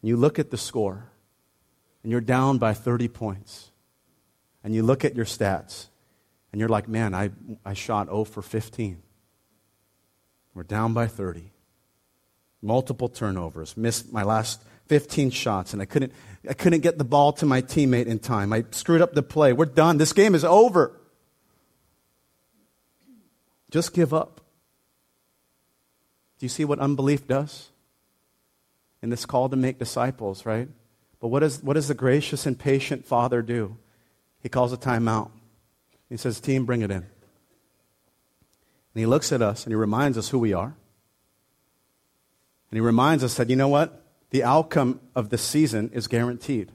And 0.00 0.08
you 0.08 0.16
look 0.16 0.38
at 0.38 0.50
the 0.50 0.56
score, 0.56 1.10
and 2.02 2.10
you're 2.10 2.22
down 2.22 2.56
by 2.56 2.72
30 2.72 3.08
points. 3.08 3.70
And 4.64 4.74
you 4.74 4.82
look 4.82 5.04
at 5.04 5.14
your 5.14 5.26
stats, 5.26 5.88
and 6.52 6.58
you're 6.58 6.70
like, 6.70 6.88
man, 6.88 7.14
I, 7.14 7.30
I 7.66 7.74
shot 7.74 8.06
0 8.06 8.24
for 8.24 8.40
15. 8.40 9.02
We're 10.54 10.62
down 10.62 10.94
by 10.94 11.06
30. 11.06 11.52
Multiple 12.62 13.08
turnovers. 13.08 13.76
Missed 13.76 14.12
my 14.12 14.22
last 14.22 14.62
15 14.86 15.30
shots, 15.30 15.72
and 15.72 15.82
I 15.82 15.84
couldn't, 15.84 16.12
I 16.48 16.54
couldn't 16.54 16.80
get 16.80 16.98
the 16.98 17.04
ball 17.04 17.32
to 17.34 17.46
my 17.46 17.62
teammate 17.62 18.06
in 18.06 18.18
time. 18.18 18.52
I 18.52 18.64
screwed 18.70 19.02
up 19.02 19.14
the 19.14 19.22
play. 19.22 19.52
We're 19.52 19.66
done. 19.66 19.98
This 19.98 20.12
game 20.12 20.34
is 20.34 20.44
over. 20.44 20.98
Just 23.70 23.92
give 23.92 24.14
up. 24.14 24.40
Do 26.38 26.44
you 26.44 26.50
see 26.50 26.64
what 26.64 26.78
unbelief 26.78 27.26
does? 27.26 27.70
In 29.02 29.10
this 29.10 29.26
call 29.26 29.48
to 29.48 29.56
make 29.56 29.78
disciples, 29.78 30.46
right? 30.46 30.68
But 31.20 31.28
what, 31.28 31.42
is, 31.42 31.62
what 31.62 31.74
does 31.74 31.88
the 31.88 31.94
gracious 31.94 32.46
and 32.46 32.58
patient 32.58 33.04
Father 33.04 33.42
do? 33.42 33.76
He 34.42 34.48
calls 34.48 34.72
a 34.72 34.76
timeout. 34.76 35.30
He 36.08 36.16
says, 36.16 36.40
Team, 36.40 36.64
bring 36.64 36.82
it 36.82 36.90
in. 36.90 36.98
And 36.98 37.06
he 38.94 39.06
looks 39.06 39.32
at 39.32 39.42
us 39.42 39.64
and 39.64 39.72
he 39.72 39.76
reminds 39.76 40.16
us 40.16 40.28
who 40.28 40.38
we 40.38 40.52
are. 40.52 40.74
And 42.76 42.82
he 42.82 42.86
reminds 42.86 43.24
us 43.24 43.36
that, 43.36 43.48
you 43.48 43.56
know 43.56 43.68
what? 43.68 44.04
The 44.32 44.44
outcome 44.44 45.00
of 45.14 45.30
the 45.30 45.38
season 45.38 45.88
is 45.94 46.08
guaranteed. 46.08 46.72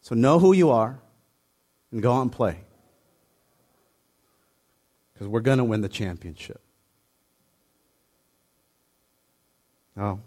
So 0.00 0.14
know 0.14 0.38
who 0.38 0.54
you 0.54 0.70
are 0.70 1.02
and 1.92 2.00
go 2.00 2.14
out 2.14 2.22
and 2.22 2.32
play 2.32 2.56
because 5.12 5.28
we're 5.28 5.40
going 5.40 5.58
to 5.58 5.64
win 5.64 5.82
the 5.82 5.88
championship. 5.90 6.62
Now, 9.94 10.20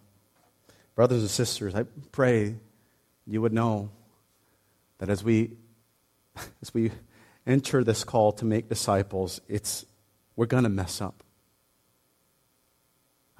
brothers 0.93 1.21
and 1.21 1.31
sisters, 1.31 1.73
I 1.73 1.85
pray 2.11 2.57
you 3.25 3.41
would 3.41 3.53
know 3.53 3.89
that 4.99 5.09
as 5.09 5.23
we 5.23 5.53
as 6.61 6.71
we 6.75 6.91
enter 7.47 7.83
this 7.83 8.03
call 8.03 8.33
to 8.33 8.45
make 8.45 8.69
disciples, 8.69 9.41
it's 9.47 9.83
we're 10.35 10.45
going 10.45 10.65
to 10.65 10.69
mess 10.69 11.01
up. 11.01 11.23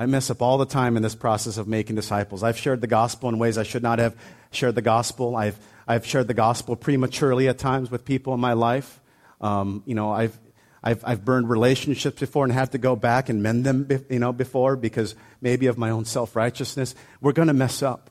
I 0.02 0.08
mess 0.08 0.32
up 0.32 0.42
all 0.42 0.58
the 0.58 0.66
time 0.66 0.98
in 0.98 1.04
this 1.04 1.14
process 1.14 1.58
of 1.58 1.68
making 1.68 1.96
disciples. 1.96 2.42
I've 2.42 2.58
shared 2.58 2.82
the 2.82 2.88
gospel 2.88 3.30
in 3.30 3.38
ways 3.38 3.60
I 3.60 3.62
should 3.62 3.84
not 3.84 4.00
have 4.00 4.16
shared 4.50 4.74
the 4.74 4.82
gospel. 4.82 5.36
I've, 5.36 5.60
I've 5.88 6.08
shared 6.08 6.28
the 6.28 6.34
gospel 6.34 6.76
prematurely 6.76 7.48
at 7.48 7.60
times 7.60 7.92
with 7.92 8.04
people 8.04 8.34
in 8.34 8.40
my 8.40 8.54
life. 8.54 9.00
Um, 9.42 9.84
you 9.86 9.94
know, 9.94 10.12
I've, 10.12 10.40
I've, 10.84 11.04
I've 11.06 11.24
burned 11.24 11.52
relationships 11.52 12.20
before 12.20 12.46
and 12.46 12.52
have 12.52 12.72
to 12.72 12.80
go 12.80 12.96
back 12.96 13.30
and 13.30 13.44
mend 13.44 13.64
them, 13.64 13.88
you 14.10 14.18
know, 14.18 14.34
before 14.34 14.76
because 14.76 15.14
maybe 15.40 15.68
of 15.68 15.78
my 15.78 15.92
own 15.92 16.06
self-righteousness. 16.06 16.96
We're 17.22 17.34
going 17.34 17.50
to 17.50 17.54
mess 17.54 17.84
up. 17.84 18.10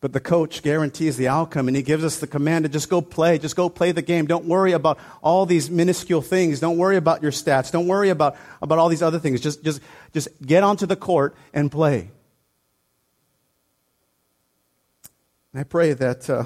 But 0.00 0.14
the 0.14 0.20
coach 0.20 0.62
guarantees 0.62 1.18
the 1.18 1.28
outcome 1.28 1.68
and 1.68 1.76
he 1.76 1.82
gives 1.82 2.04
us 2.04 2.18
the 2.18 2.26
command 2.26 2.64
to 2.64 2.70
just 2.70 2.88
go 2.88 3.02
play. 3.02 3.38
Just 3.38 3.54
go 3.54 3.68
play 3.68 3.92
the 3.92 4.00
game. 4.00 4.26
Don't 4.26 4.46
worry 4.46 4.72
about 4.72 4.98
all 5.22 5.44
these 5.44 5.70
minuscule 5.70 6.22
things. 6.22 6.58
Don't 6.58 6.78
worry 6.78 6.96
about 6.96 7.22
your 7.22 7.32
stats. 7.32 7.70
Don't 7.70 7.86
worry 7.86 8.08
about, 8.08 8.36
about 8.62 8.78
all 8.78 8.88
these 8.88 9.02
other 9.02 9.18
things. 9.18 9.42
Just, 9.42 9.62
just, 9.62 9.82
just 10.14 10.28
get 10.40 10.62
onto 10.62 10.86
the 10.86 10.96
court 10.96 11.36
and 11.52 11.70
play. 11.70 12.10
And 15.52 15.60
I 15.60 15.64
pray 15.64 15.92
that, 15.92 16.30
uh, 16.30 16.44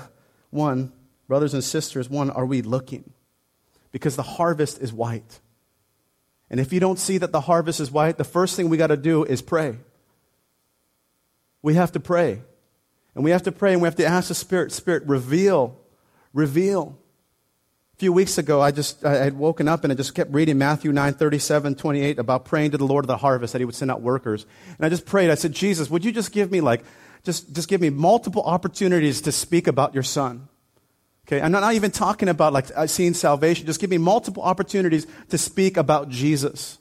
one, 0.50 0.92
brothers 1.28 1.54
and 1.54 1.62
sisters, 1.62 2.10
one, 2.10 2.30
are 2.30 2.46
we 2.46 2.60
looking? 2.60 3.12
Because 3.92 4.16
the 4.16 4.22
harvest 4.22 4.80
is 4.80 4.92
white. 4.92 5.40
And 6.50 6.58
if 6.58 6.72
you 6.72 6.80
don't 6.80 6.98
see 6.98 7.18
that 7.18 7.30
the 7.30 7.42
harvest 7.42 7.78
is 7.78 7.90
white, 7.90 8.18
the 8.18 8.24
first 8.24 8.56
thing 8.56 8.68
we 8.68 8.76
got 8.76 8.88
to 8.88 8.96
do 8.96 9.22
is 9.22 9.42
pray. 9.42 9.76
We 11.62 11.74
have 11.74 11.92
to 11.92 12.00
pray. 12.00 12.42
And 13.14 13.22
we 13.24 13.30
have 13.30 13.42
to 13.44 13.52
pray 13.52 13.72
and 13.72 13.80
we 13.80 13.86
have 13.86 13.96
to 13.96 14.06
ask 14.06 14.28
the 14.28 14.34
Spirit, 14.34 14.72
Spirit, 14.72 15.04
reveal, 15.06 15.78
reveal. 16.32 16.98
A 17.94 17.96
few 17.96 18.12
weeks 18.12 18.38
ago, 18.38 18.60
I 18.60 18.72
just 18.72 19.04
I 19.04 19.14
had 19.14 19.38
woken 19.38 19.68
up 19.68 19.84
and 19.84 19.92
I 19.92 19.96
just 19.96 20.14
kept 20.14 20.32
reading 20.32 20.58
Matthew 20.58 20.92
9, 20.92 21.14
37, 21.14 21.76
28 21.76 22.18
about 22.18 22.44
praying 22.44 22.72
to 22.72 22.78
the 22.78 22.86
Lord 22.86 23.04
of 23.04 23.06
the 23.06 23.18
harvest 23.18 23.52
that 23.52 23.60
he 23.60 23.64
would 23.64 23.76
send 23.76 23.90
out 23.90 24.02
workers. 24.02 24.46
And 24.76 24.84
I 24.84 24.88
just 24.88 25.06
prayed. 25.06 25.30
I 25.30 25.36
said, 25.36 25.52
Jesus, 25.52 25.88
would 25.88 26.04
you 26.04 26.10
just 26.10 26.32
give 26.32 26.50
me 26.50 26.60
like, 26.60 26.84
just, 27.22 27.54
just 27.54 27.68
give 27.68 27.80
me 27.80 27.90
multiple 27.90 28.42
opportunities 28.42 29.20
to 29.22 29.32
speak 29.32 29.68
about 29.68 29.94
your 29.94 30.02
son? 30.02 30.48
Okay, 31.26 31.40
I'm 31.40 31.52
not 31.52 31.72
even 31.72 31.90
talking 31.90 32.28
about 32.28 32.52
like 32.52 32.66
uh, 32.74 32.86
seeing 32.86 33.14
salvation. 33.14 33.64
Just 33.64 33.80
give 33.80 33.88
me 33.90 33.96
multiple 33.96 34.42
opportunities 34.42 35.06
to 35.30 35.38
speak 35.38 35.76
about 35.76 36.10
Jesus. 36.10 36.78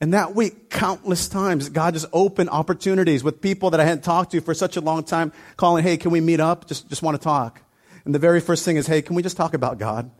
And 0.00 0.14
that 0.14 0.34
week, 0.34 0.70
countless 0.70 1.28
times, 1.28 1.68
God 1.68 1.94
just 1.94 2.06
opened 2.12 2.50
opportunities 2.50 3.24
with 3.24 3.40
people 3.40 3.70
that 3.70 3.80
I 3.80 3.84
hadn't 3.84 4.04
talked 4.04 4.30
to 4.32 4.40
for 4.40 4.54
such 4.54 4.76
a 4.76 4.80
long 4.80 5.02
time, 5.02 5.32
calling, 5.56 5.82
hey, 5.82 5.96
can 5.96 6.12
we 6.12 6.20
meet 6.20 6.38
up? 6.38 6.68
Just, 6.68 6.88
just 6.88 7.02
want 7.02 7.16
to 7.16 7.22
talk. 7.22 7.62
And 8.04 8.14
the 8.14 8.20
very 8.20 8.40
first 8.40 8.64
thing 8.64 8.76
is, 8.76 8.86
hey, 8.86 9.02
can 9.02 9.16
we 9.16 9.22
just 9.22 9.36
talk 9.36 9.54
about 9.54 9.78
God? 9.78 10.10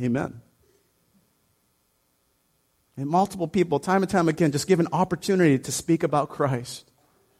Amen. 0.00 0.40
And 2.96 3.06
multiple 3.06 3.48
people, 3.48 3.80
time 3.80 4.02
and 4.02 4.10
time 4.10 4.28
again, 4.28 4.52
just 4.52 4.68
give 4.68 4.78
an 4.78 4.88
opportunity 4.92 5.58
to 5.58 5.72
speak 5.72 6.02
about 6.02 6.28
Christ. 6.28 6.90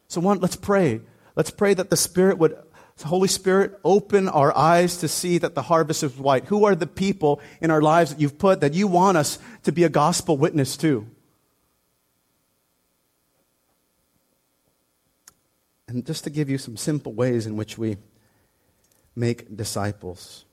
So, 0.08 0.20
one, 0.20 0.40
let's 0.40 0.56
pray. 0.56 1.00
Let's 1.36 1.50
pray 1.50 1.74
that 1.74 1.88
the 1.90 1.96
Spirit 1.96 2.38
would 2.38 2.58
Holy 3.02 3.28
Spirit, 3.28 3.78
open 3.84 4.28
our 4.28 4.56
eyes 4.56 4.98
to 4.98 5.08
see 5.08 5.38
that 5.38 5.54
the 5.54 5.62
harvest 5.62 6.02
is 6.02 6.16
white. 6.16 6.44
Who 6.46 6.64
are 6.64 6.74
the 6.74 6.86
people 6.86 7.40
in 7.60 7.70
our 7.70 7.80
lives 7.80 8.10
that 8.10 8.20
you've 8.20 8.38
put 8.38 8.60
that 8.60 8.74
you 8.74 8.86
want 8.86 9.16
us 9.16 9.38
to 9.62 9.72
be 9.72 9.84
a 9.84 9.88
gospel 9.88 10.36
witness 10.36 10.76
to? 10.78 11.06
And 15.90 16.06
just 16.06 16.22
to 16.22 16.30
give 16.30 16.48
you 16.48 16.56
some 16.56 16.76
simple 16.76 17.12
ways 17.12 17.46
in 17.46 17.56
which 17.56 17.76
we 17.76 17.96
make 19.16 19.56
disciples. 19.56 20.44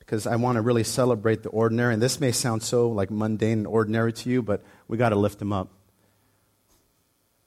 Because 0.00 0.26
I 0.26 0.34
want 0.34 0.56
to 0.56 0.60
really 0.60 0.82
celebrate 0.82 1.44
the 1.44 1.50
ordinary. 1.50 1.94
And 1.94 2.02
this 2.02 2.18
may 2.18 2.32
sound 2.32 2.64
so 2.64 2.88
like 2.88 3.12
mundane 3.12 3.58
and 3.58 3.66
ordinary 3.68 4.12
to 4.14 4.28
you, 4.28 4.42
but 4.42 4.64
we 4.88 4.96
got 4.96 5.10
to 5.10 5.14
lift 5.14 5.38
them 5.38 5.52
up. 5.52 5.70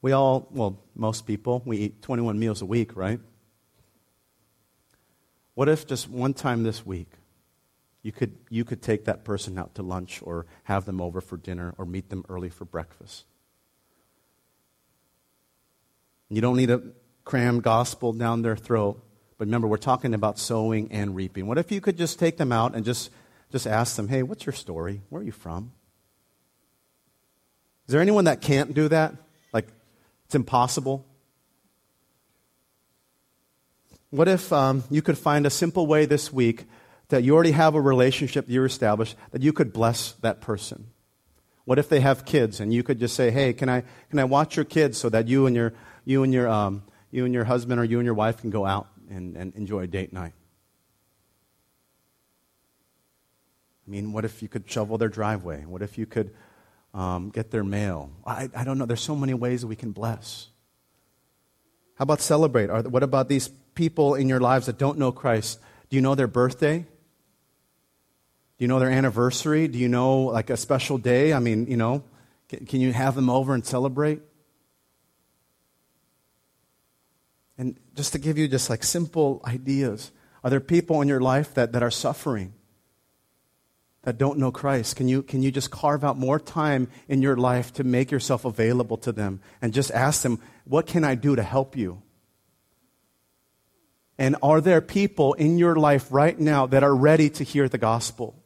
We 0.02 0.14
all, 0.14 0.48
well, 0.50 0.80
most 0.96 1.28
people, 1.28 1.62
we 1.66 1.78
eat 1.78 2.02
21 2.04 2.40
meals 2.40 2.62
a 2.62 2.66
week, 2.66 2.96
right? 2.96 3.20
What 5.56 5.68
if 5.68 5.86
just 5.86 6.10
one 6.10 6.34
time 6.34 6.64
this 6.64 6.86
week 6.86 7.12
you 8.02 8.14
could, 8.14 8.38
you 8.50 8.64
could 8.64 8.82
take 8.82 9.04
that 9.06 9.26
person 9.26 9.58
out 9.58 9.76
to 9.76 9.84
lunch 9.84 10.22
or 10.24 10.46
have 10.64 10.86
them 10.86 11.02
over 11.02 11.20
for 11.20 11.36
dinner 11.36 11.76
or 11.78 11.86
meet 11.86 12.10
them 12.10 12.24
early 12.30 12.50
for 12.50 12.64
breakfast? 12.64 13.26
You 16.32 16.40
don't 16.40 16.56
need 16.56 16.68
to 16.68 16.82
cram 17.26 17.60
gospel 17.60 18.14
down 18.14 18.42
their 18.42 18.56
throat. 18.56 19.04
But 19.38 19.48
remember, 19.48 19.68
we're 19.68 19.78
talking 19.78 20.14
about 20.14 20.40
sowing 20.40 20.92
and 20.92 21.16
reaping. 21.16 21.46
What 21.46 21.58
if 21.58 21.72
you 21.72 21.82
could 21.82 21.98
just 21.98 22.20
take 22.20 22.38
them 22.38 22.52
out 22.52 22.74
and 22.74 22.86
just, 22.86 23.10
just 23.52 23.68
ask 23.68 23.98
them, 23.98 24.08
hey, 24.08 24.24
what's 24.24 24.46
your 24.46 24.54
story? 24.54 25.02
Where 25.10 25.22
are 25.22 25.26
you 25.26 25.34
from? 25.34 25.74
Is 27.88 27.92
there 27.92 28.02
anyone 28.02 28.26
that 28.26 28.40
can't 28.40 28.74
do 28.74 28.88
that? 28.88 29.14
Like, 29.52 29.68
it's 30.26 30.36
impossible? 30.36 31.06
What 34.10 34.28
if 34.28 34.54
um, 34.54 34.86
you 34.90 35.02
could 35.02 35.18
find 35.18 35.46
a 35.46 35.50
simple 35.50 35.86
way 35.86 36.06
this 36.06 36.32
week 36.32 36.66
that 37.10 37.24
you 37.24 37.34
already 37.34 37.52
have 37.52 37.76
a 37.76 37.82
relationship 37.82 38.46
you're 38.48 38.66
established 38.66 39.18
that 39.32 39.42
you 39.42 39.52
could 39.52 39.74
bless 39.74 40.14
that 40.22 40.40
person? 40.40 40.88
What 41.66 41.78
if 41.78 41.90
they 41.90 42.00
have 42.00 42.26
kids 42.26 42.60
and 42.60 42.74
you 42.74 42.84
could 42.84 43.00
just 43.00 43.16
say, 43.16 43.32
hey, 43.32 43.54
can 43.54 43.68
I, 43.70 43.84
can 44.10 44.20
I 44.20 44.24
watch 44.24 44.56
your 44.56 44.66
kids 44.66 44.98
so 44.98 45.10
that 45.10 45.28
you 45.28 45.46
and 45.46 45.56
your, 45.56 45.74
you 46.06 46.24
and 46.24 46.34
your, 46.34 46.48
um, 46.48 46.84
you 47.12 47.26
and 47.26 47.34
your 47.34 47.44
husband 47.44 47.80
or 47.80 47.84
you 47.84 48.00
and 48.00 48.06
your 48.06 48.14
wife 48.14 48.42
can 48.42 48.50
go 48.50 48.66
out 48.66 48.88
and, 49.10 49.36
and 49.36 49.56
enjoy 49.56 49.82
a 49.82 49.88
date 49.88 50.14
night? 50.14 50.34
I 53.88 53.90
mean, 53.92 54.14
what 54.14 54.24
if 54.26 54.42
you 54.42 54.48
could 54.48 54.70
shovel 54.70 54.98
their 54.98 55.10
driveway? 55.10 55.66
What 55.66 55.82
if 55.82 55.98
you 55.98 56.06
could 56.06 56.34
um, 56.94 57.30
get 57.30 57.52
their 57.52 57.64
mail? 57.64 58.12
I, 58.26 58.50
I 58.56 58.64
don't 58.64 58.78
know. 58.78 58.86
There's 58.86 59.02
so 59.02 59.16
many 59.16 59.34
ways 59.34 59.62
that 59.62 59.68
we 59.68 59.76
can 59.76 59.92
bless. 59.92 60.48
How 61.96 62.04
about 62.04 62.22
celebrate? 62.22 62.70
Are, 62.70 62.82
what 62.84 63.04
about 63.04 63.28
these 63.28 63.50
people 63.76 64.16
in 64.16 64.30
your 64.30 64.40
lives 64.40 64.68
that 64.68 64.78
don't 64.78 64.98
know 64.98 65.12
Christ? 65.12 65.60
Do 65.90 65.96
you 65.96 66.02
know 66.02 66.16
their 66.16 66.28
birthday? 66.28 66.80
Do 66.80 68.64
you 68.64 68.68
know 68.68 68.80
their 68.80 68.90
anniversary? 68.90 69.68
Do 69.68 69.78
you 69.78 69.90
know 69.90 70.22
like 70.22 70.50
a 70.50 70.58
special 70.58 70.98
day? 70.98 71.34
I 71.34 71.40
mean, 71.40 71.68
you 71.68 71.78
know, 71.78 72.04
can, 72.48 72.66
can 72.66 72.80
you 72.80 72.94
have 72.94 73.16
them 73.16 73.30
over 73.30 73.54
and 73.54 73.66
celebrate? 73.66 74.22
And 77.62 77.78
just 77.94 78.14
to 78.14 78.18
give 78.18 78.40
you 78.40 78.48
just 78.48 78.72
like 78.72 78.84
simple 78.84 79.40
ideas, 79.46 80.10
are 80.44 80.50
there 80.50 80.60
people 80.60 81.00
in 81.04 81.08
your 81.08 81.22
life 81.22 81.54
that, 81.54 81.74
that 81.74 81.84
are 81.84 81.92
suffering? 81.92 82.54
that 84.02 84.18
don't 84.18 84.40
know 84.40 84.52
Christ? 84.52 84.96
Can 84.96 85.08
you, 85.08 85.22
can 85.22 85.44
you 85.44 85.52
just 85.52 85.70
carve 85.70 86.04
out 86.04 86.18
more 86.18 86.40
time 86.40 86.88
in 87.08 87.22
your 87.22 87.38
life 87.38 87.72
to 87.74 87.84
make 87.84 88.10
yourself 88.10 88.46
available 88.46 88.98
to 88.98 89.12
them 89.12 89.42
and 89.62 89.76
just 89.76 89.92
ask 89.92 90.24
them, 90.24 90.40
What 90.66 90.88
can 90.88 91.04
I 91.04 91.14
do 91.14 91.36
to 91.36 91.44
help 91.44 91.78
you? 91.78 92.02
And 94.18 94.38
are 94.42 94.60
there 94.60 94.82
people 94.82 95.36
in 95.36 95.60
your 95.60 95.76
life 95.76 96.08
right 96.10 96.40
now 96.40 96.66
that 96.66 96.82
are 96.82 96.96
ready 96.96 97.30
to 97.30 97.44
hear 97.44 97.70
the 97.70 97.78
gospel? 97.78 98.42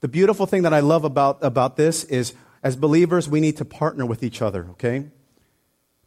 The 0.00 0.08
beautiful 0.08 0.44
thing 0.44 0.64
that 0.64 0.74
I 0.74 0.80
love 0.80 1.04
about, 1.04 1.38
about 1.40 1.78
this 1.78 2.04
is 2.04 2.34
as 2.62 2.76
believers, 2.76 3.26
we 3.26 3.40
need 3.40 3.56
to 3.56 3.64
partner 3.64 4.04
with 4.04 4.22
each 4.22 4.42
other, 4.42 4.66
okay? 4.72 5.06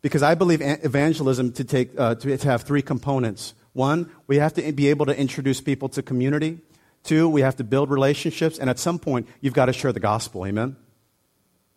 Because 0.05 0.21
I 0.21 0.35
believe 0.35 0.61
evangelism 0.61 1.51
to, 1.53 1.63
take, 1.63 1.99
uh, 1.99 2.13
to, 2.13 2.37
to 2.37 2.47
have 2.47 2.61
three 2.61 2.83
components. 2.83 3.55
One, 3.73 4.11
we 4.27 4.35
have 4.35 4.53
to 4.53 4.71
be 4.71 4.89
able 4.89 5.07
to 5.07 5.19
introduce 5.19 5.61
people 5.61 5.89
to 5.89 6.03
community. 6.03 6.59
Two, 7.03 7.27
we 7.27 7.41
have 7.41 7.55
to 7.55 7.63
build 7.63 7.89
relationships. 7.89 8.59
And 8.59 8.69
at 8.69 8.77
some 8.77 8.99
point, 8.99 9.27
you've 9.41 9.55
got 9.55 9.65
to 9.65 9.73
share 9.73 9.91
the 9.91 9.99
gospel. 9.99 10.45
Amen? 10.45 10.75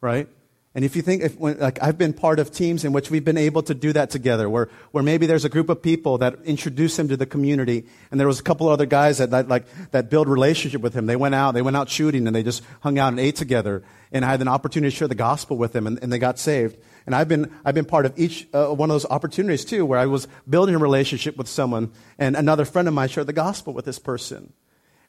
Right? 0.02 0.28
And 0.74 0.84
if 0.84 0.94
you 0.94 1.00
think, 1.00 1.22
if, 1.22 1.40
like 1.40 1.82
I've 1.82 1.96
been 1.96 2.12
part 2.12 2.38
of 2.38 2.52
teams 2.52 2.84
in 2.84 2.92
which 2.92 3.10
we've 3.10 3.24
been 3.24 3.38
able 3.38 3.62
to 3.62 3.72
do 3.72 3.94
that 3.94 4.10
together, 4.10 4.50
where, 4.50 4.68
where 4.90 5.02
maybe 5.02 5.24
there's 5.24 5.46
a 5.46 5.48
group 5.48 5.70
of 5.70 5.80
people 5.80 6.18
that 6.18 6.34
introduce 6.44 6.98
him 6.98 7.08
to 7.08 7.16
the 7.16 7.24
community, 7.24 7.86
and 8.10 8.20
there 8.20 8.26
was 8.26 8.40
a 8.40 8.42
couple 8.42 8.68
other 8.68 8.84
guys 8.84 9.16
that, 9.16 9.30
that 9.30 9.48
like 9.48 9.64
that 9.92 10.10
build 10.10 10.28
relationship 10.28 10.82
with 10.82 10.92
him. 10.92 11.06
They 11.06 11.16
went 11.16 11.34
out, 11.34 11.52
they 11.54 11.62
went 11.62 11.78
out 11.78 11.88
shooting, 11.88 12.26
and 12.26 12.36
they 12.36 12.42
just 12.42 12.62
hung 12.82 12.98
out 12.98 13.08
and 13.08 13.18
ate 13.18 13.36
together. 13.36 13.82
And 14.12 14.22
I 14.22 14.28
had 14.28 14.42
an 14.42 14.48
opportunity 14.48 14.90
to 14.90 14.96
share 14.96 15.08
the 15.08 15.14
gospel 15.14 15.56
with 15.56 15.72
them, 15.72 15.86
and, 15.86 15.98
and 16.02 16.12
they 16.12 16.18
got 16.18 16.38
saved. 16.38 16.76
And 17.08 17.14
I've 17.14 17.26
been 17.26 17.50
I've 17.64 17.74
been 17.74 17.86
part 17.86 18.04
of 18.04 18.12
each 18.18 18.46
uh, 18.52 18.66
one 18.66 18.90
of 18.90 18.92
those 18.94 19.06
opportunities 19.06 19.64
too, 19.64 19.86
where 19.86 19.98
I 19.98 20.04
was 20.04 20.28
building 20.46 20.74
a 20.74 20.78
relationship 20.78 21.38
with 21.38 21.48
someone, 21.48 21.90
and 22.18 22.36
another 22.36 22.66
friend 22.66 22.86
of 22.86 22.92
mine 22.92 23.08
shared 23.08 23.26
the 23.26 23.32
gospel 23.32 23.72
with 23.72 23.86
this 23.86 23.98
person. 23.98 24.52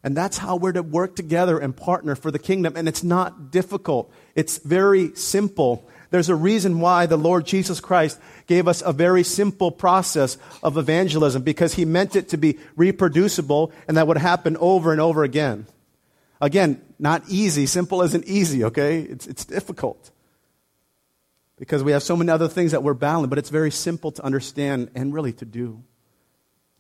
And 0.02 0.16
that's 0.16 0.38
how 0.38 0.56
we're 0.56 0.72
to 0.72 0.82
work 0.82 1.18
together 1.18 1.60
and 1.60 1.76
partner 1.76 2.16
for 2.16 2.32
the 2.32 2.40
kingdom. 2.40 2.78
And 2.78 2.88
it's 2.88 3.04
not 3.04 3.52
difficult. 3.52 4.14
It's 4.34 4.60
very 4.60 5.14
simple. 5.14 5.90
There's 6.10 6.30
a 6.30 6.36
reason 6.36 6.80
why 6.80 7.06
the 7.06 7.18
Lord 7.18 7.46
Jesus 7.46 7.82
Christ 7.82 8.18
gave 8.48 8.70
us 8.70 8.82
a 8.82 8.94
very 8.94 9.24
simple 9.24 9.70
process 9.70 10.38
of 10.64 10.78
evangelism 10.78 11.42
because 11.42 11.74
he 11.74 11.84
meant 11.84 12.16
it 12.16 12.30
to 12.30 12.38
be 12.38 12.60
reproducible 12.78 13.74
and 13.90 13.98
that 13.98 14.08
would 14.08 14.16
happen 14.16 14.56
over 14.62 14.94
and 14.94 15.02
over 15.02 15.26
again. 15.26 15.68
Again, 16.40 16.82
not 16.98 17.24
easy. 17.28 17.66
Simple 17.66 18.02
isn't 18.04 18.24
easy, 18.24 18.64
okay? 18.64 19.02
It's, 19.02 19.28
it's 19.28 19.44
difficult 19.44 20.12
because 21.60 21.84
we 21.84 21.92
have 21.92 22.02
so 22.02 22.16
many 22.16 22.32
other 22.32 22.48
things 22.48 22.72
that 22.72 22.82
we're 22.82 22.94
battling, 22.94 23.30
but 23.30 23.38
it's 23.38 23.50
very 23.50 23.70
simple 23.70 24.14
to 24.14 24.24
understand 24.24 24.90
and 24.96 25.14
really 25.14 25.34
to 25.34 25.46
do. 25.46 25.84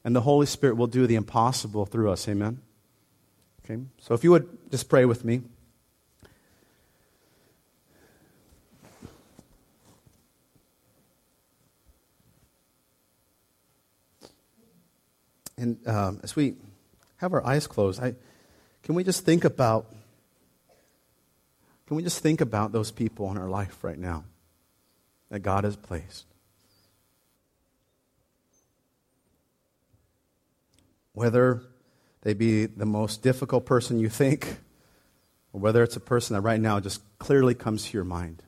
And 0.05 0.15
the 0.15 0.21
Holy 0.21 0.45
Spirit 0.45 0.77
will 0.77 0.87
do 0.87 1.05
the 1.05 1.15
impossible 1.15 1.85
through 1.85 2.09
us. 2.09 2.27
Amen. 2.29 2.61
Okay? 3.65 3.81
So 3.99 4.13
if 4.13 4.23
you 4.23 4.31
would 4.31 4.71
just 4.71 4.87
pray 4.87 5.03
with 5.03 5.25
me. 5.25 5.41
And 15.57 15.85
um, 15.85 16.21
as 16.23 16.37
we 16.37 16.55
have 17.17 17.33
our 17.33 17.45
eyes 17.45 17.67
closed, 17.67 18.01
I, 18.01 18.15
can 18.83 18.95
we 18.95 19.03
just 19.03 19.25
think 19.25 19.43
about 19.43 19.93
can 21.85 21.97
we 21.97 22.03
just 22.03 22.19
think 22.19 22.39
about 22.39 22.71
those 22.71 22.91
people 22.91 23.29
in 23.31 23.37
our 23.37 23.49
life 23.49 23.83
right 23.83 23.97
now 23.97 24.23
that 25.29 25.39
God 25.39 25.63
has 25.63 25.75
placed. 25.75 26.25
Whether 31.13 31.61
they 32.21 32.33
be 32.33 32.65
the 32.65 32.85
most 32.85 33.21
difficult 33.21 33.65
person 33.65 33.99
you 33.99 34.09
think, 34.09 34.57
or 35.53 35.61
whether 35.61 35.83
it's 35.83 35.95
a 35.95 36.01
person 36.01 36.35
that 36.35 36.41
right 36.41 36.59
now 36.59 36.79
just 36.79 37.01
clearly 37.19 37.53
comes 37.53 37.85
to 37.85 37.93
your 37.97 38.03
mind. 38.03 38.43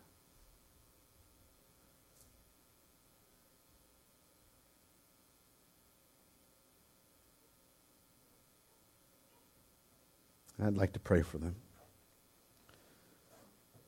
I'd 10.63 10.77
like 10.77 10.93
to 10.93 10.99
pray 10.99 11.23
for 11.23 11.39
them. 11.39 11.55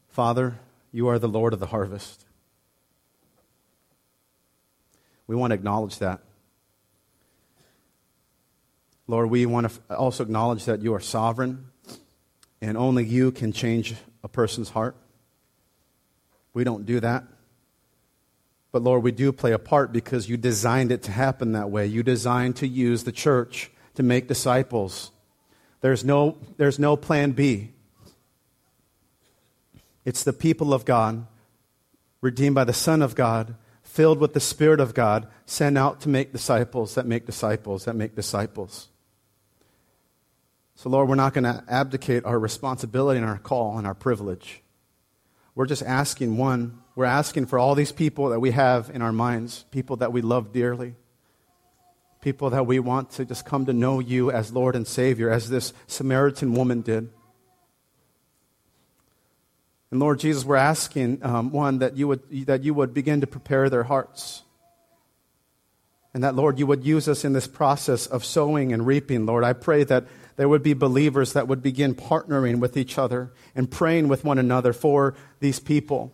Father, 0.09 0.59
you 0.91 1.07
are 1.07 1.19
the 1.19 1.27
Lord 1.27 1.53
of 1.53 1.59
the 1.59 1.67
harvest. 1.67 2.25
We 5.28 5.36
want 5.36 5.51
to 5.51 5.55
acknowledge 5.55 5.99
that. 5.99 6.21
Lord, 9.07 9.30
we 9.30 9.45
want 9.45 9.69
to 9.69 9.95
also 9.95 10.24
acknowledge 10.24 10.65
that 10.65 10.82
you 10.82 10.93
are 10.93 10.99
sovereign 10.99 11.65
and 12.61 12.78
only 12.78 13.03
you 13.03 13.32
can 13.32 13.51
change 13.51 13.95
a 14.24 14.28
person's 14.28 14.69
heart. 14.69 14.95
We 16.53 16.63
don't 16.63 16.86
do 16.86 16.99
that. 17.01 17.26
But 18.71 18.82
Lord, 18.82 19.03
we 19.03 19.11
do 19.11 19.32
play 19.32 19.51
a 19.51 19.59
part 19.59 19.91
because 19.91 20.30
you 20.30 20.38
designed 20.38 20.91
it 20.91 21.03
to 21.03 21.11
happen 21.11 21.51
that 21.51 21.69
way. 21.69 21.86
You 21.86 22.01
designed 22.03 22.55
to 22.57 22.67
use 22.67 23.03
the 23.03 23.11
church 23.11 23.69
to 23.95 24.03
make 24.03 24.28
disciples. 24.28 25.11
There's 25.82 26.03
no, 26.03 26.38
there's 26.57 26.80
no 26.80 26.95
plan 26.95 27.34
B. 27.34 27.71
It's 30.05 30.24
the 30.24 30.34
people 30.34 30.74
of 30.74 30.86
God, 30.86 31.28
redeemed 32.21 32.55
by 32.55 32.63
the 32.63 32.74
Son 32.74 33.01
of 33.01 33.13
God, 33.13 33.55
filled 33.93 34.17
with 34.17 34.33
the 34.33 34.39
Spirit 34.39 34.79
of 34.79 34.95
God, 34.95 35.27
sent 35.45 35.77
out 35.77 36.01
to 36.01 36.09
make 36.09 36.31
disciples 36.31 36.95
that 36.95 37.05
make 37.05 37.27
disciples 37.27 37.85
that 37.85 37.95
make 37.95 38.15
disciples. 38.15 38.87
So, 40.73 40.89
Lord, 40.89 41.07
we're 41.07 41.13
not 41.13 41.35
going 41.35 41.43
to 41.43 41.63
abdicate 41.69 42.25
our 42.25 42.39
responsibility 42.39 43.19
and 43.19 43.29
our 43.29 43.37
call 43.37 43.77
and 43.77 43.85
our 43.85 43.93
privilege. 43.93 44.63
We're 45.53 45.67
just 45.67 45.83
asking 45.83 46.37
one, 46.37 46.81
we're 46.95 47.05
asking 47.05 47.45
for 47.45 47.59
all 47.59 47.75
these 47.75 47.91
people 47.91 48.29
that 48.29 48.39
we 48.39 48.49
have 48.49 48.89
in 48.89 49.03
our 49.03 49.11
minds, 49.11 49.65
people 49.69 49.97
that 49.97 50.11
we 50.11 50.23
love 50.23 50.51
dearly, 50.51 50.95
people 52.19 52.49
that 52.49 52.65
we 52.65 52.79
want 52.79 53.11
to 53.11 53.25
just 53.25 53.45
come 53.45 53.67
to 53.67 53.73
know 53.73 53.99
you 53.99 54.31
as 54.31 54.51
Lord 54.51 54.75
and 54.75 54.87
Savior, 54.87 55.29
as 55.29 55.51
this 55.51 55.71
Samaritan 55.85 56.55
woman 56.55 56.81
did. 56.81 57.11
And 59.93 59.99
Lord 59.99 60.17
Jesus, 60.17 60.43
we're 60.43 60.55
asking, 60.55 61.19
um, 61.23 61.51
one, 61.51 61.77
that 61.77 61.95
you, 61.97 62.07
would, 62.07 62.47
that 62.47 62.63
you 62.63 62.73
would 62.73 62.95
begin 62.95 63.21
to 63.21 63.27
prepare 63.27 63.69
their 63.69 63.83
hearts. 63.83 64.41
And 66.15 66.23
that, 66.23 66.33
Lord, 66.33 66.57
you 66.57 66.65
would 66.65 66.83
use 66.83 67.07
us 67.07 67.23
in 67.23 67.33
this 67.33 67.45
process 67.45 68.07
of 68.07 68.25
sowing 68.25 68.73
and 68.73 68.87
reaping, 68.87 69.27
Lord. 69.27 69.43
I 69.43 69.53
pray 69.53 69.83
that 69.83 70.07
there 70.35 70.49
would 70.49 70.63
be 70.63 70.73
believers 70.73 71.33
that 71.33 71.47
would 71.47 71.61
begin 71.61 71.93
partnering 71.93 72.57
with 72.57 72.75
each 72.75 72.97
other 72.97 73.33
and 73.53 73.69
praying 73.69 74.07
with 74.07 74.23
one 74.23 74.39
another 74.39 74.73
for 74.73 75.13
these 75.41 75.59
people. 75.59 76.11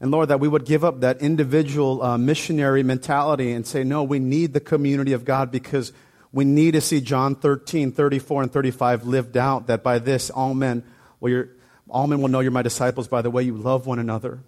And 0.00 0.10
Lord, 0.10 0.30
that 0.30 0.40
we 0.40 0.48
would 0.48 0.64
give 0.64 0.82
up 0.82 1.00
that 1.00 1.20
individual 1.20 2.02
uh, 2.02 2.16
missionary 2.16 2.82
mentality 2.82 3.52
and 3.52 3.66
say, 3.66 3.84
no, 3.84 4.02
we 4.02 4.18
need 4.18 4.54
the 4.54 4.60
community 4.60 5.12
of 5.12 5.26
God 5.26 5.50
because 5.50 5.92
we 6.32 6.46
need 6.46 6.70
to 6.70 6.80
see 6.80 7.02
John 7.02 7.34
13, 7.34 7.92
34, 7.92 8.44
and 8.44 8.50
35 8.50 9.04
lived 9.04 9.36
out, 9.36 9.66
that 9.66 9.82
by 9.82 9.98
this 9.98 10.30
all 10.30 10.54
men 10.54 10.84
will, 11.20 11.44
all 11.90 12.06
men 12.06 12.20
will 12.20 12.28
know 12.28 12.40
you're 12.40 12.50
my 12.50 12.62
disciples 12.62 13.08
by 13.08 13.22
the 13.22 13.30
way 13.30 13.42
you 13.42 13.56
love 13.56 13.86
one 13.86 13.98
another. 13.98 14.40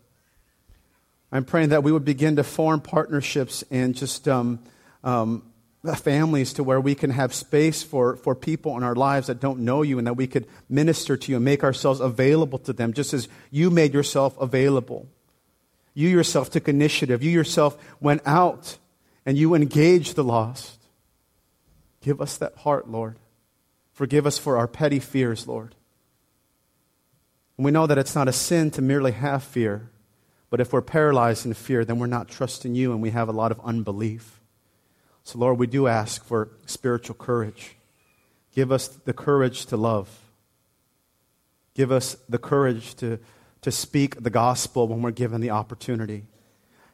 I'm 1.30 1.44
praying 1.44 1.70
that 1.70 1.82
we 1.82 1.92
would 1.92 2.04
begin 2.04 2.36
to 2.36 2.44
form 2.44 2.80
partnerships 2.80 3.64
and 3.70 3.96
just 3.96 4.28
um, 4.28 4.60
um, 5.02 5.42
families 5.96 6.52
to 6.54 6.64
where 6.64 6.80
we 6.80 6.94
can 6.94 7.10
have 7.10 7.34
space 7.34 7.82
for, 7.82 8.16
for 8.16 8.34
people 8.34 8.76
in 8.76 8.82
our 8.82 8.94
lives 8.94 9.26
that 9.26 9.40
don't 9.40 9.60
know 9.60 9.82
you 9.82 9.98
and 9.98 10.06
that 10.06 10.16
we 10.16 10.26
could 10.26 10.46
minister 10.68 11.16
to 11.16 11.30
you 11.32 11.36
and 11.36 11.44
make 11.44 11.64
ourselves 11.64 12.00
available 12.00 12.58
to 12.60 12.72
them 12.72 12.92
just 12.92 13.14
as 13.14 13.28
you 13.50 13.70
made 13.70 13.94
yourself 13.94 14.38
available. 14.38 15.08
You 15.94 16.08
yourself 16.08 16.50
took 16.50 16.68
initiative. 16.68 17.22
You 17.22 17.30
yourself 17.30 17.76
went 18.00 18.22
out 18.24 18.78
and 19.26 19.36
you 19.36 19.54
engaged 19.54 20.16
the 20.16 20.24
lost. 20.24 20.78
Give 22.02 22.20
us 22.20 22.36
that 22.38 22.56
heart, 22.58 22.88
Lord. 22.88 23.16
Forgive 23.92 24.26
us 24.26 24.38
for 24.38 24.56
our 24.56 24.66
petty 24.66 24.98
fears, 24.98 25.46
Lord. 25.46 25.74
And 27.56 27.64
we 27.64 27.70
know 27.70 27.86
that 27.86 27.98
it's 27.98 28.14
not 28.14 28.28
a 28.28 28.32
sin 28.32 28.70
to 28.72 28.82
merely 28.82 29.12
have 29.12 29.42
fear, 29.42 29.90
but 30.50 30.60
if 30.60 30.72
we're 30.72 30.82
paralyzed 30.82 31.46
in 31.46 31.54
fear, 31.54 31.84
then 31.84 31.98
we're 31.98 32.06
not 32.06 32.28
trusting 32.28 32.74
you 32.74 32.92
and 32.92 33.02
we 33.02 33.10
have 33.10 33.28
a 33.28 33.32
lot 33.32 33.52
of 33.52 33.60
unbelief. 33.64 34.40
So, 35.24 35.38
Lord, 35.38 35.58
we 35.58 35.66
do 35.66 35.86
ask 35.86 36.24
for 36.24 36.50
spiritual 36.66 37.14
courage. 37.14 37.76
Give 38.54 38.72
us 38.72 38.88
the 38.88 39.12
courage 39.12 39.66
to 39.66 39.76
love. 39.76 40.10
Give 41.74 41.90
us 41.90 42.16
the 42.28 42.38
courage 42.38 42.94
to, 42.96 43.18
to 43.62 43.70
speak 43.70 44.22
the 44.22 44.30
gospel 44.30 44.88
when 44.88 45.00
we're 45.00 45.10
given 45.10 45.40
the 45.40 45.50
opportunity. 45.50 46.24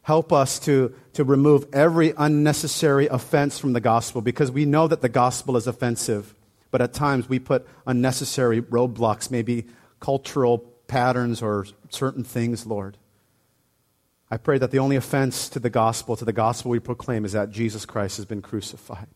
Help 0.02 0.32
us 0.32 0.58
to, 0.60 0.94
to 1.14 1.24
remove 1.24 1.66
every 1.72 2.14
unnecessary 2.16 3.08
offense 3.08 3.58
from 3.58 3.72
the 3.72 3.80
gospel 3.80 4.22
because 4.22 4.50
we 4.50 4.64
know 4.64 4.86
that 4.88 5.02
the 5.02 5.08
gospel 5.08 5.56
is 5.56 5.66
offensive, 5.66 6.34
but 6.70 6.80
at 6.80 6.94
times 6.94 7.28
we 7.28 7.38
put 7.38 7.66
unnecessary 7.86 8.62
roadblocks, 8.62 9.30
maybe 9.30 9.66
cultural 10.00 10.58
patterns 10.86 11.42
or 11.42 11.66
certain 11.90 12.24
things, 12.24 12.66
Lord. 12.66 12.96
I 14.30 14.36
pray 14.36 14.58
that 14.58 14.70
the 14.70 14.78
only 14.78 14.96
offense 14.96 15.48
to 15.50 15.58
the 15.58 15.70
gospel, 15.70 16.16
to 16.16 16.24
the 16.24 16.32
gospel 16.32 16.70
we 16.70 16.80
proclaim, 16.80 17.24
is 17.24 17.32
that 17.32 17.50
Jesus 17.50 17.86
Christ 17.86 18.18
has 18.18 18.26
been 18.26 18.42
crucified. 18.42 19.08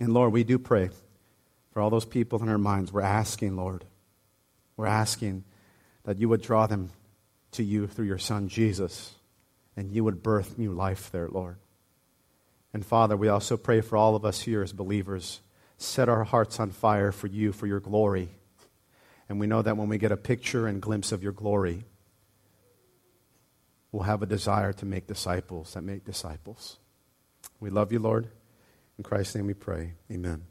And 0.00 0.14
Lord, 0.14 0.32
we 0.32 0.44
do 0.44 0.58
pray 0.58 0.90
for 1.72 1.82
all 1.82 1.90
those 1.90 2.04
people 2.04 2.40
in 2.42 2.48
our 2.48 2.58
minds. 2.58 2.92
We're 2.92 3.00
asking, 3.00 3.56
Lord, 3.56 3.84
we're 4.76 4.86
asking 4.86 5.44
that 6.04 6.18
you 6.18 6.28
would 6.28 6.42
draw 6.42 6.66
them 6.66 6.90
to 7.52 7.64
you 7.64 7.86
through 7.88 8.06
your 8.06 8.18
Son, 8.18 8.48
Jesus, 8.48 9.14
and 9.76 9.90
you 9.90 10.04
would 10.04 10.22
birth 10.22 10.56
new 10.56 10.72
life 10.72 11.10
there, 11.10 11.28
Lord. 11.28 11.56
And 12.72 12.86
Father, 12.86 13.16
we 13.16 13.28
also 13.28 13.56
pray 13.56 13.80
for 13.80 13.96
all 13.96 14.14
of 14.14 14.24
us 14.24 14.40
here 14.40 14.62
as 14.62 14.72
believers. 14.72 15.40
Set 15.78 16.08
our 16.08 16.24
hearts 16.24 16.58
on 16.60 16.70
fire 16.70 17.12
for 17.12 17.28
you, 17.28 17.52
for 17.52 17.66
your 17.66 17.80
glory. 17.80 18.30
And 19.28 19.38
we 19.38 19.46
know 19.46 19.62
that 19.62 19.76
when 19.76 19.88
we 19.88 19.96
get 19.98 20.12
a 20.12 20.16
picture 20.16 20.66
and 20.66 20.82
glimpse 20.82 21.12
of 21.12 21.22
your 21.22 21.32
glory, 21.32 21.84
we'll 23.92 24.02
have 24.02 24.22
a 24.22 24.26
desire 24.26 24.72
to 24.74 24.84
make 24.84 25.06
disciples 25.06 25.74
that 25.74 25.82
make 25.82 26.04
disciples. 26.04 26.78
We 27.60 27.70
love 27.70 27.92
you, 27.92 28.00
Lord. 28.00 28.28
In 28.96 29.04
Christ's 29.04 29.36
name 29.36 29.46
we 29.46 29.54
pray. 29.54 29.94
Amen. 30.10 30.44